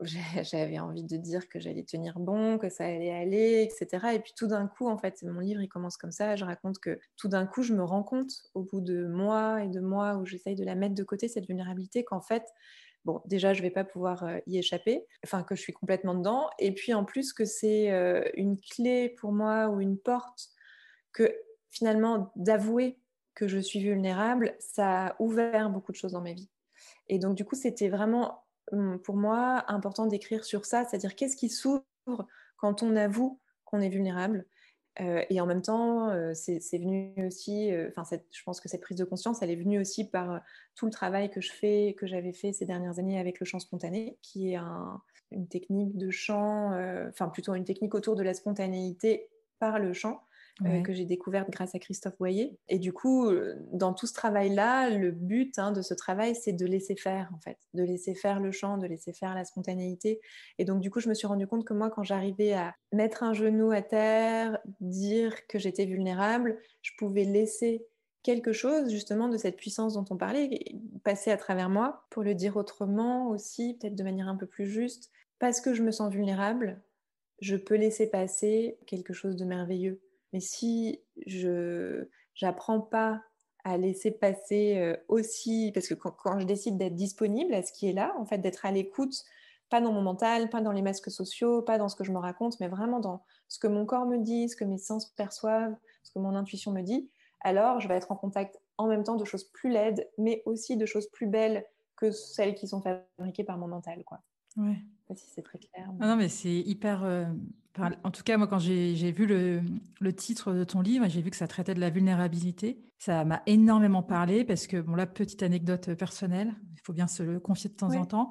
j'avais 0.42 0.78
envie 0.78 1.04
de 1.04 1.16
dire 1.16 1.48
que 1.48 1.58
j'allais 1.58 1.84
tenir 1.84 2.18
bon, 2.18 2.58
que 2.58 2.68
ça 2.68 2.84
allait 2.84 3.12
aller, 3.12 3.62
etc. 3.62 4.08
Et 4.14 4.18
puis 4.18 4.32
tout 4.36 4.46
d'un 4.46 4.66
coup, 4.66 4.88
en 4.88 4.98
fait, 4.98 5.22
mon 5.22 5.40
livre, 5.40 5.62
il 5.62 5.68
commence 5.68 5.96
comme 5.96 6.12
ça. 6.12 6.36
Je 6.36 6.44
raconte 6.44 6.78
que 6.78 6.98
tout 7.16 7.28
d'un 7.28 7.46
coup, 7.46 7.62
je 7.62 7.72
me 7.72 7.82
rends 7.82 8.02
compte, 8.02 8.30
au 8.54 8.62
bout 8.62 8.80
de 8.80 9.06
mois 9.06 9.62
et 9.64 9.68
de 9.68 9.80
mois 9.80 10.16
où 10.16 10.26
j'essaye 10.26 10.54
de 10.54 10.64
la 10.64 10.74
mettre 10.74 10.94
de 10.94 11.04
côté, 11.04 11.28
cette 11.28 11.46
vulnérabilité, 11.46 12.04
qu'en 12.04 12.20
fait, 12.20 12.44
bon, 13.04 13.22
déjà, 13.24 13.54
je 13.54 13.60
ne 13.60 13.66
vais 13.66 13.72
pas 13.72 13.84
pouvoir 13.84 14.24
euh, 14.24 14.38
y 14.46 14.58
échapper, 14.58 15.06
enfin, 15.24 15.42
que 15.42 15.54
je 15.54 15.62
suis 15.62 15.72
complètement 15.72 16.14
dedans. 16.14 16.50
Et 16.58 16.74
puis, 16.74 16.92
en 16.92 17.04
plus, 17.04 17.32
que 17.32 17.44
c'est 17.44 17.90
euh, 17.90 18.22
une 18.34 18.60
clé 18.60 19.08
pour 19.18 19.32
moi 19.32 19.68
ou 19.68 19.80
une 19.80 19.98
porte 19.98 20.50
que 21.12 21.34
finalement, 21.70 22.32
d'avouer 22.36 22.98
que 23.34 23.48
je 23.48 23.58
suis 23.58 23.80
vulnérable, 23.80 24.56
ça 24.58 25.08
a 25.08 25.16
ouvert 25.20 25.70
beaucoup 25.70 25.92
de 25.92 25.96
choses 25.96 26.12
dans 26.12 26.22
ma 26.22 26.32
vie. 26.32 26.50
Et 27.08 27.18
donc, 27.18 27.36
du 27.36 27.44
coup, 27.44 27.54
c'était 27.54 27.88
vraiment 27.88 28.45
pour 29.04 29.16
moi 29.16 29.64
important 29.68 30.06
d'écrire 30.06 30.44
sur 30.44 30.64
ça, 30.64 30.84
c'est-à-dire 30.84 31.14
qu'est-ce 31.14 31.36
qui 31.36 31.48
s'ouvre 31.48 31.84
quand 32.56 32.82
on 32.82 32.96
avoue 32.96 33.40
qu'on 33.64 33.80
est 33.80 33.88
vulnérable. 33.88 34.46
Euh, 35.00 35.22
et 35.28 35.40
en 35.40 35.46
même 35.46 35.62
temps, 35.62 36.08
euh, 36.08 36.32
c'est 36.34 36.78
venu 36.78 37.12
aussi, 37.26 37.70
euh, 37.70 37.90
enfin, 37.94 38.18
je 38.30 38.42
pense 38.44 38.60
que 38.60 38.68
cette 38.68 38.80
prise 38.80 38.96
de 38.96 39.04
conscience, 39.04 39.42
elle 39.42 39.50
est 39.50 39.56
venue 39.56 39.78
aussi 39.78 40.08
par 40.08 40.40
tout 40.74 40.86
le 40.86 40.92
travail 40.92 41.30
que 41.30 41.40
je 41.40 41.52
fais, 41.52 41.94
que 41.98 42.06
j'avais 42.06 42.32
fait 42.32 42.52
ces 42.52 42.64
dernières 42.64 42.98
années 42.98 43.20
avec 43.20 43.38
le 43.38 43.44
chant 43.44 43.58
spontané, 43.58 44.18
qui 44.22 44.54
est 44.54 44.58
une 45.30 45.48
technique 45.48 45.98
de 45.98 46.10
chant, 46.10 46.70
enfin 47.08 47.28
plutôt 47.28 47.54
une 47.54 47.64
technique 47.64 47.94
autour 47.94 48.16
de 48.16 48.22
la 48.22 48.32
spontanéité 48.32 49.28
par 49.58 49.78
le 49.78 49.92
chant, 49.92 50.22
euh, 50.64 50.80
que 50.80 50.94
j'ai 50.94 51.04
découverte 51.04 51.50
grâce 51.50 51.74
à 51.74 51.78
Christophe 51.78 52.16
Boyer. 52.18 52.56
Et 52.68 52.78
du 52.78 52.92
coup, 52.92 53.28
euh, 53.28 53.56
dans 53.72 53.92
tout 53.92 54.06
ce 54.06 54.14
travail-là, 54.14 54.88
le 54.88 55.10
but 55.10 55.58
hein, 55.58 55.70
de 55.70 55.82
ce 55.82 55.92
travail, 55.92 56.34
c'est 56.34 56.54
de 56.54 56.64
laisser 56.64 56.96
faire, 56.96 57.30
en 57.34 57.40
fait, 57.40 57.58
de 57.74 57.82
laisser 57.82 58.14
faire 58.14 58.40
le 58.40 58.52
chant, 58.52 58.78
de 58.78 58.86
laisser 58.86 59.12
faire 59.12 59.34
la 59.34 59.44
spontanéité. 59.44 60.18
Et 60.58 60.64
donc, 60.64 60.80
du 60.80 60.90
coup, 60.90 61.00
je 61.00 61.10
me 61.10 61.14
suis 61.14 61.26
rendu 61.26 61.46
compte 61.46 61.66
que 61.66 61.74
moi, 61.74 61.90
quand 61.90 62.04
j'arrivais 62.04 62.54
à 62.54 62.74
mettre 62.90 63.22
un 63.22 63.34
genou 63.34 63.70
à 63.70 63.82
terre, 63.82 64.58
dire 64.80 65.46
que 65.46 65.58
j'étais 65.58 65.84
vulnérable, 65.84 66.58
je 66.80 66.92
pouvais 66.96 67.24
laisser 67.24 67.84
quelque 68.22 68.52
chose 68.52 68.90
justement 68.90 69.28
de 69.28 69.36
cette 69.36 69.56
puissance 69.56 69.92
dont 69.92 70.06
on 70.10 70.16
parlait 70.16 70.64
passer 71.04 71.30
à 71.30 71.36
travers 71.36 71.68
moi 71.68 72.06
pour 72.10 72.22
le 72.22 72.34
dire 72.34 72.56
autrement 72.56 73.28
aussi, 73.28 73.76
peut-être 73.78 73.94
de 73.94 74.02
manière 74.02 74.28
un 74.28 74.36
peu 74.36 74.46
plus 74.46 74.66
juste. 74.66 75.10
Parce 75.38 75.60
que 75.60 75.74
je 75.74 75.82
me 75.82 75.90
sens 75.90 76.10
vulnérable, 76.10 76.82
je 77.40 77.56
peux 77.56 77.76
laisser 77.76 78.08
passer 78.08 78.78
quelque 78.86 79.12
chose 79.12 79.36
de 79.36 79.44
merveilleux. 79.44 80.00
Mais 80.36 80.40
si 80.40 81.00
je 81.26 82.04
n'apprends 82.42 82.82
pas 82.82 83.22
à 83.64 83.78
laisser 83.78 84.10
passer 84.10 84.76
euh, 84.76 84.94
aussi, 85.08 85.70
parce 85.72 85.88
que 85.88 85.94
quand, 85.94 86.38
je 86.38 86.44
décide 86.44 86.76
d'être 86.76 86.94
disponible 86.94 87.54
à 87.54 87.62
ce 87.62 87.72
qui 87.72 87.88
est 87.88 87.94
là, 87.94 88.14
en 88.18 88.26
fait, 88.26 88.36
d'être 88.36 88.66
à 88.66 88.70
l'écoute, 88.70 89.24
pas 89.70 89.80
dans 89.80 89.92
mon 89.92 90.02
mental, 90.02 90.50
pas 90.50 90.60
dans 90.60 90.72
les 90.72 90.82
masques 90.82 91.10
sociaux, 91.10 91.62
pas 91.62 91.78
dans 91.78 91.88
ce 91.88 91.96
que 91.96 92.04
je 92.04 92.12
me 92.12 92.18
raconte, 92.18 92.60
mais 92.60 92.68
vraiment 92.68 93.00
dans 93.00 93.24
ce 93.48 93.58
que 93.58 93.66
mon 93.66 93.86
corps 93.86 94.04
me 94.04 94.18
dit, 94.18 94.50
ce 94.50 94.56
que 94.56 94.64
mes 94.66 94.76
sens 94.76 95.06
perçoivent, 95.06 95.74
ce 96.02 96.10
que 96.10 96.18
mon 96.18 96.34
intuition 96.34 96.70
me 96.70 96.82
dit, 96.82 97.08
alors 97.40 97.80
je 97.80 97.88
vais 97.88 97.94
être 97.94 98.12
en 98.12 98.16
contact 98.16 98.60
en 98.76 98.88
même 98.88 99.04
temps 99.04 99.16
de 99.16 99.24
choses 99.24 99.44
plus 99.44 99.70
laides, 99.70 100.06
mais 100.18 100.42
aussi 100.44 100.76
de 100.76 100.84
choses 100.84 101.06
plus 101.06 101.28
belles 101.28 101.64
que 101.96 102.10
celles 102.10 102.54
qui 102.54 102.68
sont 102.68 102.82
fabriquées 102.82 103.44
par 103.44 103.56
mon 103.56 103.68
mental. 103.68 104.04
Quoi. 104.04 104.20
Ouais. 104.58 104.76
Pas 105.08 105.14
si 105.14 105.30
c'est 105.30 105.42
très 105.42 105.58
clair. 105.58 105.90
Non, 105.98 106.16
mais 106.16 106.28
c'est 106.28 106.58
hyper. 106.60 107.04
Euh, 107.04 107.24
en 107.78 108.10
tout 108.10 108.22
cas, 108.22 108.36
moi, 108.36 108.46
quand 108.46 108.58
j'ai 108.58 109.12
vu 109.12 109.26
le, 109.26 109.62
le, 110.00 110.12
titre 110.14 110.52
de 110.52 110.64
ton 110.64 110.80
livre, 110.80 111.08
j'ai 111.08 111.20
vu 111.20 111.30
que 111.30 111.36
ça 111.36 111.46
traitait 111.46 111.74
de 111.74 111.80
la 111.80 111.90
vulnérabilité. 111.90 112.82
Ça 112.98 113.24
m'a 113.24 113.42
énormément 113.46 114.02
parlé 114.02 114.44
parce 114.44 114.66
que, 114.66 114.80
bon, 114.80 114.94
là, 114.94 115.06
petite 115.06 115.42
anecdote 115.42 115.94
personnelle, 115.94 116.54
il 116.72 116.80
faut 116.82 116.92
bien 116.92 117.06
se 117.06 117.22
le 117.22 117.40
confier 117.40 117.70
de 117.70 117.74
temps 117.74 117.94
en 117.94 118.04
temps. 118.04 118.30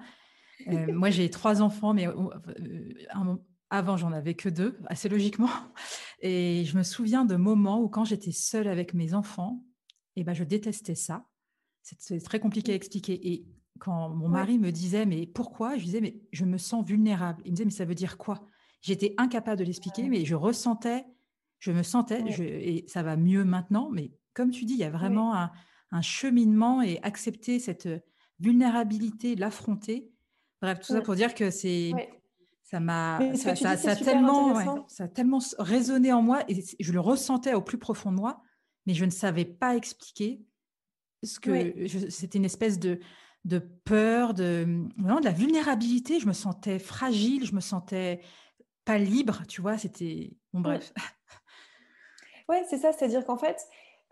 Euh, 0.67 0.93
moi, 0.93 1.09
j'ai 1.09 1.29
trois 1.29 1.61
enfants, 1.61 1.93
mais 1.93 2.07
euh, 2.07 2.13
avant, 3.69 3.97
j'en 3.97 4.11
avais 4.11 4.33
que 4.33 4.49
deux, 4.49 4.79
assez 4.87 5.09
logiquement. 5.09 5.49
Et 6.21 6.63
je 6.65 6.77
me 6.77 6.83
souviens 6.83 7.25
de 7.25 7.35
moments 7.35 7.81
où, 7.81 7.89
quand 7.89 8.05
j'étais 8.05 8.31
seule 8.31 8.67
avec 8.67 8.93
mes 8.93 9.13
enfants, 9.13 9.63
eh 10.15 10.23
ben, 10.23 10.33
je 10.33 10.43
détestais 10.43 10.95
ça. 10.95 11.25
C'est 11.81 12.23
très 12.23 12.39
compliqué 12.39 12.71
à 12.71 12.75
expliquer. 12.75 13.27
Et 13.31 13.45
quand 13.79 14.09
mon 14.09 14.29
mari 14.29 14.57
me 14.57 14.71
disait 14.71 15.05
mais 15.05 15.27
pourquoi, 15.27 15.77
je 15.77 15.83
disais 15.83 16.01
mais 16.01 16.19
je 16.31 16.45
me 16.45 16.57
sens 16.57 16.85
vulnérable. 16.85 17.41
Il 17.45 17.51
me 17.51 17.55
disait 17.57 17.65
mais 17.65 17.71
ça 17.71 17.85
veut 17.85 17.95
dire 17.95 18.17
quoi? 18.17 18.47
J'étais 18.85 19.15
incapable 19.17 19.57
de 19.57 19.63
l'expliquer, 19.63 20.03
mais 20.03 20.25
je 20.25 20.35
ressentais, 20.35 21.07
je 21.57 21.71
me 21.71 21.81
sentais, 21.81 22.23
et 22.39 22.85
ça 22.87 23.01
va 23.01 23.17
mieux 23.17 23.43
maintenant. 23.43 23.89
Mais 23.91 24.11
comme 24.35 24.51
tu 24.51 24.63
dis, 24.65 24.73
il 24.73 24.79
y 24.79 24.83
a 24.83 24.91
vraiment 24.91 25.33
un, 25.33 25.51
cheminement 26.01 26.83
et 26.83 26.99
accepter 27.01 27.57
cette 27.57 27.89
vulnérabilité, 28.39 29.35
l'affronter. 29.35 30.11
Bref, 30.61 30.81
tout 30.81 30.93
ça 30.93 31.01
pour 31.01 31.15
dire 31.15 31.33
que 31.33 31.49
c'est 31.49 31.93
ça 32.61 32.79
m'a 32.79 33.19
ça, 33.35 33.55
ça, 33.55 33.95
tellement 33.95 34.85
ça 34.87 35.05
a 35.05 35.07
tellement 35.07 35.39
résonné 35.57 36.13
en 36.13 36.21
moi 36.21 36.43
et 36.47 36.63
je 36.79 36.91
le 36.91 36.99
ressentais 36.99 37.55
au 37.55 37.61
plus 37.61 37.79
profond 37.79 38.11
de 38.11 38.17
moi, 38.17 38.43
mais 38.85 38.93
je 38.93 39.05
ne 39.05 39.09
savais 39.09 39.45
pas 39.45 39.75
expliquer 39.75 40.43
ce 41.23 41.39
que 41.39 41.87
c'était 42.09 42.37
une 42.37 42.45
espèce 42.45 42.77
de 42.77 42.99
de 43.45 43.59
peur, 43.59 44.33
de, 44.33 44.65
de 44.97 45.23
la 45.23 45.31
vulnérabilité. 45.31 46.19
Je 46.19 46.27
me 46.27 46.33
sentais 46.33 46.77
fragile, 46.77 47.45
je 47.45 47.55
me 47.55 47.61
sentais 47.61 48.21
pas 48.85 48.97
libre, 48.97 49.41
tu 49.47 49.61
vois. 49.61 49.77
C'était. 49.77 50.31
Bon, 50.53 50.61
bref. 50.61 50.93
Ouais, 52.47 52.63
c'est 52.69 52.77
ça. 52.77 52.93
C'est-à-dire 52.93 53.25
qu'en 53.25 53.37
fait, 53.37 53.57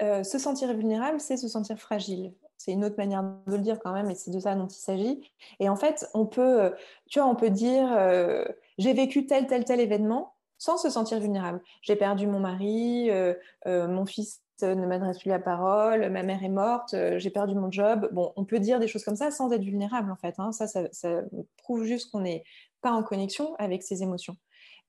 euh, 0.02 0.24
se 0.24 0.40
sentir 0.40 0.74
vulnérable, 0.74 1.20
c'est 1.20 1.38
se 1.38 1.48
sentir 1.48 1.78
fragile. 1.78 2.34
C'est 2.58 2.72
une 2.72 2.84
autre 2.84 2.96
manière 2.98 3.22
de 3.22 3.52
le 3.52 3.60
dire 3.60 3.78
quand 3.80 3.94
même, 3.94 4.10
et 4.10 4.16
c'est 4.16 4.32
de 4.32 4.40
ça 4.40 4.56
dont 4.56 4.66
il 4.66 4.74
s'agit. 4.80 5.32
Et 5.60 5.70
en 5.70 5.76
fait, 5.76 6.10
on 6.16 6.26
peut, 6.26 6.74
tu 7.08 7.20
vois, 7.20 7.30
on 7.30 7.36
peut 7.36 7.52
dire 7.52 7.94
euh, 7.96 8.44
j'ai 8.80 8.94
vécu 8.94 9.28
tel, 9.28 9.46
tel, 9.46 9.66
tel 9.66 9.80
événement 9.80 10.34
sans 10.58 10.78
se 10.78 10.90
sentir 10.90 11.20
vulnérable. 11.20 11.62
J'ai 11.84 11.96
perdu 11.96 12.26
mon 12.26 12.40
mari, 12.40 13.12
euh, 13.12 13.36
mon 13.66 14.08
fils 14.08 14.44
ne 14.62 14.86
m'adresse 14.86 15.20
plus 15.20 15.30
la 15.30 15.40
parole, 15.40 16.10
ma 16.10 16.24
mère 16.24 16.44
est 16.44 16.50
morte, 16.50 16.94
euh, 16.94 17.20
j'ai 17.20 17.30
perdu 17.30 17.56
mon 17.56 17.72
job. 17.72 18.10
Bon, 18.12 18.32
on 18.36 18.46
peut 18.46 18.60
dire 18.60 18.80
des 18.80 18.88
choses 18.88 19.04
comme 19.04 19.16
ça 19.16 19.32
sans 19.32 19.52
être 19.52 19.64
vulnérable 19.64 20.12
en 20.12 20.16
fait. 20.16 20.36
Hein. 20.38 20.52
Ça, 20.52 20.68
ça, 20.68 21.22
prouve 21.58 21.84
juste 21.84 22.12
qu'on 22.12 22.22
n'est 22.22 22.44
pas 22.82 22.92
en 22.92 23.04
connexion 23.04 23.56
avec 23.56 23.84
ses 23.84 24.04
émotions. 24.04 24.36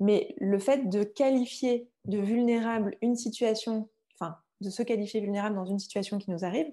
Mais 0.01 0.35
le 0.39 0.59
fait 0.59 0.89
de 0.89 1.05
qualifier 1.05 1.89
de 2.05 2.19
vulnérable 2.19 2.97
une 3.01 3.17
situation, 3.17 3.89
enfin, 4.15 4.37
de 4.61 4.71
se 4.71 4.83
qualifier 4.83 5.21
vulnérable 5.21 5.57
dans 5.57 5.67
une 5.67 5.79
situation 5.79 6.19
qui 6.19 6.31
nous 6.31 6.45
arrive, 6.45 6.67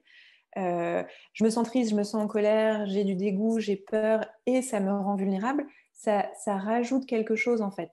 euh, 0.57 1.03
je 1.34 1.43
me 1.43 1.49
sens 1.49 1.65
triste, 1.67 1.91
je 1.91 1.95
me 1.95 2.03
sens 2.03 2.21
en 2.21 2.27
colère, 2.27 2.86
j'ai 2.88 3.03
du 3.03 3.15
dégoût, 3.15 3.60
j'ai 3.60 3.77
peur 3.77 4.25
et 4.45 4.62
ça 4.62 4.79
me 4.79 4.91
rend 4.91 5.15
vulnérable, 5.15 5.65
ça, 5.93 6.31
rajoute 6.47 7.05
quelque 7.05 7.36
chose 7.36 7.62
en 7.62 7.71
fait 7.71 7.91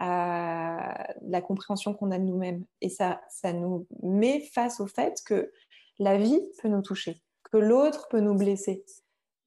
à 0.00 1.14
la 1.20 1.40
compréhension 1.40 1.94
qu'on 1.94 2.10
a 2.10 2.18
de 2.18 2.24
nous-mêmes. 2.24 2.64
Et 2.80 2.88
ça, 2.88 3.20
ça 3.28 3.52
nous 3.52 3.86
met 4.02 4.40
face 4.40 4.80
au 4.80 4.86
fait 4.86 5.20
que 5.24 5.52
la 5.98 6.16
vie 6.16 6.40
peut 6.60 6.68
nous 6.68 6.82
toucher, 6.82 7.22
que 7.52 7.58
l'autre 7.58 8.08
peut 8.08 8.20
nous 8.20 8.34
blesser. 8.34 8.84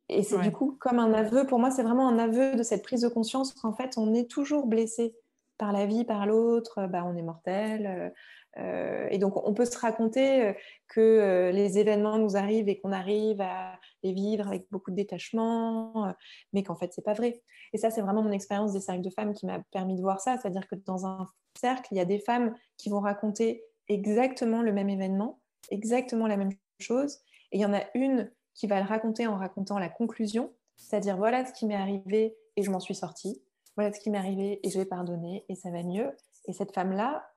Et 0.10 0.24
c'est 0.24 0.40
du 0.40 0.52
coup 0.52 0.78
comme 0.80 1.00
un 1.00 1.14
aveu, 1.14 1.46
pour 1.46 1.60
moi, 1.60 1.72
c'est 1.72 1.84
vraiment 1.84 2.08
un 2.08 2.20
aveu 2.20 2.56
de 2.56 2.64
cette 2.64 2.84
prise 2.84 3.02
de 3.02 3.08
conscience 3.08 3.54
qu'en 3.54 3.74
fait, 3.74 3.98
on 3.98 4.14
est 4.14 4.30
toujours 4.30 4.68
blessé 4.68 5.16
par 5.58 5.72
la 5.72 5.86
vie, 5.86 6.04
par 6.04 6.26
l'autre, 6.26 6.88
bah, 6.88 7.04
on 7.06 7.16
est 7.16 7.22
mortel, 7.22 7.88
euh, 7.88 8.10
euh, 8.58 9.08
et 9.10 9.18
donc, 9.18 9.36
on 9.46 9.54
peut 9.54 9.66
se 9.66 9.78
raconter 9.78 10.44
euh, 10.44 10.54
que 10.88 11.52
les 11.54 11.78
événements 11.78 12.18
nous 12.18 12.38
arrivent 12.38 12.70
et 12.70 12.80
qu'on 12.80 12.92
arrive 12.92 13.42
à 13.42 13.78
les 14.04 14.14
vivre 14.14 14.48
avec 14.48 14.68
beaucoup 14.72 14.92
de 14.92 14.96
détachement, 14.96 16.14
mais 16.54 16.64
qu'en 16.64 16.76
fait, 16.76 16.94
c'est 16.94 17.04
pas 17.04 17.14
vrai. 17.14 17.42
Et 17.74 17.78
ça, 17.78 17.90
c'est 17.90 18.02
vraiment 18.02 18.22
mon 18.22 18.32
expérience 18.32 18.72
des 18.72 18.80
cercles 18.80 19.02
de 19.02 19.10
femmes 19.10 19.34
qui 19.34 19.46
m'a 19.46 19.60
permis 19.72 19.96
de 19.96 20.02
voir 20.02 20.22
ça. 20.22 20.38
C'est-à-dire 20.38 20.68
que 20.68 20.76
dans 20.76 21.06
un 21.06 21.28
cercle, 21.60 21.88
il 21.92 21.98
y 21.98 22.02
a 22.02 22.06
des 22.06 22.20
femmes 22.20 22.56
qui 22.78 22.90
vont 22.90 23.02
raconter 23.02 23.64
exactement 23.90 24.62
le 24.62 24.72
même 24.72 24.90
événement, 24.90 25.40
exactement 25.70 26.28
la 26.28 26.38
même 26.38 26.52
chose, 26.80 27.20
et 27.52 27.58
il 27.58 27.62
y 27.62 27.66
en 27.66 27.74
a 27.74 27.82
une 27.94 28.32
qui 28.56 28.68
va 28.68 28.82
le 28.82 28.88
raconter 28.88 29.28
en 29.28 29.38
racontant 29.38 29.78
la 29.78 29.90
conclusion, 29.90 30.52
c'est-à-dire 30.78 31.18
voilà 31.18 31.46
ce 31.46 31.54
qui 31.54 31.66
m'est 31.66 31.76
arrivé 31.76 32.36
et 32.56 32.64
je 32.64 32.72
m'en 32.72 32.80
suis 32.80 32.96
sortie, 32.96 33.42
voilà 33.76 33.94
ce 33.94 34.00
qui 34.00 34.10
m'est 34.10 34.18
arrivé 34.18 34.60
et 34.64 34.70
je 34.70 34.80
vais 34.80 34.86
pardonner 34.86 35.46
et 35.50 35.56
ça 35.56 35.70
va 35.70 35.84
mieux. 35.84 36.12
Et 36.48 36.54
cette 36.54 36.74
femme-là, 36.74 37.30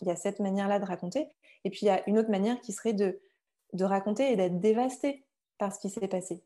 il 0.00 0.08
y 0.08 0.10
a 0.10 0.16
cette 0.16 0.40
manière-là 0.40 0.78
de 0.78 0.84
raconter. 0.84 1.28
Et 1.64 1.70
puis, 1.70 1.80
il 1.82 1.86
y 1.86 1.90
a 1.90 2.08
une 2.08 2.18
autre 2.18 2.30
manière 2.30 2.60
qui 2.60 2.72
serait 2.72 2.92
de, 2.92 3.20
de 3.72 3.84
raconter 3.84 4.30
et 4.32 4.36
d'être 4.36 4.60
dévastée 4.60 5.24
par 5.58 5.72
ce 5.72 5.78
qui 5.78 5.90
s'est 5.90 6.08
passé. 6.08 6.42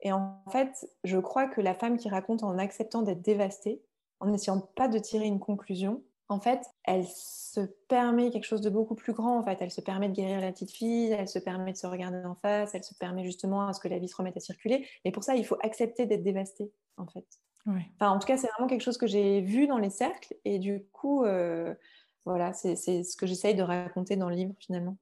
Et 0.00 0.12
en 0.12 0.42
fait, 0.50 0.88
je 1.04 1.18
crois 1.18 1.46
que 1.46 1.60
la 1.60 1.74
femme 1.74 1.96
qui 1.96 2.08
raconte 2.08 2.42
en 2.42 2.58
acceptant 2.58 3.02
d'être 3.02 3.22
dévastée, 3.22 3.82
en 4.20 4.26
n'essayant 4.26 4.60
pas 4.60 4.88
de 4.88 4.98
tirer 4.98 5.26
une 5.26 5.40
conclusion, 5.40 6.02
en 6.32 6.40
fait, 6.40 6.62
elle 6.84 7.06
se 7.06 7.60
permet 7.88 8.30
quelque 8.30 8.46
chose 8.46 8.62
de 8.62 8.70
beaucoup 8.70 8.94
plus 8.94 9.12
grand. 9.12 9.38
En 9.38 9.44
fait, 9.44 9.58
elle 9.60 9.70
se 9.70 9.82
permet 9.82 10.08
de 10.08 10.14
guérir 10.14 10.40
la 10.40 10.50
petite 10.50 10.70
fille, 10.70 11.12
elle 11.12 11.28
se 11.28 11.38
permet 11.38 11.72
de 11.72 11.76
se 11.76 11.86
regarder 11.86 12.24
en 12.24 12.34
face, 12.34 12.74
elle 12.74 12.82
se 12.82 12.94
permet 12.94 13.22
justement 13.24 13.68
à 13.68 13.74
ce 13.74 13.80
que 13.80 13.88
la 13.88 13.98
vie 13.98 14.08
se 14.08 14.16
remette 14.16 14.36
à 14.36 14.40
circuler. 14.40 14.88
Et 15.04 15.12
pour 15.12 15.22
ça, 15.22 15.36
il 15.36 15.44
faut 15.44 15.58
accepter 15.62 16.06
d'être 16.06 16.22
dévastée, 16.22 16.72
en 16.96 17.06
fait. 17.06 17.26
Enfin, 17.66 18.10
en 18.10 18.18
tout 18.18 18.26
cas, 18.26 18.36
c'est 18.38 18.48
vraiment 18.48 18.66
quelque 18.66 18.80
chose 18.82 18.98
que 18.98 19.06
j'ai 19.06 19.42
vu 19.42 19.66
dans 19.66 19.78
les 19.78 19.90
cercles. 19.90 20.34
Et 20.44 20.58
du 20.58 20.84
coup, 20.92 21.24
euh, 21.24 21.74
voilà, 22.24 22.52
c'est 22.54 22.76
ce 22.76 23.16
que 23.16 23.26
j'essaye 23.26 23.54
de 23.54 23.62
raconter 23.62 24.16
dans 24.16 24.28
le 24.28 24.34
livre 24.34 24.54
finalement. 24.58 24.96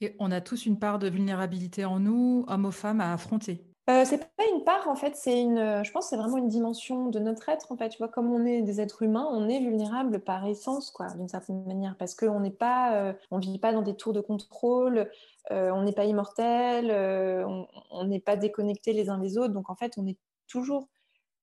Et 0.00 0.14
on 0.18 0.30
a 0.30 0.40
tous 0.40 0.66
une 0.66 0.78
part 0.78 0.98
de 0.98 1.08
vulnérabilité 1.08 1.84
en 1.84 1.98
nous, 1.98 2.44
hommes 2.46 2.66
ou 2.66 2.70
femmes, 2.70 3.00
à 3.00 3.12
affronter. 3.12 3.64
Euh, 3.90 4.06
c'est 4.06 4.16
pas 4.18 4.44
une 4.50 4.64
part 4.64 4.88
en 4.88 4.96
fait, 4.96 5.14
c'est 5.14 5.38
une, 5.38 5.84
je 5.84 5.92
pense, 5.92 6.08
c'est 6.08 6.16
vraiment 6.16 6.38
une 6.38 6.48
dimension 6.48 7.10
de 7.10 7.18
notre 7.18 7.50
être 7.50 7.70
en 7.70 7.76
fait. 7.76 7.90
Tu 7.90 7.98
vois, 7.98 8.08
comme 8.08 8.32
on 8.32 8.46
est 8.46 8.62
des 8.62 8.80
êtres 8.80 9.02
humains, 9.02 9.28
on 9.30 9.46
est 9.46 9.60
vulnérable 9.60 10.20
par 10.20 10.46
essence, 10.46 10.90
quoi, 10.90 11.08
d'une 11.14 11.28
certaine 11.28 11.62
manière, 11.66 11.94
parce 11.98 12.14
qu'on 12.14 12.40
n'est 12.40 12.50
pas, 12.50 12.96
euh, 12.96 13.12
on 13.30 13.38
vit 13.38 13.58
pas 13.58 13.72
dans 13.74 13.82
des 13.82 13.94
tours 13.94 14.14
de 14.14 14.22
contrôle, 14.22 15.10
euh, 15.50 15.70
on 15.70 15.82
n'est 15.82 15.92
pas 15.92 16.06
immortel, 16.06 16.90
euh, 16.90 17.44
on 17.90 18.04
n'est 18.04 18.20
pas 18.20 18.36
déconnecté 18.36 18.94
les 18.94 19.10
uns 19.10 19.18
des 19.18 19.36
autres, 19.36 19.52
donc 19.52 19.68
en 19.68 19.76
fait, 19.76 19.92
on 19.98 20.06
est 20.06 20.18
toujours 20.46 20.88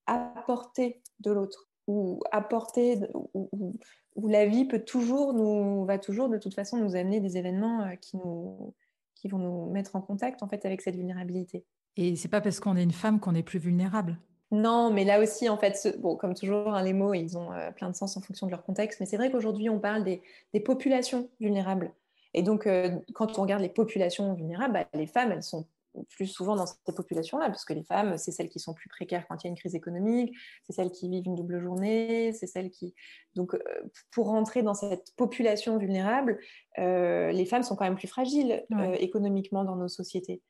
à 0.07 0.33
portée 0.47 1.03
de 1.19 1.31
l'autre 1.31 1.69
ou 1.87 2.21
à 2.31 2.41
portée 2.41 2.99
où, 3.33 3.77
la 4.27 4.45
vie 4.47 4.65
peut 4.65 4.83
toujours 4.83 5.33
nous 5.33 5.85
va 5.85 5.97
toujours 5.99 6.29
de 6.29 6.37
toute 6.37 6.53
façon 6.53 6.77
nous 6.77 6.95
amener 6.95 7.19
des 7.19 7.37
événements 7.37 7.95
qui 8.01 8.17
nous 8.17 8.73
qui 9.15 9.27
vont 9.29 9.37
nous 9.39 9.69
mettre 9.71 9.95
en 9.95 10.01
contact 10.01 10.43
en 10.43 10.47
fait 10.47 10.65
avec 10.65 10.81
cette 10.81 10.95
vulnérabilité. 10.95 11.65
Et 11.97 12.15
c'est 12.15 12.29
pas 12.29 12.41
parce 12.41 12.59
qu'on 12.59 12.77
est 12.77 12.83
une 12.83 12.91
femme 12.91 13.19
qu'on 13.19 13.35
est 13.35 13.43
plus 13.43 13.59
vulnérable. 13.59 14.17
Non, 14.51 14.91
mais 14.91 15.05
là 15.05 15.21
aussi, 15.21 15.47
en 15.47 15.57
fait, 15.57 15.97
bon, 15.99 16.17
comme 16.17 16.33
toujours, 16.33 16.73
hein, 16.73 16.83
les 16.83 16.91
mots, 16.91 17.13
ils 17.13 17.37
ont 17.37 17.53
euh, 17.53 17.71
plein 17.71 17.89
de 17.89 17.95
sens 17.95 18.17
en 18.17 18.21
fonction 18.21 18.47
de 18.47 18.51
leur 18.51 18.65
contexte. 18.65 18.99
Mais 18.99 19.05
c'est 19.05 19.15
vrai 19.15 19.31
qu'aujourd'hui, 19.31 19.69
on 19.69 19.79
parle 19.79 20.03
des, 20.03 20.21
populations 20.59 21.29
vulnérables. 21.39 21.93
Et 22.33 22.43
donc, 22.43 22.67
euh, 22.67 22.97
quand 23.13 23.39
on 23.39 23.43
regarde 23.43 23.61
les 23.61 23.69
populations 23.69 24.33
vulnérables, 24.33 24.73
bah, 24.73 24.85
les 24.93 25.07
femmes, 25.07 25.31
elles 25.31 25.43
sont 25.43 25.67
plus 26.09 26.27
souvent 26.27 26.55
dans 26.55 26.65
ces 26.65 26.75
populations-là, 26.93 27.47
parce 27.47 27.65
que 27.65 27.73
les 27.73 27.83
femmes, 27.83 28.17
c'est 28.17 28.31
celles 28.31 28.47
qui 28.47 28.59
sont 28.59 28.73
plus 28.73 28.87
précaires 28.87 29.25
quand 29.27 29.43
il 29.43 29.47
y 29.47 29.49
a 29.49 29.49
une 29.49 29.57
crise 29.57 29.75
économique, 29.75 30.33
c'est 30.63 30.71
celles 30.71 30.91
qui 30.91 31.09
vivent 31.09 31.25
une 31.25 31.35
double 31.35 31.59
journée, 31.59 32.31
c'est 32.31 32.47
celles 32.47 32.69
qui... 32.69 32.93
Donc, 33.35 33.53
euh, 33.53 33.59
pour 34.11 34.27
rentrer 34.27 34.63
dans 34.63 34.73
cette 34.73 35.13
population 35.17 35.77
vulnérable, 35.77 36.39
les 36.77 37.45
femmes 37.45 37.63
sont 37.63 37.75
quand 37.75 37.83
même 37.83 37.97
plus 37.97 38.07
fragiles 38.07 38.65
économiquement 38.99 39.65
dans 39.65 39.75
nos 39.75 39.89
sociétés. 39.89 40.41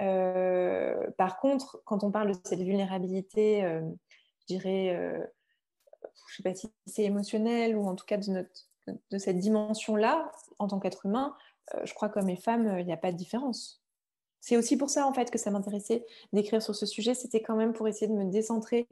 Euh, 0.00 1.10
par 1.16 1.38
contre, 1.38 1.82
quand 1.84 2.04
on 2.04 2.10
parle 2.10 2.28
de 2.28 2.38
cette 2.44 2.60
vulnérabilité, 2.60 3.64
euh, 3.64 3.82
je 4.40 4.54
dirais, 4.54 4.94
euh, 4.94 5.18
je 6.28 6.32
ne 6.32 6.36
sais 6.36 6.42
pas 6.42 6.54
si 6.54 6.68
c'est 6.86 7.04
émotionnel 7.04 7.76
ou 7.76 7.86
en 7.86 7.94
tout 7.94 8.06
cas 8.06 8.16
de, 8.16 9.18
cette 9.18 9.38
dimension-là, 9.38 10.30
en 10.58 10.68
tant 10.68 10.78
qu'être 10.78 11.06
humain, 11.06 11.36
je 11.84 11.92
crois 11.92 12.08
qu'hommes 12.08 12.30
et 12.30 12.36
femmes, 12.36 12.78
il 12.78 12.86
n'y 12.86 12.92
a 12.92 12.96
pas 12.96 13.12
de 13.12 13.16
différence. 13.16 13.84
C'est 14.40 14.56
aussi 14.56 14.78
pour 14.78 14.88
ça 14.88 15.06
en 15.06 15.12
fait 15.12 15.30
que 15.30 15.36
ça 15.36 15.50
m'intéressait 15.50 16.06
d'écrire 16.32 16.62
sur 16.62 16.74
ce 16.74 16.86
sujet. 16.86 17.12
C'était 17.14 17.42
quand 17.42 17.56
même 17.56 17.74
pour 17.74 17.86
essayer 17.88 18.06
de 18.06 18.16
me 18.16 18.30
décentrer 18.30 18.88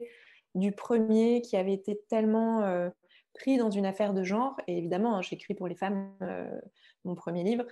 du 0.53 0.71
premier 0.71 1.41
qui 1.41 1.57
avait 1.57 1.73
été 1.73 1.99
tellement 2.09 2.91
pris 3.33 3.57
dans 3.57 3.71
une 3.71 3.87
affaire 3.87 4.13
de 4.13 4.23
genre. 4.23 4.55
Et 4.67 4.77
évidemment, 4.77 5.15
hein, 5.15 5.21
j'écris 5.23 5.55
pour 5.55 5.67
les 5.67 5.75
femmes 5.75 6.13
mon 7.05 7.15
premier 7.15 7.43
livre 7.43 7.65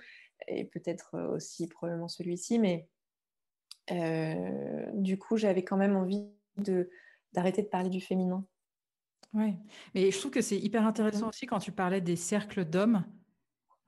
et 0.48 0.64
peut-être 0.64 1.16
aussi 1.32 1.68
probablement 1.68 2.08
celui-ci, 2.08 2.58
mais 2.58 2.88
euh, 3.90 4.86
du 4.94 5.18
coup, 5.18 5.36
j'avais 5.36 5.62
quand 5.62 5.76
même 5.76 5.96
envie 5.96 6.26
de, 6.58 6.90
d'arrêter 7.32 7.62
de 7.62 7.68
parler 7.68 7.90
du 7.90 8.00
féminin. 8.00 8.44
Oui, 9.34 9.54
mais 9.94 10.10
je 10.10 10.18
trouve 10.18 10.30
que 10.30 10.40
c'est 10.40 10.56
hyper 10.56 10.86
intéressant 10.86 11.28
aussi 11.28 11.46
quand 11.46 11.58
tu 11.58 11.72
parlais 11.72 12.00
des 12.00 12.16
cercles 12.16 12.64
d'hommes. 12.64 13.04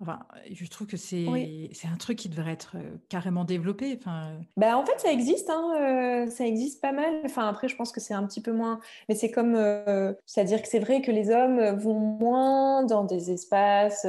Enfin, 0.00 0.20
je 0.52 0.64
trouve 0.66 0.86
que 0.86 0.96
c'est 0.96 1.26
c'est 1.72 1.88
un 1.88 1.96
truc 1.96 2.18
qui 2.18 2.28
devrait 2.28 2.52
être 2.52 2.76
euh, 2.76 2.98
carrément 3.08 3.44
développé. 3.44 3.98
Enfin... 3.98 4.38
Bah, 4.56 4.78
en 4.78 4.86
fait, 4.86 5.00
ça 5.00 5.10
existe, 5.10 5.50
hein, 5.50 5.74
euh, 5.80 6.30
ça 6.30 6.46
existe 6.46 6.80
pas 6.80 6.92
mal. 6.92 7.22
Enfin, 7.24 7.48
après, 7.48 7.68
je 7.68 7.74
pense 7.74 7.90
que 7.90 8.00
c'est 8.00 8.14
un 8.14 8.24
petit 8.24 8.40
peu 8.40 8.52
moins. 8.52 8.78
Mais 9.08 9.16
c'est 9.16 9.30
comme. 9.30 9.56
C'est-à-dire 10.24 10.62
que 10.62 10.68
c'est 10.68 10.78
vrai 10.78 11.02
que 11.02 11.10
les 11.10 11.30
hommes 11.30 11.76
vont 11.76 11.98
moins 11.98 12.84
dans 12.84 13.04
des 13.04 13.32
espaces, 13.32 14.06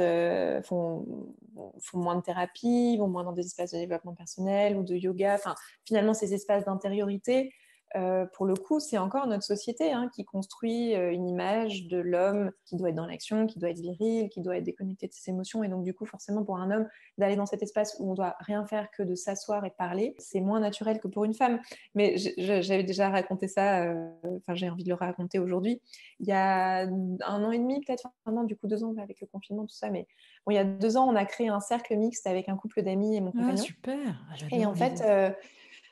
font 0.64 1.34
font 1.80 1.98
moins 1.98 2.16
de 2.16 2.22
thérapie, 2.22 2.96
vont 2.98 3.08
moins 3.08 3.24
dans 3.24 3.32
des 3.32 3.46
espaces 3.46 3.72
de 3.72 3.78
développement 3.78 4.14
personnel 4.14 4.76
ou 4.76 4.82
de 4.82 4.94
yoga. 4.94 5.38
Finalement, 5.84 6.14
ces 6.14 6.34
espaces 6.34 6.64
d'intériorité, 6.64 7.52
euh, 7.96 8.24
pour 8.34 8.46
le 8.46 8.54
coup, 8.54 8.78
c'est 8.78 8.98
encore 8.98 9.26
notre 9.26 9.42
société 9.42 9.92
hein, 9.92 10.08
qui 10.14 10.24
construit 10.24 10.94
euh, 10.94 11.10
une 11.10 11.28
image 11.28 11.88
de 11.88 11.98
l'homme 11.98 12.52
qui 12.64 12.76
doit 12.76 12.90
être 12.90 12.94
dans 12.94 13.06
l'action, 13.06 13.46
qui 13.46 13.58
doit 13.58 13.70
être 13.70 13.80
viril, 13.80 14.28
qui 14.28 14.40
doit 14.40 14.56
être 14.58 14.64
déconnecté 14.64 15.08
de 15.08 15.12
ses 15.12 15.30
émotions. 15.30 15.64
Et 15.64 15.68
donc, 15.68 15.82
du 15.82 15.92
coup, 15.92 16.06
forcément, 16.06 16.44
pour 16.44 16.58
un 16.58 16.70
homme, 16.70 16.88
d'aller 17.18 17.34
dans 17.34 17.46
cet 17.46 17.62
espace 17.62 17.96
où 17.98 18.10
on 18.10 18.14
doit 18.14 18.36
rien 18.40 18.64
faire 18.64 18.90
que 18.92 19.02
de 19.02 19.14
s'asseoir 19.16 19.64
et 19.64 19.70
parler, 19.70 20.14
c'est 20.18 20.40
moins 20.40 20.60
naturel 20.60 21.00
que 21.00 21.08
pour 21.08 21.24
une 21.24 21.34
femme. 21.34 21.60
Mais 21.94 22.16
j'avais 22.16 22.84
déjà 22.84 23.08
raconté 23.08 23.48
ça, 23.48 23.82
euh, 23.82 24.08
enfin, 24.36 24.54
j'ai 24.54 24.70
envie 24.70 24.84
de 24.84 24.88
le 24.88 24.94
raconter 24.94 25.40
aujourd'hui. 25.40 25.82
Il 26.20 26.28
y 26.28 26.32
a 26.32 26.82
un 26.82 27.44
an 27.44 27.50
et 27.50 27.58
demi, 27.58 27.80
peut-être, 27.80 28.08
un 28.24 28.36
an, 28.36 28.44
du 28.44 28.56
coup, 28.56 28.68
deux 28.68 28.84
ans 28.84 28.94
avec 28.98 29.20
le 29.20 29.26
confinement, 29.26 29.66
tout 29.66 29.74
ça. 29.74 29.90
Mais 29.90 30.06
bon, 30.46 30.52
il 30.52 30.54
y 30.54 30.58
a 30.58 30.64
deux 30.64 30.96
ans, 30.96 31.08
on 31.08 31.16
a 31.16 31.24
créé 31.24 31.48
un 31.48 31.60
cercle 31.60 31.96
mixte 31.96 32.28
avec 32.28 32.48
un 32.48 32.56
couple 32.56 32.82
d'amis 32.82 33.16
et 33.16 33.20
mon 33.20 33.30
ah, 33.30 33.38
compagnon. 33.38 33.54
Ah, 33.54 34.36
super! 34.36 34.52
et 34.52 34.64
en 34.64 34.74
fait, 34.74 35.02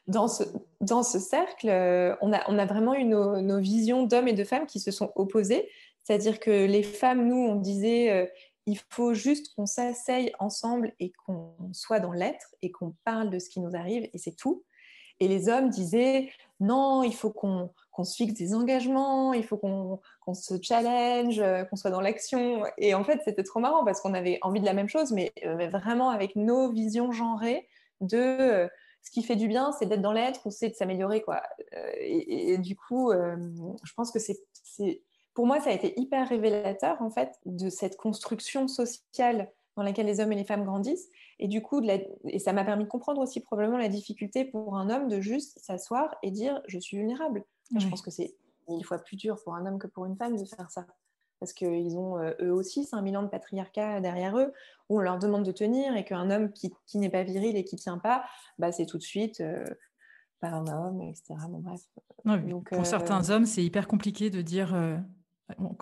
dans 0.09 0.27
ce, 0.27 1.19
cercle, 1.19 1.69
euh, 1.69 2.17
on, 2.23 2.33
a, 2.33 2.43
on 2.49 2.59
a 2.59 2.65
vraiment 2.65 2.95
eu 2.95 3.05
nos, 3.05 3.61
visions 3.61 4.05
d'hommes 4.05 4.29
et 4.29 4.33
de 4.33 4.45
femmes 4.45 4.67
qui 4.67 4.81
se 4.81 4.91
sont 4.91 5.13
opposées. 5.17 5.69
C'est-à-dire 6.03 6.41
que 6.41 6.67
les 6.67 6.83
femmes, 6.83 7.29
nous, 7.29 7.37
on 7.37 7.57
disait, 7.57 8.11
euh, 8.11 8.27
il 8.67 8.79
faut 8.89 9.13
juste 9.13 9.55
qu'on 9.55 9.67
s'asseye 9.67 10.33
ensemble 10.39 10.93
et 10.99 11.13
qu'on 11.13 11.55
soit 11.73 12.01
dans 12.01 12.13
l'être 12.13 12.55
et 12.63 12.71
qu'on 12.71 12.95
parle 13.05 13.29
de 13.29 13.39
ce 13.39 13.51
qui 13.51 13.61
nous 13.61 13.77
arrive 13.77 14.09
et 14.13 14.19
c'est 14.19 14.35
tout. 14.35 14.65
Et 15.21 15.29
les 15.29 15.49
hommes 15.49 15.69
disaient, 15.69 16.31
non, 16.61 17.03
il 17.03 17.15
faut 17.15 17.31
qu'on 17.31 17.71
se 18.03 18.15
fixe 18.15 18.35
des 18.35 18.55
engagements, 18.55 19.35
il 19.35 19.45
faut 19.45 19.59
qu'on 19.59 20.35
se 20.35 20.55
challenge, 20.63 21.41
euh, 21.41 21.65
qu'on 21.65 21.77
soit 21.77 21.91
dans 21.91 22.01
l'action. 22.01 22.65
Et 22.79 22.95
en 22.95 23.05
fait, 23.05 23.21
c'était 23.25 23.43
trop 23.43 23.61
marrant 23.61 23.85
parce 23.85 24.01
qu'on 24.01 24.15
avait 24.15 24.39
envie 24.41 24.61
de 24.61 24.67
la 24.67 24.75
même 24.75 24.89
chose, 24.89 25.13
mais 25.13 25.33
vraiment 25.45 26.09
avec 26.09 26.35
nos 26.37 26.71
visions 26.71 27.13
genrées 27.13 27.69
de 28.01 28.71
ce 29.09 29.11
qui 29.11 29.23
fait 29.23 29.37
du 29.37 29.49
bien, 29.49 29.73
c'est 29.73 29.87
d'être 29.87 30.03
dans 30.03 30.13
l'être 30.13 30.45
ou 30.45 30.51
c'est 30.51 30.69
de 30.69 30.75
s'améliorer. 30.75 31.23
quoi. 31.23 31.41
Euh, 31.75 31.93
et, 31.99 32.59
du 32.59 32.77
coup, 32.77 33.11
euh, 33.11 33.37
je 33.83 33.93
pense 33.95 34.11
que 34.11 34.19
c'est, 34.19 34.39
pour 35.33 35.47
moi, 35.47 35.61
ça 35.61 35.71
a 35.71 35.73
été 35.73 35.99
hyper 35.99 36.29
révélateur 36.29 37.01
en 37.01 37.09
fait 37.09 37.41
de 37.47 37.71
cette 37.71 37.97
construction 37.97 38.69
sociale 38.69 39.51
dans 39.77 39.83
laquelle 39.83 40.05
les 40.05 40.21
hommes 40.21 40.33
et 40.33 40.37
les 40.37 40.45
femmes 40.45 40.65
grandissent. 40.65 41.09
Et 41.39 41.49
du 41.49 41.63
coup, 41.63 41.83
et 41.83 42.39
ça 42.39 42.53
m'a 42.53 42.65
permis 42.65 42.85
de 42.85 42.89
comprendre 42.89 43.23
aussi 43.23 43.41
probablement 43.41 43.79
la 43.79 43.89
difficulté 43.89 44.45
pour 44.45 44.77
un 44.77 44.91
homme 44.91 45.09
de 45.09 45.21
juste 45.21 45.59
s'asseoir 45.59 46.15
et 46.23 46.31
dire 46.31 46.61
je 46.67 46.79
suis 46.79 46.99
vulnérable. 46.99 47.45
Je 47.79 47.89
pense 47.89 48.03
que 48.03 48.11
c'est 48.11 48.35
mille 48.69 48.85
fois 48.85 48.99
plus 48.99 49.17
dur 49.17 49.43
pour 49.43 49.55
un 49.55 49.65
homme 49.65 49.79
que 49.79 49.87
pour 49.87 50.05
une 50.05 50.17
femme 50.17 50.37
de 50.37 50.45
faire 50.45 50.71
ça 50.71 50.87
parce 51.41 51.53
qu'ils 51.53 51.97
ont 51.97 52.19
euh, 52.19 52.33
eux 52.41 52.53
aussi 52.53 52.85
5000 52.85 53.17
ans 53.17 53.23
de 53.23 53.29
patriarcat 53.29 54.01
derrière 54.01 54.37
eux, 54.39 54.53
où 54.89 54.99
on 54.99 55.01
leur 55.01 55.19
demande 55.19 55.45
de 55.45 55.53
tenir 55.53 55.97
et 55.97 56.05
qu'un 56.05 56.31
homme 56.31 56.53
qui, 56.53 56.73
n'est 56.95 57.11
pas 57.11 57.23
viril 57.23 57.57
et 57.57 57.65
qui 57.65 57.77
ne 57.77 57.81
tient 57.81 57.99
pas, 57.99 58.25
bah, 58.59 58.73
c'est 58.73 58.87
tout 58.87 58.99
de 58.99 59.03
suite 59.03 59.41
euh, 59.41 59.65
pas 60.41 60.49
un 60.49 60.67
homme, 60.67 61.03
etc. 61.03 61.35
Bon, 61.49 61.59
bref. 61.59 61.81
Donc, 62.49 62.71
pour 62.71 62.87
certains 62.87 63.31
euh, 63.31 63.35
hommes, 63.35 63.47
c'est 63.47 63.65
hyper 63.65 63.87
compliqué 63.87 64.31
de 64.31 64.43
dire, 64.43 64.77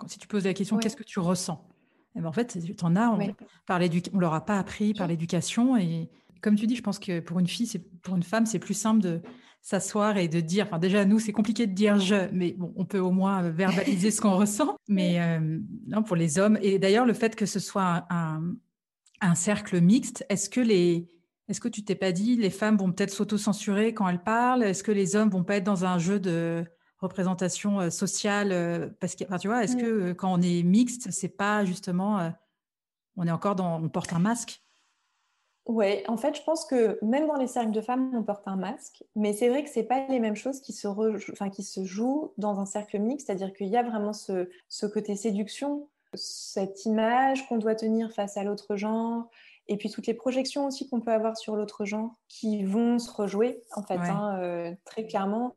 si 0.07 0.19
tu 0.19 0.27
poses 0.27 0.45
la 0.45 0.53
question, 0.53 0.77
qu'est-ce 0.77 0.95
que 0.95 1.03
tu 1.03 1.19
ressens? 1.19 1.67
Eh 2.15 2.21
ben, 2.21 2.27
En 2.27 2.31
fait, 2.31 2.57
tu 2.59 2.85
en 2.85 2.95
as, 2.95 3.09
on, 3.09 3.17
ne 3.17 4.19
leur 4.19 4.33
a 4.33 4.45
pas 4.45 4.59
appris 4.59 4.93
par 4.93 5.07
l'éducation. 5.07 5.77
Et 5.77 6.09
comme 6.41 6.55
tu 6.55 6.67
dis, 6.67 6.75
je 6.75 6.83
pense 6.83 6.99
que 6.99 7.19
pour 7.19 7.39
une 7.39 7.47
fille, 7.47 7.67
pour 8.01 8.15
une 8.15 8.23
femme, 8.23 8.45
c'est 8.45 8.59
plus 8.59 8.73
simple 8.73 9.01
de 9.01 9.21
s'asseoir 9.67 10.15
et 10.15 10.29
de 10.29 10.39
dire, 10.39 10.65
enfin 10.65 10.79
déjà 10.79 11.03
nous 11.03 11.19
c'est 11.19 11.33
compliqué 11.33 11.67
de 11.67 11.73
dire 11.73 11.99
je, 11.99 12.29
mais 12.31 12.53
bon, 12.53 12.71
on 12.77 12.85
peut 12.85 12.99
au 12.99 13.11
moins 13.11 13.41
verbaliser 13.49 14.11
ce 14.11 14.21
qu'on 14.21 14.37
ressent. 14.37 14.77
Mais 14.87 15.19
euh, 15.19 15.59
non, 15.87 16.03
pour 16.03 16.15
les 16.15 16.39
hommes, 16.39 16.57
et 16.61 16.79
d'ailleurs 16.79 17.05
le 17.05 17.13
fait 17.13 17.35
que 17.35 17.45
ce 17.45 17.59
soit 17.59 18.05
un, 18.09 18.55
un, 19.19 19.35
cercle 19.35 19.81
mixte, 19.81 20.25
est-ce 20.29 20.49
que 20.49 20.61
les, 20.61 21.09
est-ce 21.49 21.59
que 21.59 21.67
tu 21.67 21.83
t'es 21.83 21.95
pas 21.95 22.13
dit 22.13 22.37
les 22.37 22.49
femmes 22.49 22.77
vont 22.77 22.93
peut-être 22.93 23.11
s'auto-censurer 23.11 23.93
quand 23.93 24.07
elles 24.07 24.23
parlent? 24.23 24.63
Est-ce 24.63 24.83
que 24.83 24.93
les 24.93 25.17
hommes 25.17 25.29
vont 25.29 25.43
pas 25.43 25.57
être 25.57 25.65
dans 25.65 25.83
un 25.83 25.99
jeu 25.99 26.21
de 26.21 26.63
représentation 26.99 27.81
euh, 27.81 27.89
sociale 27.89 28.53
euh, 28.53 28.87
Parce 29.01 29.15
que, 29.15 29.25
enfin, 29.25 29.37
tu 29.37 29.49
vois, 29.49 29.65
est-ce 29.65 29.75
que 29.75 30.13
quand 30.13 30.31
on 30.33 30.41
est 30.41 30.63
mixte, 30.63 31.11
c'est 31.11 31.35
pas 31.35 31.65
justement, 31.65 32.31
on 33.17 33.27
est 33.27 33.31
encore 33.31 33.57
dans, 33.57 33.83
on 33.83 33.89
porte 33.89 34.13
un 34.13 34.19
masque? 34.19 34.61
Oui, 35.67 36.01
en 36.07 36.15
fait, 36.15 36.35
je 36.35 36.43
pense 36.43 36.65
que 36.65 36.97
même 37.01 37.27
dans 37.27 37.35
les 37.35 37.47
cercles 37.47 37.71
de 37.71 37.81
femmes, 37.81 38.11
on 38.15 38.23
porte 38.23 38.47
un 38.47 38.55
masque, 38.55 39.03
mais 39.15 39.33
c'est 39.33 39.49
vrai 39.49 39.63
que 39.63 39.69
ce 39.69 39.79
n'est 39.79 39.85
pas 39.85 40.07
les 40.07 40.19
mêmes 40.19 40.35
choses 40.35 40.61
qui 40.61 40.71
se, 40.71 40.87
enfin, 40.87 41.49
qui 41.49 41.63
se 41.63 41.83
jouent 41.83 42.31
dans 42.37 42.59
un 42.59 42.65
cercle 42.65 42.99
mixte, 42.99 43.27
c'est-à-dire 43.27 43.53
qu'il 43.53 43.67
y 43.67 43.75
a 43.75 43.83
vraiment 43.83 44.13
ce, 44.13 44.47
côté 44.93 45.15
séduction, 45.17 45.89
cette 46.13 46.85
image 46.85 47.47
qu'on 47.49 47.57
doit 47.57 47.75
tenir 47.75 48.13
face 48.13 48.37
à 48.37 48.45
l'autre 48.45 48.77
genre, 48.77 49.29
et 49.67 49.75
puis 49.75 49.89
toutes 49.89 50.07
les 50.07 50.13
projections 50.13 50.67
aussi 50.67 50.87
qu'on 50.87 51.01
peut 51.01 51.11
avoir 51.11 51.35
sur 51.35 51.57
l'autre 51.57 51.83
genre 51.83 52.11
qui 52.29 52.63
vont 52.63 52.97
se 52.97 53.11
rejouer 53.11 53.61
en 53.75 53.83
fait 53.83 53.97
hein, 53.97 54.39
euh, 54.39 54.73
très 54.85 55.05
clairement. 55.05 55.55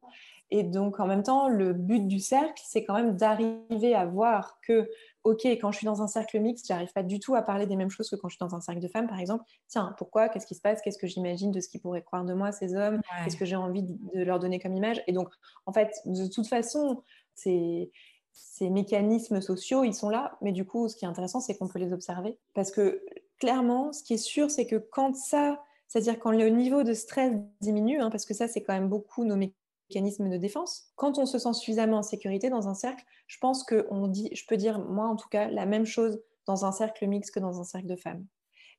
Et 0.51 0.63
donc 0.65 0.99
en 1.01 1.07
même 1.07 1.23
temps, 1.23 1.49
le 1.49 1.73
but 1.73 2.07
du 2.07 2.19
cercle, 2.19 2.63
c'est 2.67 2.85
quand 2.85 2.95
même 2.95 3.17
d'arriver 3.17 3.95
à 3.95 4.05
voir 4.05 4.59
que, 4.63 4.89
ok, 5.25 5.45
quand 5.47 5.71
je 5.71 5.79
suis 5.79 5.85
dans 5.85 6.03
un 6.03 6.09
cercle 6.09 6.41
mixte, 6.41 6.67
j'arrive 6.67 6.93
pas 6.93 7.03
du 7.03 7.21
tout 7.21 7.35
à 7.35 7.43
parler 7.43 7.67
des 7.67 7.77
mêmes 7.77 7.91
choses 7.91 8.11
que 8.11 8.17
quand 8.17 8.29
je 8.29 8.37
suis 8.37 8.45
dans 8.45 8.55
un 8.55 8.61
cercle 8.61 8.81
de 8.81 8.89
femmes, 8.89 9.07
par 9.07 9.21
exemple. 9.21 9.45
Tiens, 9.69 9.95
pourquoi? 9.97 10.29
Qu'est-ce 10.29 10.47
qui 10.47 10.55
se 10.55 10.61
passe? 10.61 10.81
Qu'est-ce 10.83 10.99
que 10.99 11.07
j'imagine 11.07 11.53
de 11.53 11.61
ce 11.61 11.69
qu'ils 11.69 11.81
pourraient 11.81 12.03
croire 12.03 12.25
de 12.25 12.35
moi, 12.35 12.53
ces 12.53 12.75
hommes? 12.75 13.01
Qu'est-ce 13.25 13.37
que 13.37 13.45
j'ai 13.45 13.57
envie 13.57 13.85
de 13.85 14.23
leur 14.23 14.39
donner 14.39 14.59
comme 14.59 14.75
image? 14.75 15.03
Et 15.07 15.13
donc, 15.13 15.29
en 15.67 15.73
fait, 15.73 15.93
de 16.05 16.27
toute 16.27 16.49
façon, 16.49 17.03
c'est 17.35 17.91
ces 18.33 18.71
mécanismes 18.71 19.41
sociaux, 19.41 19.85
ils 19.85 19.95
sont 19.95 20.09
là, 20.09 20.37
mais 20.41 20.53
du 20.53 20.65
coup, 20.65 20.89
ce 20.89 20.97
qui 20.97 21.05
est 21.05 21.09
intéressant, 21.09 21.41
c'est 21.41 21.57
qu'on 21.57 21.69
peut 21.69 21.79
les 21.79 21.93
observer. 21.93 22.39
Parce 22.55 22.71
que 22.71 23.05
clairement, 23.39 23.93
ce 23.93 24.03
qui 24.03 24.15
est 24.15 24.19
sûr, 24.19 24.51
c'est 24.51 24.67
que 24.67 24.77
quand 24.77 25.15
ça, 25.17 25.63
c'est-à-dire 25.89 26.19
quand 26.19 26.31
le 26.31 26.49
niveau 26.49 26.83
de 26.83 26.95
stress 26.95 27.33
diminue, 27.61 28.01
hein, 28.01 28.11
parce 28.11 28.25
que 28.25 28.35
ça, 28.35 28.49
c'est 28.49 28.63
quand 28.63 28.73
même 28.73 28.89
beaucoup 28.89 29.25
nos 29.25 29.37
mécanismes 29.37 29.57
de 29.91 30.37
défense, 30.37 30.93
quand 30.97 31.19
on 31.19 31.27
se 31.27 31.39
sent 31.39 31.53
suffisamment 31.53 31.99
en 31.99 32.03
sécurité 32.03 32.51
dans 32.51 32.69
un 32.69 32.75
cercle, 32.75 33.05
je 33.27 33.39
pense 33.39 33.65
que 33.65 33.87
on 33.91 34.09
dit, 34.09 34.31
je 34.35 34.45
peux 34.47 34.57
dire, 34.57 34.79
moi 34.79 35.07
en 35.07 35.17
tout 35.17 35.29
cas, 35.29 35.49
la 35.49 35.67
même 35.67 35.87
chose 35.87 36.21
dans 36.47 36.65
un 36.65 36.73
cercle 36.73 37.07
mixte 37.07 37.35
que 37.35 37.41
dans 37.41 37.61
un 37.61 37.65
cercle 37.65 37.87
de 37.87 37.97
femmes. 37.97 38.27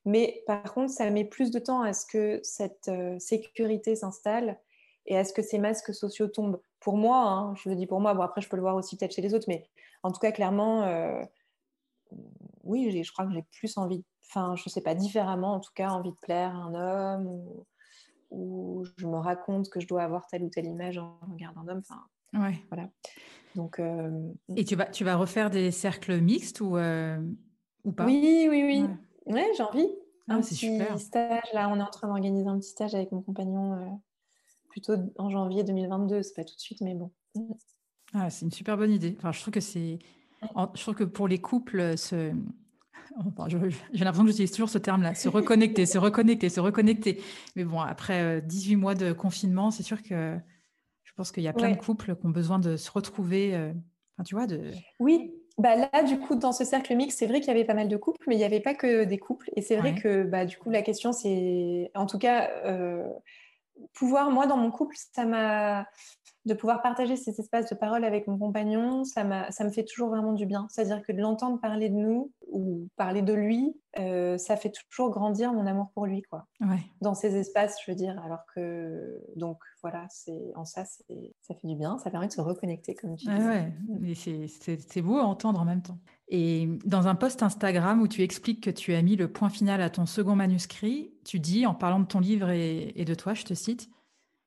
Mais 0.04 0.42
par 0.46 0.74
contre, 0.74 0.92
ça 0.92 1.08
met 1.10 1.24
plus 1.24 1.50
de 1.50 1.58
temps 1.58 1.82
à 1.82 1.92
ce 1.92 2.06
que 2.06 2.40
cette 2.42 2.88
euh, 2.88 3.18
sécurité 3.18 3.94
s'installe 3.94 4.58
et 5.06 5.16
à 5.16 5.24
ce 5.24 5.32
que 5.32 5.42
ces 5.42 5.58
masques 5.58 5.94
sociaux 5.94 6.28
tombent. 6.28 6.60
Pour 6.80 6.96
moi, 6.96 7.22
hein, 7.22 7.54
je 7.54 7.68
le 7.68 7.76
dis 7.76 7.86
pour 7.86 8.00
moi, 8.00 8.14
bon 8.14 8.22
après 8.22 8.40
je 8.40 8.48
peux 8.48 8.56
le 8.56 8.62
voir 8.62 8.76
aussi 8.76 8.96
peut-être 8.96 9.14
chez 9.14 9.22
les 9.22 9.34
autres, 9.34 9.46
mais 9.48 9.68
en 10.02 10.10
tout 10.10 10.18
cas 10.18 10.32
clairement, 10.32 10.82
euh, 10.82 11.22
oui, 12.64 13.02
je 13.02 13.12
crois 13.12 13.26
que 13.26 13.32
j'ai 13.32 13.44
plus 13.52 13.76
envie, 13.78 14.04
enfin 14.28 14.56
je 14.56 14.68
sais 14.68 14.80
pas, 14.80 14.94
différemment 14.94 15.54
en 15.54 15.60
tout 15.60 15.70
cas, 15.74 15.90
envie 15.90 16.10
de 16.10 16.16
plaire 16.16 16.54
à 16.54 16.58
un 16.58 16.74
homme 16.74 17.64
je 18.32 19.06
me 19.06 19.16
raconte 19.16 19.68
que 19.70 19.80
je 19.80 19.86
dois 19.86 20.02
avoir 20.02 20.26
telle 20.26 20.42
ou 20.44 20.50
telle 20.50 20.66
image 20.66 20.98
en 20.98 21.18
regardant 21.30 21.62
un 21.62 21.68
homme. 21.68 21.82
Enfin, 21.88 22.02
ouais. 22.46 22.58
voilà. 22.68 22.88
Donc, 23.54 23.78
euh, 23.78 24.32
Et 24.56 24.64
tu 24.64 24.76
vas, 24.76 24.86
tu 24.86 25.04
vas 25.04 25.16
refaire 25.16 25.50
des 25.50 25.70
cercles 25.70 26.20
mixtes 26.20 26.60
ou, 26.60 26.76
euh, 26.76 27.20
ou 27.84 27.92
pas? 27.92 28.06
Oui, 28.06 28.46
oui, 28.48 28.62
oui. 28.64 28.84
Ouais, 29.26 29.50
j'ai 29.56 29.62
envie. 29.62 29.88
Ah, 30.28 30.34
un 30.34 30.40
petit 30.40 30.54
super. 30.54 30.98
stage, 30.98 31.52
là, 31.52 31.68
on 31.68 31.78
est 31.78 31.82
en 31.82 31.90
train 31.90 32.08
d'organiser 32.08 32.48
un 32.48 32.58
petit 32.58 32.70
stage 32.70 32.94
avec 32.94 33.12
mon 33.12 33.22
compagnon 33.22 34.00
plutôt 34.68 34.94
en 35.18 35.30
janvier 35.30 35.64
2022. 35.64 36.22
C'est 36.22 36.34
pas 36.34 36.44
tout 36.44 36.54
de 36.54 36.60
suite, 36.60 36.80
mais 36.80 36.94
bon. 36.94 37.10
Ah, 38.14 38.30
c'est 38.30 38.44
une 38.44 38.52
super 38.52 38.76
bonne 38.76 38.92
idée. 38.92 39.14
Enfin, 39.18 39.32
je 39.32 39.40
trouve 39.40 39.52
que 39.52 39.60
c'est, 39.60 39.98
je 40.42 40.80
trouve 40.80 40.94
que 40.94 41.04
pour 41.04 41.28
les 41.28 41.40
couples, 41.40 41.96
ce... 41.98 42.32
j'ai 43.92 44.04
l'impression 44.04 44.24
que 44.24 44.30
j'utilise 44.30 44.52
toujours 44.52 44.68
ce 44.68 44.78
terme-là, 44.78 45.14
se 45.14 45.28
reconnecter, 45.28 45.86
se 45.86 45.98
reconnecter, 45.98 46.48
se 46.48 46.60
reconnecter. 46.60 47.20
Mais 47.56 47.64
bon, 47.64 47.80
après 47.80 48.40
18 48.42 48.74
euh, 48.74 48.78
mois 48.78 48.94
de 48.94 49.12
confinement, 49.12 49.70
c'est 49.70 49.82
sûr 49.82 50.02
que 50.02 50.38
je 51.12 51.12
pense 51.16 51.32
qu'il 51.32 51.42
y 51.42 51.48
a 51.48 51.52
plein 51.52 51.70
de 51.70 51.76
couples 51.76 52.16
qui 52.16 52.26
ont 52.26 52.30
besoin 52.30 52.58
de 52.58 52.76
se 52.76 52.90
retrouver. 52.90 53.54
Euh, 53.54 53.72
enfin, 54.16 54.24
tu 54.24 54.34
vois, 54.34 54.46
de. 54.46 54.70
Oui. 54.98 55.34
Bah 55.58 55.76
là, 55.76 56.02
du 56.02 56.18
coup, 56.18 56.34
dans 56.34 56.52
ce 56.52 56.64
cercle 56.64 56.96
mix, 56.96 57.14
c'est 57.14 57.26
vrai 57.26 57.40
qu'il 57.40 57.48
y 57.48 57.50
avait 57.50 57.66
pas 57.66 57.74
mal 57.74 57.86
de 57.86 57.96
couples, 57.98 58.24
mais 58.26 58.34
il 58.34 58.38
n'y 58.38 58.44
avait 58.44 58.60
pas 58.60 58.74
que 58.74 59.04
des 59.04 59.18
couples. 59.18 59.50
Et 59.54 59.60
c'est 59.60 59.76
vrai 59.76 59.94
que, 59.94 60.22
bah, 60.22 60.46
du 60.46 60.56
coup, 60.56 60.70
la 60.70 60.80
question, 60.80 61.12
c'est, 61.12 61.90
en 61.94 62.06
tout 62.06 62.16
cas, 62.16 62.48
euh, 62.64 63.06
pouvoir, 63.92 64.30
moi, 64.30 64.46
dans 64.46 64.56
mon 64.56 64.70
couple, 64.70 64.96
ça 64.96 65.26
m'a 65.26 65.86
de 66.44 66.54
pouvoir 66.54 66.82
partager 66.82 67.16
ces 67.16 67.38
espaces 67.38 67.70
de 67.70 67.76
parole 67.76 68.04
avec 68.04 68.26
mon 68.26 68.36
compagnon, 68.36 69.04
ça, 69.04 69.50
ça 69.50 69.64
me 69.64 69.70
fait 69.70 69.84
toujours 69.84 70.08
vraiment 70.08 70.32
du 70.32 70.44
bien. 70.44 70.66
C'est-à-dire 70.70 71.02
que 71.02 71.12
de 71.12 71.20
l'entendre 71.20 71.60
parler 71.60 71.88
de 71.88 71.94
nous 71.94 72.32
ou 72.50 72.88
parler 72.96 73.22
de 73.22 73.32
lui, 73.32 73.76
euh, 73.98 74.38
ça 74.38 74.56
fait 74.56 74.72
toujours 74.90 75.10
grandir 75.10 75.52
mon 75.52 75.66
amour 75.66 75.90
pour 75.94 76.06
lui, 76.06 76.22
quoi. 76.22 76.46
Dans 77.00 77.14
ces 77.14 77.36
espaces, 77.36 77.76
je 77.84 77.90
veux 77.90 77.96
dire. 77.96 78.20
Alors 78.24 78.40
que, 78.54 79.20
donc 79.36 79.58
voilà, 79.82 80.06
c'est 80.08 80.52
en 80.56 80.64
ça, 80.64 80.84
ça 80.84 81.54
fait 81.54 81.66
du 81.66 81.76
bien. 81.76 81.98
Ça 81.98 82.10
permet 82.10 82.26
de 82.26 82.32
se 82.32 82.40
reconnecter, 82.40 82.94
comme 82.96 83.16
tu 83.16 83.26
dis. 83.26 84.14
c'est 84.88 85.02
beau 85.02 85.18
à 85.18 85.24
entendre 85.24 85.60
en 85.60 85.64
même 85.64 85.82
temps. 85.82 85.98
Et 86.28 86.68
dans 86.84 87.06
un 87.06 87.14
post 87.14 87.42
Instagram 87.42 88.00
où 88.00 88.08
tu 88.08 88.22
expliques 88.22 88.62
que 88.62 88.70
tu 88.70 88.94
as 88.94 89.02
mis 89.02 89.16
le 89.16 89.30
point 89.30 89.50
final 89.50 89.80
à 89.80 89.90
ton 89.90 90.06
second 90.06 90.34
manuscrit, 90.34 91.12
tu 91.24 91.38
dis, 91.38 91.66
en 91.66 91.74
parlant 91.74 92.00
de 92.00 92.06
ton 92.06 92.20
livre 92.20 92.50
et 92.50 93.04
de 93.04 93.14
toi, 93.14 93.34
je 93.34 93.44
te 93.44 93.54
cite, 93.54 93.90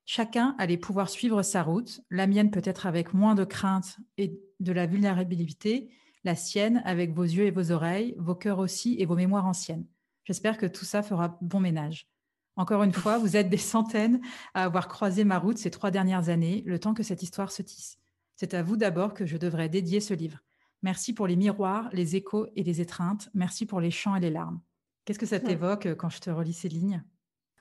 Chacun 0.08 0.54
allait 0.58 0.76
pouvoir 0.76 1.10
suivre 1.10 1.42
sa 1.42 1.64
route, 1.64 2.00
la 2.10 2.28
mienne 2.28 2.52
peut-être 2.52 2.86
avec 2.86 3.12
moins 3.12 3.34
de 3.34 3.44
crainte 3.44 3.98
et 4.16 4.40
de 4.60 4.72
la 4.72 4.86
vulnérabilité, 4.86 5.90
la 6.22 6.36
sienne 6.36 6.80
avec 6.84 7.12
vos 7.12 7.24
yeux 7.24 7.46
et 7.46 7.50
vos 7.50 7.72
oreilles, 7.72 8.14
vos 8.16 8.36
cœurs 8.36 8.60
aussi 8.60 8.96
et 9.00 9.04
vos 9.04 9.16
mémoires 9.16 9.46
anciennes. 9.46 9.84
J'espère 10.24 10.58
que 10.58 10.66
tout 10.66 10.84
ça 10.84 11.02
fera 11.02 11.36
bon 11.40 11.58
ménage. 11.58 12.08
Encore 12.54 12.84
une 12.84 12.92
fois, 12.92 13.18
vous 13.18 13.36
êtes 13.36 13.50
des 13.50 13.56
centaines 13.56 14.20
à 14.54 14.64
avoir 14.64 14.86
croisé 14.88 15.24
ma 15.24 15.38
route 15.38 15.58
ces 15.58 15.70
trois 15.70 15.90
dernières 15.90 16.28
années, 16.28 16.62
le 16.66 16.78
temps 16.78 16.94
que 16.94 17.02
cette 17.02 17.22
histoire 17.22 17.50
se 17.50 17.62
tisse. 17.62 17.98
C'est 18.36 18.54
à 18.54 18.62
vous 18.62 18.76
d'abord 18.76 19.12
que 19.12 19.26
je 19.26 19.36
devrais 19.36 19.68
dédier 19.68 20.00
ce 20.00 20.14
livre. 20.14 20.38
Merci 20.82 21.14
pour 21.14 21.26
les 21.26 21.36
miroirs, 21.36 21.90
les 21.92 22.14
échos 22.14 22.46
et 22.54 22.62
les 22.62 22.80
étreintes. 22.80 23.28
Merci 23.34 23.66
pour 23.66 23.80
les 23.80 23.90
chants 23.90 24.14
et 24.14 24.20
les 24.20 24.30
larmes. 24.30 24.60
Qu'est-ce 25.04 25.18
que 25.18 25.26
ça 25.26 25.40
t'évoque 25.40 25.94
quand 25.96 26.08
je 26.08 26.20
te 26.20 26.30
relis 26.30 26.52
ces 26.52 26.68
lignes? 26.68 27.02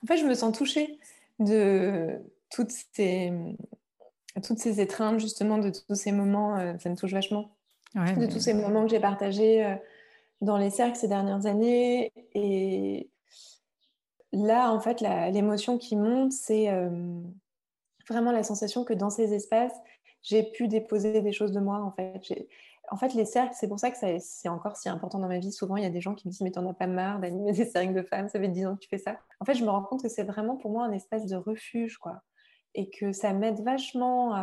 En 0.03 0.07
fait, 0.07 0.17
je 0.17 0.25
me 0.25 0.33
sens 0.33 0.55
touchée 0.55 0.99
de, 1.39 2.19
toutes 2.49 2.71
ces, 2.71 3.31
toutes 4.41 4.59
ces 4.59 4.81
étreintes, 4.81 5.19
justement, 5.19 5.57
de 5.57 5.69
tous 5.69 5.95
ces 5.95 6.11
moments, 6.11 6.57
euh, 6.57 6.73
ça 6.79 6.89
me 6.89 6.95
touche 6.95 7.13
vachement. 7.13 7.55
de 7.95 8.25
tous 8.25 8.39
ces 8.39 8.53
moments 8.53 8.83
que 8.83 8.91
j'ai 8.91 8.99
partagés 8.99 9.65
euh, 9.65 9.75
dans 10.41 10.57
les 10.57 10.69
cercles 10.69 10.97
ces 10.97 11.07
dernières 11.07 11.45
années. 11.45 12.11
Et 12.33 13.09
là, 14.33 14.71
en 14.71 14.79
fait, 14.79 15.01
l'émotion 15.01 15.77
qui 15.77 15.95
monte, 15.95 16.33
c'est 16.33 16.69
euh, 16.69 17.21
vraiment 18.09 18.31
la 18.31 18.43
sensation 18.43 18.83
que 18.83 18.93
dans 18.93 19.09
ces 19.09 19.33
espaces, 19.33 19.75
j'ai 20.21 20.43
pu 20.43 20.67
déposer 20.67 21.21
des 21.21 21.31
choses 21.31 21.51
de 21.51 21.59
moi, 21.59 21.79
en 21.79 21.91
fait. 21.91 22.47
En 22.91 22.97
fait, 22.97 23.13
les 23.13 23.25
cercles, 23.25 23.55
c'est 23.57 23.67
pour 23.67 23.79
ça 23.79 23.89
que 23.89 23.97
c'est 24.19 24.49
encore 24.49 24.75
si 24.75 24.89
important 24.89 25.17
dans 25.17 25.27
ma 25.27 25.39
vie. 25.39 25.51
Souvent, 25.51 25.77
il 25.77 25.83
y 25.83 25.87
a 25.87 25.89
des 25.89 26.01
gens 26.01 26.13
qui 26.13 26.27
me 26.27 26.31
disent 26.31 26.41
Mais 26.41 26.51
t'en 26.51 26.67
as 26.69 26.73
pas 26.73 26.87
marre 26.87 27.19
d'animer 27.19 27.53
des 27.53 27.65
cercles 27.65 27.93
de 27.93 28.03
femmes, 28.03 28.27
ça 28.27 28.39
fait 28.39 28.47
10 28.47 28.65
ans 28.67 28.75
que 28.75 28.81
tu 28.81 28.89
fais 28.89 28.97
ça. 28.97 29.17
En 29.39 29.45
fait, 29.45 29.55
je 29.55 29.63
me 29.63 29.69
rends 29.69 29.83
compte 29.83 30.03
que 30.03 30.09
c'est 30.09 30.23
vraiment 30.23 30.57
pour 30.57 30.71
moi 30.71 30.83
un 30.83 30.91
espace 30.91 31.25
de 31.25 31.35
refuge, 31.35 31.97
quoi 31.97 32.21
et 32.75 32.89
que 32.89 33.11
ça 33.11 33.33
m'aide 33.33 33.61
vachement 33.63 34.33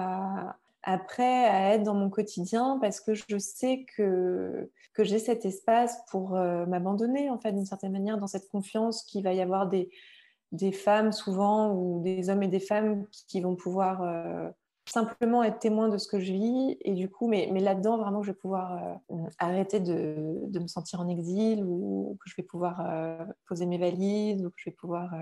après 0.83 1.45
à 1.45 1.74
être 1.74 1.85
dans 1.85 1.95
mon 1.95 2.11
quotidien 2.11 2.78
parce 2.80 3.01
que 3.01 3.14
je 3.14 3.39
sais 3.39 3.87
que, 3.97 4.68
que 4.95 5.05
j'ai 5.05 5.18
cet 5.18 5.45
espace 5.45 5.97
pour 6.11 6.35
euh, 6.37 6.66
m'abandonner 6.66 7.30
en 7.30 7.39
fait 7.39 7.53
d'une 7.53 7.66
certaine 7.66 7.93
manière 7.93 8.18
dans 8.18 8.26
cette 8.26 8.49
confiance 8.49 9.05
qu'il 9.05 9.22
va 9.22 9.33
y 9.33 9.41
avoir 9.41 9.68
des, 9.68 9.91
des 10.51 10.72
femmes 10.72 11.12
souvent 11.12 11.72
ou 11.72 12.03
des 12.03 12.30
hommes 12.30 12.43
et 12.43 12.49
des 12.49 12.61
femmes 12.61 13.07
qui, 13.28 13.41
vont 13.41 13.55
pouvoir 13.55 14.03
euh, 14.03 14.51
simplement 14.87 15.45
être 15.45 15.61
témoins 15.61 15.89
de 15.89 15.99
ce 15.99 16.09
que 16.09 16.18
je 16.18 16.33
vis 16.33 16.76
et 16.80 16.95
du 16.95 17.09
coup 17.09 17.28
mais, 17.28 17.49
mais 17.53 17.61
là-dedans 17.61 17.99
vraiment 17.99 18.24
je 18.24 18.33
vais 18.33 18.39
pouvoir 18.39 18.99
euh, 19.11 19.16
arrêter 19.39 19.78
de, 19.78 20.16
de, 20.49 20.59
me 20.59 20.66
sentir 20.66 21.01
en 21.01 21.09
exil 21.09 21.62
ou 21.64 22.18
que 22.20 22.28
je 22.28 22.35
vais 22.37 22.43
pouvoir 22.43 22.85
poser 23.47 23.66
mes 23.66 23.78
valises 23.78 24.45
ou 24.45 24.51
que 24.51 24.57
je 24.57 24.70
vais 24.70 24.76
pouvoir 24.76 25.14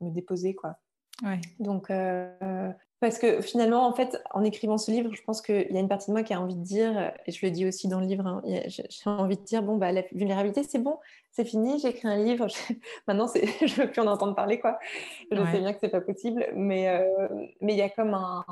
me 0.00 0.10
déposer 0.10 0.54
quoi. 0.54 0.76
Donc, 1.58 1.90
euh, 1.90 2.70
parce 3.00 3.18
que 3.18 3.40
finalement, 3.40 3.86
en 3.86 3.92
fait, 3.92 4.20
en 4.32 4.42
écrivant 4.44 4.78
ce 4.78 4.90
livre, 4.90 5.14
je 5.14 5.22
pense 5.22 5.40
qu'il 5.40 5.70
y 5.70 5.76
a 5.76 5.80
une 5.80 5.88
partie 5.88 6.08
de 6.08 6.12
moi 6.12 6.22
qui 6.22 6.34
a 6.34 6.40
envie 6.40 6.56
de 6.56 6.62
dire, 6.62 7.12
et 7.26 7.32
je 7.32 7.44
le 7.44 7.52
dis 7.52 7.66
aussi 7.66 7.88
dans 7.88 8.00
le 8.00 8.06
livre, 8.06 8.26
hein, 8.26 8.42
j'ai 8.44 9.10
envie 9.10 9.36
de 9.36 9.42
dire, 9.42 9.62
bon, 9.62 9.76
bah, 9.76 9.92
la 9.92 10.02
vulnérabilité, 10.12 10.62
c'est 10.64 10.78
bon, 10.78 10.98
c'est 11.30 11.44
fini, 11.44 11.78
j'ai 11.78 11.88
écrit 11.88 12.08
un 12.08 12.16
livre, 12.16 12.46
maintenant, 13.06 13.26
je 13.34 13.64
ne 13.64 13.86
veux 13.86 13.90
plus 13.90 14.00
en 14.00 14.06
entendre 14.06 14.34
parler, 14.34 14.58
quoi. 14.58 14.78
Je 15.30 15.44
sais 15.52 15.60
bien 15.60 15.72
que 15.72 15.78
c'est 15.80 15.88
pas 15.88 16.00
possible, 16.00 16.46
mais 16.54 16.88
euh, 16.88 17.28
mais 17.60 17.74
il 17.74 17.78
y 17.78 17.82
a 17.82 17.90
comme 17.90 18.14
un, 18.14 18.44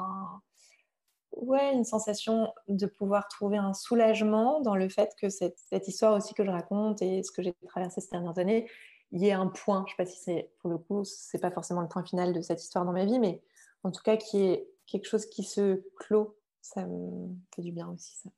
ouais, 1.37 1.73
une 1.73 1.85
sensation 1.85 2.53
de 2.69 2.87
pouvoir 2.87 3.29
trouver 3.29 3.59
un 3.59 3.75
soulagement 3.75 4.61
dans 4.61 4.77
le 4.77 4.89
fait 4.89 5.11
que 5.21 5.29
cette, 5.29 5.59
cette 5.59 5.89
histoire 5.89 6.17
aussi 6.17 6.35
que 6.35 6.45
je 6.45 6.51
raconte 6.51 7.03
et 7.03 7.23
ce 7.23 7.31
que 7.31 7.43
j'ai 7.43 7.55
traversé 7.67 8.01
ces 8.01 8.11
dernières 8.11 8.39
années, 8.39 8.69
il 9.13 9.23
y 9.23 9.29
ait 9.29 9.33
un 9.33 9.47
point, 9.47 9.85
je 9.87 9.93
ne 9.93 9.97
sais 9.97 10.05
pas 10.05 10.07
si 10.07 10.19
c'est, 10.19 10.51
pour 10.61 10.71
le 10.71 10.79
coup, 10.79 11.05
c'est 11.05 11.41
pas 11.41 11.51
forcément 11.51 11.81
le 11.81 11.89
point 11.89 12.05
final 12.05 12.33
de 12.33 12.41
cette 12.41 12.63
histoire 12.63 12.85
dans 12.85 12.93
ma 12.93 13.05
vie, 13.05 13.19
mais 13.19 13.41
en 13.83 13.91
tout 13.91 14.03
cas, 14.03 14.17
qui 14.17 14.43
est 14.43 14.69
quelque 14.87 15.07
chose 15.07 15.27
qui 15.27 15.43
se 15.43 15.83
clôt, 15.97 16.37
ça 16.61 16.87
me 16.87 17.29
fait 17.55 17.63
du 17.63 17.73
bien 17.73 17.89
aussi, 17.89 18.17
ça. 18.17 18.31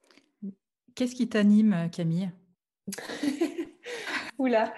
Qu'est-ce 0.94 1.14
qui 1.14 1.28
t'anime, 1.28 1.88
Camille? 1.92 2.30
Oula, 4.38 4.74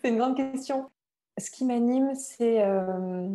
c'est 0.00 0.10
une 0.10 0.18
grande 0.18 0.36
question. 0.36 0.90
Ce 1.38 1.50
qui 1.50 1.64
m'anime, 1.64 2.14
c'est 2.14 2.62
euh, 2.62 3.28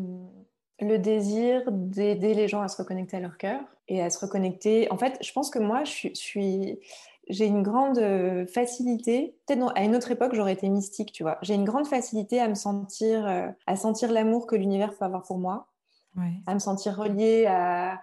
le 0.79 0.97
désir 0.97 1.63
d'aider 1.71 2.33
les 2.33 2.47
gens 2.47 2.61
à 2.61 2.67
se 2.67 2.77
reconnecter 2.77 3.17
à 3.17 3.19
leur 3.19 3.37
cœur 3.37 3.61
et 3.87 4.01
à 4.01 4.09
se 4.09 4.19
reconnecter. 4.19 4.91
En 4.91 4.97
fait, 4.97 5.17
je 5.21 5.31
pense 5.33 5.49
que 5.49 5.59
moi, 5.59 5.83
je 5.83 6.09
suis 6.13 6.79
j'ai 7.29 7.45
une 7.45 7.61
grande 7.61 7.99
euh, 7.99 8.45
facilité, 8.47 9.37
peut-être 9.45 9.71
à 9.75 9.83
une 9.83 9.95
autre 9.95 10.11
époque 10.11 10.33
j'aurais 10.33 10.53
été 10.53 10.67
mystique, 10.67 11.11
tu 11.11 11.23
vois. 11.23 11.37
J'ai 11.41 11.53
une 11.53 11.63
grande 11.63 11.87
facilité 11.87 12.39
à 12.39 12.47
me 12.47 12.55
sentir, 12.55 13.25
euh, 13.27 13.47
à 13.67 13.75
sentir 13.75 14.11
l'amour 14.11 14.47
que 14.47 14.55
l'univers 14.55 14.97
peut 14.97 15.05
avoir 15.05 15.23
pour 15.23 15.37
moi, 15.37 15.67
à 16.47 16.53
me 16.53 16.59
sentir 16.59 16.97
reliée 16.97 17.45
à, 17.45 18.01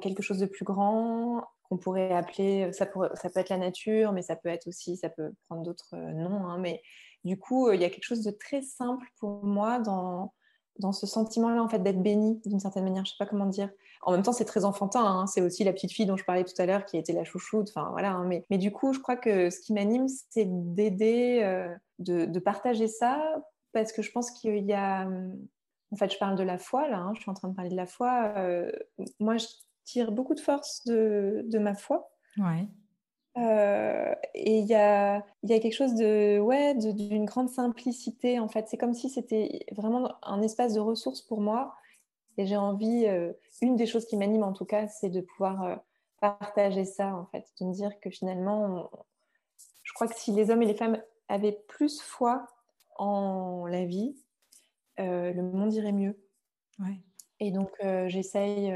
quelque 0.00 0.22
chose 0.22 0.38
de 0.38 0.46
plus 0.46 0.64
grand 0.64 1.42
qu'on 1.64 1.76
pourrait 1.76 2.12
appeler, 2.12 2.72
ça, 2.72 2.86
ça 3.14 3.30
peut 3.30 3.40
être 3.40 3.48
la 3.48 3.58
nature, 3.58 4.12
mais 4.12 4.22
ça 4.22 4.36
peut 4.36 4.48
être 4.48 4.66
aussi, 4.66 4.96
ça 4.96 5.08
peut 5.08 5.32
prendre 5.46 5.62
d'autres 5.62 5.94
euh, 5.94 6.12
noms, 6.12 6.46
hein, 6.46 6.58
mais 6.58 6.80
Du 7.24 7.38
coup, 7.38 7.70
il 7.70 7.80
y 7.80 7.84
a 7.84 7.90
quelque 7.90 8.04
chose 8.04 8.22
de 8.22 8.30
très 8.30 8.62
simple 8.62 9.06
pour 9.18 9.44
moi 9.44 9.78
dans, 9.78 10.32
dans 10.78 10.92
ce 10.92 11.06
sentiment-là, 11.06 11.62
en 11.62 11.68
fait, 11.68 11.80
d'être 11.80 12.02
bénie 12.02 12.40
d'une 12.46 12.60
certaine 12.60 12.84
manière. 12.84 13.04
Je 13.04 13.10
sais 13.10 13.16
pas 13.18 13.26
comment 13.26 13.46
dire. 13.46 13.70
En 14.02 14.12
même 14.12 14.22
temps, 14.22 14.32
c'est 14.32 14.44
très 14.44 14.64
enfantin. 14.64 15.04
Hein. 15.04 15.26
C'est 15.26 15.42
aussi 15.42 15.64
la 15.64 15.72
petite 15.72 15.92
fille 15.92 16.06
dont 16.06 16.16
je 16.16 16.24
parlais 16.24 16.44
tout 16.44 16.54
à 16.58 16.66
l'heure 16.66 16.84
qui 16.84 16.96
été 16.96 17.12
la 17.12 17.24
chouchoute. 17.24 17.70
Enfin, 17.74 17.88
voilà. 17.90 18.12
Hein. 18.12 18.24
Mais, 18.26 18.44
mais, 18.50 18.58
du 18.58 18.72
coup, 18.72 18.92
je 18.92 19.00
crois 19.00 19.16
que 19.16 19.50
ce 19.50 19.60
qui 19.60 19.72
m'anime, 19.72 20.06
c'est 20.30 20.46
d'aider, 20.46 21.40
euh, 21.42 21.74
de, 21.98 22.24
de, 22.24 22.38
partager 22.38 22.88
ça, 22.88 23.20
parce 23.72 23.92
que 23.92 24.02
je 24.02 24.10
pense 24.10 24.30
qu'il 24.30 24.64
y 24.64 24.72
a. 24.72 25.06
En 25.92 25.96
fait, 25.96 26.12
je 26.12 26.18
parle 26.18 26.36
de 26.36 26.44
la 26.44 26.56
foi 26.56 26.88
là. 26.88 26.98
Hein. 26.98 27.12
Je 27.14 27.20
suis 27.20 27.30
en 27.30 27.34
train 27.34 27.48
de 27.48 27.54
parler 27.54 27.70
de 27.70 27.76
la 27.76 27.86
foi. 27.86 28.32
Euh, 28.36 28.70
moi, 29.18 29.36
je 29.36 29.46
tire 29.84 30.12
beaucoup 30.12 30.34
de 30.34 30.40
force 30.40 30.84
de, 30.86 31.42
de 31.46 31.58
ma 31.58 31.74
foi. 31.74 32.12
Ouais. 32.38 32.68
Euh, 33.36 34.14
et 34.34 34.58
il 34.58 34.66
y 34.66 34.74
a, 34.74 35.24
y 35.44 35.52
a, 35.52 35.60
quelque 35.60 35.74
chose 35.74 35.94
de 35.94 36.40
ouais 36.40 36.74
d'une 36.74 37.24
grande 37.24 37.48
simplicité 37.48 38.40
en 38.40 38.48
fait. 38.48 38.68
C'est 38.68 38.76
comme 38.76 38.94
si 38.94 39.08
c'était 39.08 39.66
vraiment 39.72 40.12
un 40.22 40.42
espace 40.42 40.74
de 40.74 40.80
ressources 40.80 41.22
pour 41.22 41.40
moi. 41.40 41.74
Et 42.38 42.46
j'ai 42.46 42.56
envie 42.56 43.06
euh, 43.06 43.32
une 43.60 43.76
des 43.76 43.86
choses 43.86 44.06
qui 44.06 44.16
m'anime 44.16 44.42
en 44.42 44.52
tout 44.52 44.64
cas 44.64 44.88
c'est 44.88 45.10
de 45.10 45.20
pouvoir 45.20 45.62
euh, 45.62 45.76
partager 46.20 46.84
ça 46.84 47.14
en 47.14 47.26
fait. 47.26 47.46
De 47.60 47.66
me 47.66 47.72
dire 47.72 48.00
que 48.00 48.10
finalement 48.10 48.90
je 49.82 49.92
crois 49.92 50.08
que 50.08 50.16
si 50.16 50.32
les 50.32 50.50
hommes 50.50 50.62
et 50.62 50.66
les 50.66 50.76
femmes 50.76 51.00
avaient 51.28 51.60
plus 51.68 52.00
foi 52.00 52.46
en 52.96 53.66
la 53.66 53.84
vie 53.84 54.16
le 54.98 55.40
monde 55.40 55.72
irait 55.72 55.92
mieux. 55.92 56.18
Ouais. 56.78 57.00
et 57.40 57.50
donc 57.50 57.70
j'essaye 58.06 58.72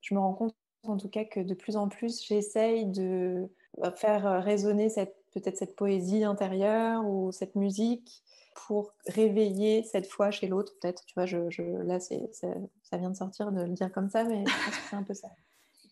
je 0.00 0.14
me 0.14 0.20
rends 0.20 0.34
compte 0.34 0.54
en 0.90 0.96
tout 0.96 1.08
cas 1.08 1.24
que 1.24 1.40
de 1.40 1.54
plus 1.54 1.76
en 1.76 1.88
plus, 1.88 2.24
j'essaye 2.24 2.86
de 2.86 3.48
euh, 3.84 3.90
faire 3.92 4.26
euh, 4.26 4.40
résonner 4.40 4.88
peut-être 5.32 5.56
cette 5.56 5.76
poésie 5.76 6.24
intérieure 6.24 7.06
ou 7.06 7.32
cette 7.32 7.54
musique 7.54 8.22
pour 8.54 8.94
réveiller 9.06 9.82
cette 9.82 10.06
foi 10.06 10.30
chez 10.30 10.46
l'autre, 10.46 10.72
peut-être. 10.80 11.04
Tu 11.04 11.14
vois, 11.14 11.26
je, 11.26 11.62
là, 11.84 12.00
c'est, 12.00 12.30
ça 12.32 12.96
vient 12.96 13.10
de 13.10 13.16
sortir 13.16 13.52
de 13.52 13.62
le 13.62 13.72
dire 13.72 13.92
comme 13.92 14.08
ça, 14.08 14.24
mais 14.24 14.44
je 14.46 14.52
pense 14.52 14.76
que 14.76 14.88
c'est 14.90 14.96
un 14.96 15.02
peu 15.02 15.14
ça. 15.14 15.28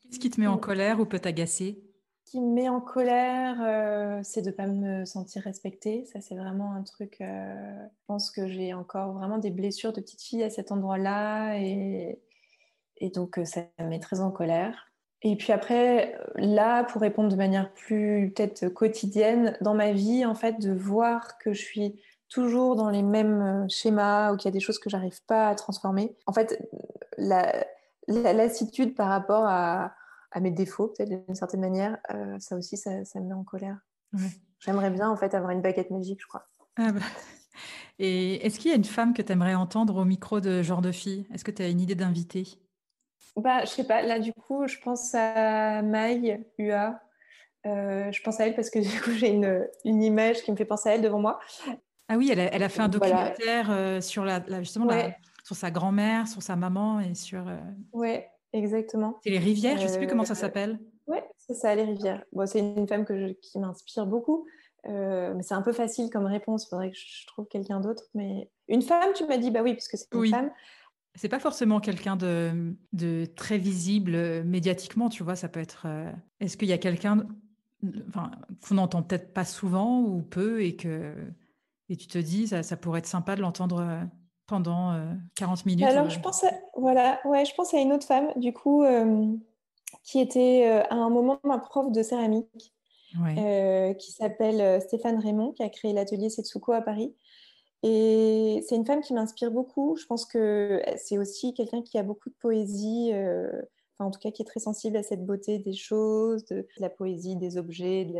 Qu'est-ce 0.04 0.18
qui 0.18 0.30
te 0.30 0.40
met 0.40 0.46
en 0.46 0.56
colère 0.56 0.98
ou 0.98 1.04
peut 1.04 1.18
t'agacer? 1.18 1.82
Ce 2.24 2.30
qui 2.30 2.40
me 2.40 2.54
met 2.54 2.68
en 2.70 2.80
colère, 2.80 3.58
euh, 3.60 4.20
c'est 4.22 4.40
de 4.40 4.46
ne 4.46 4.54
pas 4.54 4.66
me 4.66 5.04
sentir 5.04 5.42
respectée. 5.42 6.06
Ça, 6.06 6.22
c'est 6.22 6.36
vraiment 6.36 6.72
un 6.72 6.82
truc. 6.82 7.16
je 7.20 7.86
pense 8.06 8.30
que 8.30 8.48
j'ai 8.48 8.72
encore 8.72 9.12
vraiment 9.12 9.38
des 9.38 9.50
blessures 9.50 9.92
de 9.92 10.00
petite 10.00 10.22
fille 10.22 10.42
à 10.42 10.48
cet 10.48 10.72
endroit-là. 10.72 11.58
Et, 11.58 12.18
et 12.98 13.10
donc, 13.10 13.40
ça 13.44 13.62
me 13.78 13.88
met 13.88 14.00
très 14.00 14.20
en 14.20 14.30
colère. 14.30 14.90
Et 15.22 15.36
puis 15.36 15.52
après, 15.52 16.18
là, 16.36 16.84
pour 16.84 17.00
répondre 17.00 17.30
de 17.30 17.36
manière 17.36 17.72
plus 17.72 18.30
peut-être 18.34 18.68
quotidienne, 18.68 19.56
dans 19.62 19.74
ma 19.74 19.92
vie, 19.92 20.26
en 20.26 20.34
fait, 20.34 20.60
de 20.60 20.72
voir 20.72 21.38
que 21.38 21.54
je 21.54 21.62
suis 21.62 22.00
toujours 22.28 22.76
dans 22.76 22.90
les 22.90 23.02
mêmes 23.02 23.42
euh, 23.42 23.68
schémas 23.68 24.32
ou 24.32 24.36
qu'il 24.36 24.46
y 24.46 24.48
a 24.48 24.52
des 24.52 24.60
choses 24.60 24.78
que 24.78 24.90
j'arrive 24.90 25.24
pas 25.26 25.48
à 25.48 25.54
transformer. 25.54 26.14
En 26.26 26.32
fait, 26.32 26.68
la, 27.16 27.64
lassitude 28.06 28.94
par 28.94 29.08
rapport 29.08 29.44
à, 29.46 29.94
mes 30.40 30.50
défauts, 30.50 30.88
peut-être 30.88 31.08
d'une 31.08 31.36
certaine 31.36 31.60
manière, 31.60 31.96
euh, 32.12 32.36
ça 32.40 32.56
aussi, 32.56 32.76
ça, 32.76 32.90
me 32.90 33.20
met 33.20 33.34
en 33.34 33.44
colère. 33.44 33.78
J'aimerais 34.58 34.90
bien, 34.90 35.08
en 35.08 35.16
fait, 35.16 35.32
avoir 35.32 35.52
une 35.52 35.62
baguette 35.62 35.90
magique, 35.90 36.20
je 36.20 36.26
crois. 36.26 36.48
Ah 36.76 36.90
bah. 36.90 37.00
Et 38.00 38.44
est-ce 38.44 38.58
qu'il 38.58 38.72
y 38.72 38.74
a 38.74 38.76
une 38.76 38.84
femme 38.84 39.14
que 39.14 39.22
tu 39.22 39.32
aimerais 39.32 39.54
entendre 39.54 39.96
au 39.96 40.04
micro 40.04 40.40
de 40.40 40.62
genre 40.62 40.82
de 40.82 40.90
fille? 40.90 41.26
Est-ce 41.32 41.44
que 41.44 41.52
tu 41.52 41.62
as 41.62 41.68
une 41.68 41.80
idée 41.80 41.94
d'inviter 41.94 42.58
bah, 43.36 43.64
je 43.64 43.70
sais 43.70 43.84
pas. 43.84 44.02
Là, 44.02 44.18
du 44.18 44.32
coup, 44.32 44.66
je 44.66 44.78
pense 44.78 45.14
à 45.14 45.82
Maï 45.82 46.44
UA. 46.58 47.00
Euh, 47.66 48.12
je 48.12 48.22
pense 48.22 48.40
à 48.40 48.46
elle 48.46 48.54
parce 48.54 48.70
que 48.70 48.78
du 48.94 49.00
coup, 49.00 49.10
j'ai 49.12 49.30
une, 49.30 49.66
une, 49.84 50.02
image 50.02 50.42
qui 50.42 50.52
me 50.52 50.56
fait 50.56 50.64
penser 50.64 50.90
à 50.90 50.94
elle 50.94 51.02
devant 51.02 51.20
moi. 51.20 51.40
Ah 52.08 52.16
oui, 52.16 52.28
elle 52.30 52.40
a, 52.40 52.54
elle 52.54 52.62
a 52.62 52.68
fait 52.68 52.82
un 52.82 52.88
documentaire 52.88 53.70
euh, 53.70 54.00
sur 54.00 54.24
la, 54.24 54.42
justement 54.60 54.90
sur 55.42 55.56
sa 55.56 55.70
grand-mère, 55.70 56.26
sur 56.28 56.42
sa 56.42 56.56
maman 56.56 57.00
et 57.00 57.14
sur. 57.14 57.46
Euh... 57.48 57.56
Ouais, 57.92 58.30
exactement. 58.52 59.18
C'est 59.22 59.30
les 59.30 59.38
rivières. 59.38 59.78
Je 59.78 59.86
sais 59.86 59.98
plus 59.98 60.06
comment 60.06 60.24
ça 60.24 60.34
s'appelle. 60.34 60.78
Ouais, 61.06 61.24
c'est 61.36 61.54
ça, 61.54 61.74
les 61.74 61.84
rivières. 61.84 62.22
Bon, 62.32 62.46
c'est 62.46 62.60
une 62.60 62.88
femme 62.88 63.04
que 63.04 63.32
qui 63.32 63.58
m'inspire 63.58 64.06
beaucoup. 64.06 64.46
mais 64.84 65.42
c'est 65.42 65.54
un 65.54 65.62
peu 65.62 65.72
facile 65.72 66.10
comme 66.10 66.26
réponse. 66.26 66.64
Il 66.64 66.68
faudrait 66.68 66.90
que 66.90 66.96
je 66.96 67.26
trouve 67.26 67.46
quelqu'un 67.46 67.80
d'autre. 67.80 68.04
Mais 68.14 68.50
une 68.68 68.82
femme, 68.82 69.12
tu 69.14 69.26
m'as 69.26 69.38
dit, 69.38 69.50
bah 69.50 69.62
oui, 69.62 69.74
parce 69.74 69.88
que 69.88 69.96
c'est 69.96 70.08
une 70.14 70.28
femme. 70.28 70.50
C'est 71.16 71.28
pas 71.28 71.38
forcément 71.38 71.78
quelqu'un 71.78 72.16
de, 72.16 72.74
de, 72.92 73.24
très 73.36 73.56
visible 73.56 74.14
euh, 74.14 74.42
médiatiquement, 74.42 75.08
tu 75.08 75.22
vois. 75.22 75.36
Ça 75.36 75.48
peut 75.48 75.60
être. 75.60 75.84
Euh, 75.86 76.10
est-ce 76.40 76.56
qu'il 76.56 76.68
y 76.68 76.72
a 76.72 76.78
quelqu'un 76.78 77.24
enfin, 78.08 78.32
qu'on 78.66 78.74
n'entend 78.74 79.02
peut-être 79.02 79.32
pas 79.32 79.44
souvent 79.44 80.00
ou 80.00 80.22
peu 80.22 80.62
et 80.62 80.74
que 80.74 81.14
et 81.88 81.96
tu 81.96 82.08
te 82.08 82.18
dis 82.18 82.48
ça, 82.48 82.62
ça 82.62 82.76
pourrait 82.76 82.98
être 83.00 83.06
sympa 83.06 83.36
de 83.36 83.42
l'entendre 83.42 83.80
euh, 83.80 84.02
pendant 84.46 84.98
40 85.36 85.66
minutes. 85.66 85.86
Alors 85.86 86.10
je 86.10 86.18
pense 86.18 86.44
à, 86.44 86.50
voilà 86.76 87.20
ouais 87.24 87.44
je 87.44 87.54
pense 87.54 87.72
à 87.72 87.78
une 87.78 87.92
autre 87.92 88.06
femme 88.06 88.28
du 88.36 88.52
coup 88.52 88.84
qui 90.02 90.20
était 90.20 90.66
à 90.90 90.94
un 90.94 91.08
moment 91.08 91.40
ma 91.44 91.58
prof 91.58 91.90
de 91.90 92.02
céramique 92.02 92.74
qui 93.14 94.12
s'appelle 94.12 94.82
Stéphane 94.82 95.18
Raymond 95.18 95.52
qui 95.52 95.62
a 95.62 95.70
créé 95.70 95.94
l'atelier 95.94 96.28
Setsuko 96.28 96.72
à 96.72 96.82
Paris 96.82 97.14
et 97.86 98.64
c'est 98.66 98.76
une 98.76 98.86
femme 98.86 99.02
qui 99.02 99.12
m'inspire 99.12 99.50
beaucoup. 99.50 99.94
Je 100.00 100.06
pense 100.06 100.24
que 100.24 100.82
c'est 100.96 101.18
aussi 101.18 101.52
quelqu'un 101.52 101.82
qui 101.82 101.98
a 101.98 102.02
beaucoup 102.02 102.30
de 102.30 102.34
poésie, 102.40 103.10
euh, 103.12 103.60
enfin, 103.98 104.08
en 104.08 104.10
tout 104.10 104.18
cas 104.18 104.30
qui 104.30 104.40
est 104.40 104.46
très 104.46 104.58
sensible 104.58 104.96
à 104.96 105.02
cette 105.02 105.26
beauté 105.26 105.58
des 105.58 105.74
choses, 105.74 106.46
de, 106.46 106.66
la 106.78 106.88
poésie 106.88 107.36
des 107.36 107.58
objets, 107.58 108.06
de 108.06 108.14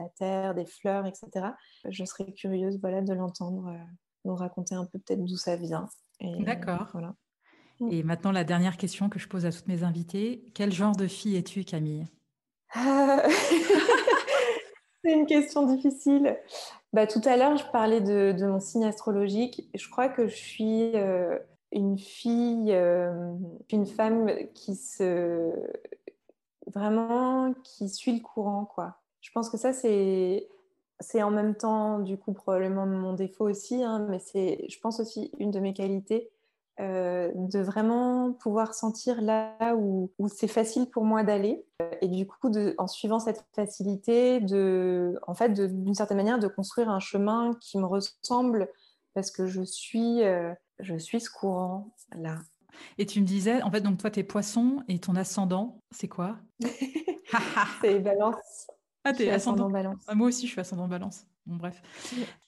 la, 0.00 0.08
terre, 0.16 0.54
des 0.54 0.64
fleurs, 0.64 1.04
etc. 1.04 1.48
Je 1.86 2.04
serais 2.06 2.32
curieuse 2.32 2.78
voilà, 2.80 3.02
de 3.02 3.12
l'entendre 3.12 3.68
euh, 3.68 3.84
nous 4.24 4.34
raconter 4.34 4.76
un 4.76 4.86
peu 4.86 4.98
peut-être 4.98 5.22
d'où 5.22 5.36
ça 5.36 5.56
vient. 5.56 5.90
D'accord. 6.22 6.88
Voilà. 6.92 7.14
Et 7.90 8.02
maintenant, 8.02 8.32
la 8.32 8.44
dernière 8.44 8.78
question 8.78 9.10
que 9.10 9.18
je 9.18 9.28
pose 9.28 9.44
à 9.44 9.52
toutes 9.52 9.68
mes 9.68 9.82
invitées. 9.82 10.42
Quel 10.54 10.72
genre 10.72 10.96
de 10.96 11.06
fille 11.06 11.36
es-tu, 11.36 11.64
Camille? 11.64 12.06
C'est 15.04 15.12
une 15.12 15.26
question 15.26 15.66
difficile. 15.66 16.38
Bah, 16.92 17.06
tout 17.06 17.20
à 17.24 17.36
l'heure, 17.36 17.56
je 17.56 17.64
parlais 17.72 18.00
de, 18.00 18.34
mon 18.46 18.60
signe 18.60 18.84
astrologique. 18.84 19.68
Je 19.74 19.88
crois 19.88 20.08
que 20.08 20.28
je 20.28 20.36
suis 20.36 20.94
euh, 20.94 21.38
une 21.72 21.98
fille, 21.98 22.72
euh, 22.72 23.34
une 23.70 23.86
femme 23.86 24.30
qui 24.54 24.76
se 24.76 25.50
vraiment 26.66 27.54
qui 27.64 27.88
suit 27.88 28.14
le 28.14 28.20
courant, 28.20 28.64
quoi. 28.64 28.98
Je 29.20 29.30
pense 29.32 29.50
que 29.50 29.56
ça 29.56 29.72
c'est 29.72 30.48
c'est 31.00 31.22
en 31.22 31.30
même 31.30 31.56
temps 31.56 31.98
du 31.98 32.16
coup 32.16 32.32
probablement 32.32 32.86
mon 32.86 33.14
défaut 33.14 33.48
aussi, 33.48 33.82
hein, 33.82 34.06
mais 34.08 34.20
c'est 34.20 34.66
je 34.68 34.78
pense 34.80 35.00
aussi 35.00 35.32
une 35.38 35.50
de 35.50 35.58
mes 35.60 35.74
qualités 35.74 36.30
euh, 36.80 37.30
de 37.34 37.60
vraiment 37.60 38.32
pouvoir 38.32 38.72
sentir 38.72 39.20
là 39.20 39.74
où, 39.76 40.10
c'est 40.28 40.48
facile 40.48 40.86
pour 40.90 41.04
moi 41.04 41.22
d'aller. 41.22 41.64
Et 42.00 42.08
du 42.08 42.26
coup 42.26 42.48
de, 42.48 42.74
en 42.78 42.86
suivant 42.86 43.18
cette 43.18 43.44
facilité 43.54 44.40
de 44.40 45.18
en 45.26 45.34
fait 45.34 45.50
d'une 45.50 45.94
certaine 45.94 46.16
manière 46.16 46.38
de 46.38 46.48
construire 46.48 46.88
un 46.88 47.00
chemin 47.00 47.54
qui 47.60 47.78
me 47.78 47.84
ressemble 47.84 48.68
parce 49.14 49.30
que 49.30 49.46
je 49.46 49.62
suis 49.62 50.22
euh, 50.22 50.54
je 50.78 50.96
suis 50.96 51.20
ce 51.20 51.28
courant 51.28 51.92
là. 52.16 52.38
Et 52.96 53.04
tu 53.04 53.20
me 53.20 53.26
disais 53.26 53.62
en 53.62 53.70
fait 53.70 53.82
donc 53.82 53.98
toi 53.98 54.10
t'es 54.10 54.24
poisson 54.24 54.82
et 54.88 54.98
ton 54.98 55.14
ascendant 55.14 55.78
c'est 55.90 56.08
quoi? 56.08 56.38
C'est 57.82 57.98
balance. 57.98 58.70
Ah 59.04 59.12
t'es 59.12 59.30
ascendant, 59.30 59.68
balance. 59.68 60.02
Ah, 60.06 60.14
moi 60.14 60.28
aussi 60.28 60.46
je 60.46 60.52
suis 60.52 60.60
ascendant 60.60 60.88
balance. 60.88 61.26
Bon 61.44 61.56
bref. 61.56 61.82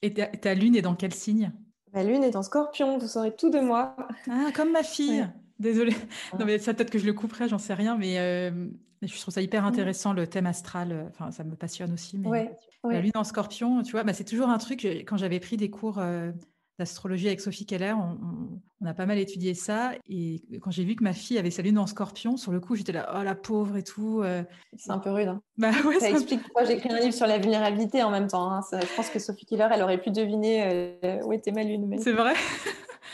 Et 0.01 0.13
ta 0.13 0.53
lune 0.55 0.75
est 0.75 0.81
dans 0.81 0.95
quel 0.95 1.13
signe? 1.13 1.51
Ma 1.95 2.03
lune 2.03 2.25
est 2.25 2.35
en 2.35 2.43
scorpion, 2.43 2.97
vous 2.97 3.07
saurez 3.07 3.33
tout 3.33 3.49
de 3.49 3.59
moi. 3.59 3.95
Ah, 4.29 4.49
comme 4.53 4.73
ma 4.73 4.83
fille. 4.83 5.25
Désolée. 5.59 5.95
Ah. 6.33 6.37
Non, 6.39 6.45
mais 6.45 6.59
ça, 6.59 6.73
peut-être 6.73 6.89
que 6.89 6.99
je 6.99 7.05
le 7.05 7.13
couperai, 7.13 7.47
j'en 7.47 7.57
sais 7.57 7.73
rien, 7.73 7.97
mais 7.97 8.19
euh, 8.19 8.67
je 9.01 9.21
trouve 9.21 9.33
ça 9.33 9.41
hyper 9.41 9.63
mm. 9.63 9.67
intéressant, 9.67 10.11
le 10.11 10.27
thème 10.27 10.45
astral. 10.45 10.91
Euh, 10.91 11.05
enfin, 11.09 11.31
ça 11.31 11.45
me 11.45 11.55
passionne 11.55 11.93
aussi. 11.93 12.17
Mais 12.17 12.51
la 12.83 12.99
lune 12.99 13.13
en 13.15 13.23
scorpion, 13.23 13.81
tu 13.81 13.93
vois, 13.93 14.03
bah, 14.03 14.11
c'est 14.11 14.25
toujours 14.25 14.49
un 14.49 14.57
truc, 14.57 14.85
quand 15.07 15.15
j'avais 15.15 15.39
pris 15.39 15.55
des 15.55 15.69
cours 15.69 15.99
euh, 15.99 16.31
d'astrologie 16.77 17.27
avec 17.27 17.39
Sophie 17.39 17.65
Keller, 17.65 17.93
on, 17.93 18.85
a 18.85 18.93
pas 18.93 19.05
mal 19.05 19.17
étudié 19.17 19.53
ça. 19.53 19.93
Et 20.07 20.43
quand 20.61 20.69
j'ai 20.69 20.83
vu 20.83 20.95
que 20.95 21.03
ma 21.03 21.13
fille 21.13 21.37
avait 21.39 21.49
sa 21.49 21.63
lune 21.63 21.79
en 21.79 21.87
scorpion, 21.87 22.37
sur 22.37 22.51
le 22.51 22.59
coup, 22.59 22.75
j'étais 22.75 22.91
là, 22.91 23.15
oh 23.17 23.23
la 23.23 23.33
pauvre 23.33 23.77
et 23.77 23.83
tout. 23.83 24.21
Euh. 24.23 24.43
C'est 24.77 24.91
un 24.91 24.99
peu 24.99 25.09
rude. 25.09 25.27
Hein. 25.27 25.41
Bah, 25.57 25.71
ça, 25.99 26.09
explique 26.09 26.43
pourquoi 26.43 26.65
j'ai 26.65 26.73
écrit 26.73 26.91
un 26.91 26.99
livre 26.99 27.13
sur 27.13 27.25
la 27.25 27.39
vulnérabilité 27.39 28.03
en 28.03 28.11
même 28.11 28.27
temps. 28.27 28.51
Hein. 28.51 28.61
je 28.71 28.95
pense 28.95 29.09
que 29.09 29.19
Sophie 29.19 29.45
Keller, 29.45 29.69
elle 29.71 29.81
aurait 29.81 30.01
pu 30.01 30.11
deviner 30.11 30.97
euh, 31.03 31.23
où 31.25 31.33
était 31.33 31.51
ma 31.51 31.63
lune. 31.63 31.95
C'est 31.99 32.13
vrai 32.13 32.33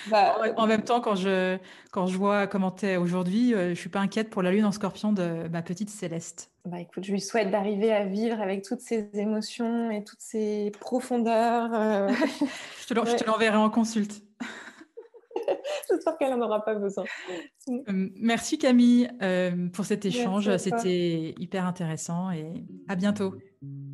bah, 0.10 0.38
en, 0.58 0.68
même 0.68 0.84
temps, 0.84 1.02
quand 1.02 1.16
je, 1.16 1.58
quand 1.92 2.08
je 2.08 2.18
vois 2.18 2.48
comment 2.48 2.72
tu 2.72 2.86
es 2.86 2.98
aujourd'hui, 2.98 3.54
euh, 3.54 3.70
je 3.70 3.80
suis 3.80 3.90
pas 3.90 4.00
inquiète 4.00 4.30
pour 4.30 4.42
la 4.42 4.52
lune 4.52 4.66
en 4.66 4.72
scorpion 4.72 5.14
de 5.14 5.48
ma 5.50 5.62
petite 5.62 5.90
Céleste. 5.90 6.52
Bah 6.66 6.80
écoute, 6.80 7.04
je 7.04 7.12
lui 7.12 7.22
souhaite 7.22 7.52
d'arriver 7.52 7.92
à 7.92 8.06
vivre 8.06 8.40
avec 8.42 8.64
toutes 8.64 8.82
ces 8.82 9.10
émotions 9.14 9.92
et 9.92 10.04
toutes 10.04 10.22
ces 10.22 10.72
profondeurs. 10.80 11.74
Euh. 11.74 12.10
je 12.82 12.88
te 12.88 13.26
l'enverrai 13.26 13.58
en 13.58 13.70
consulte. 13.70 14.24
J'espère 15.90 16.18
qu'elle 16.18 16.38
n'en 16.38 16.46
aura 16.46 16.64
pas 16.64 16.76
besoin. 16.76 17.04
Euh, 17.70 18.10
merci 18.16 18.58
Camille 18.58 19.10
pour 19.74 19.86
cet 19.86 20.06
échange. 20.06 20.56
C'était 20.58 21.34
hyper 21.38 21.66
intéressant 21.66 22.32
et 22.32 22.64
à 22.88 22.96
bientôt. 22.96 23.34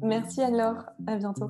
Merci 0.01 0.41
alors. 0.41 0.83
À 1.07 1.15
bientôt. 1.15 1.49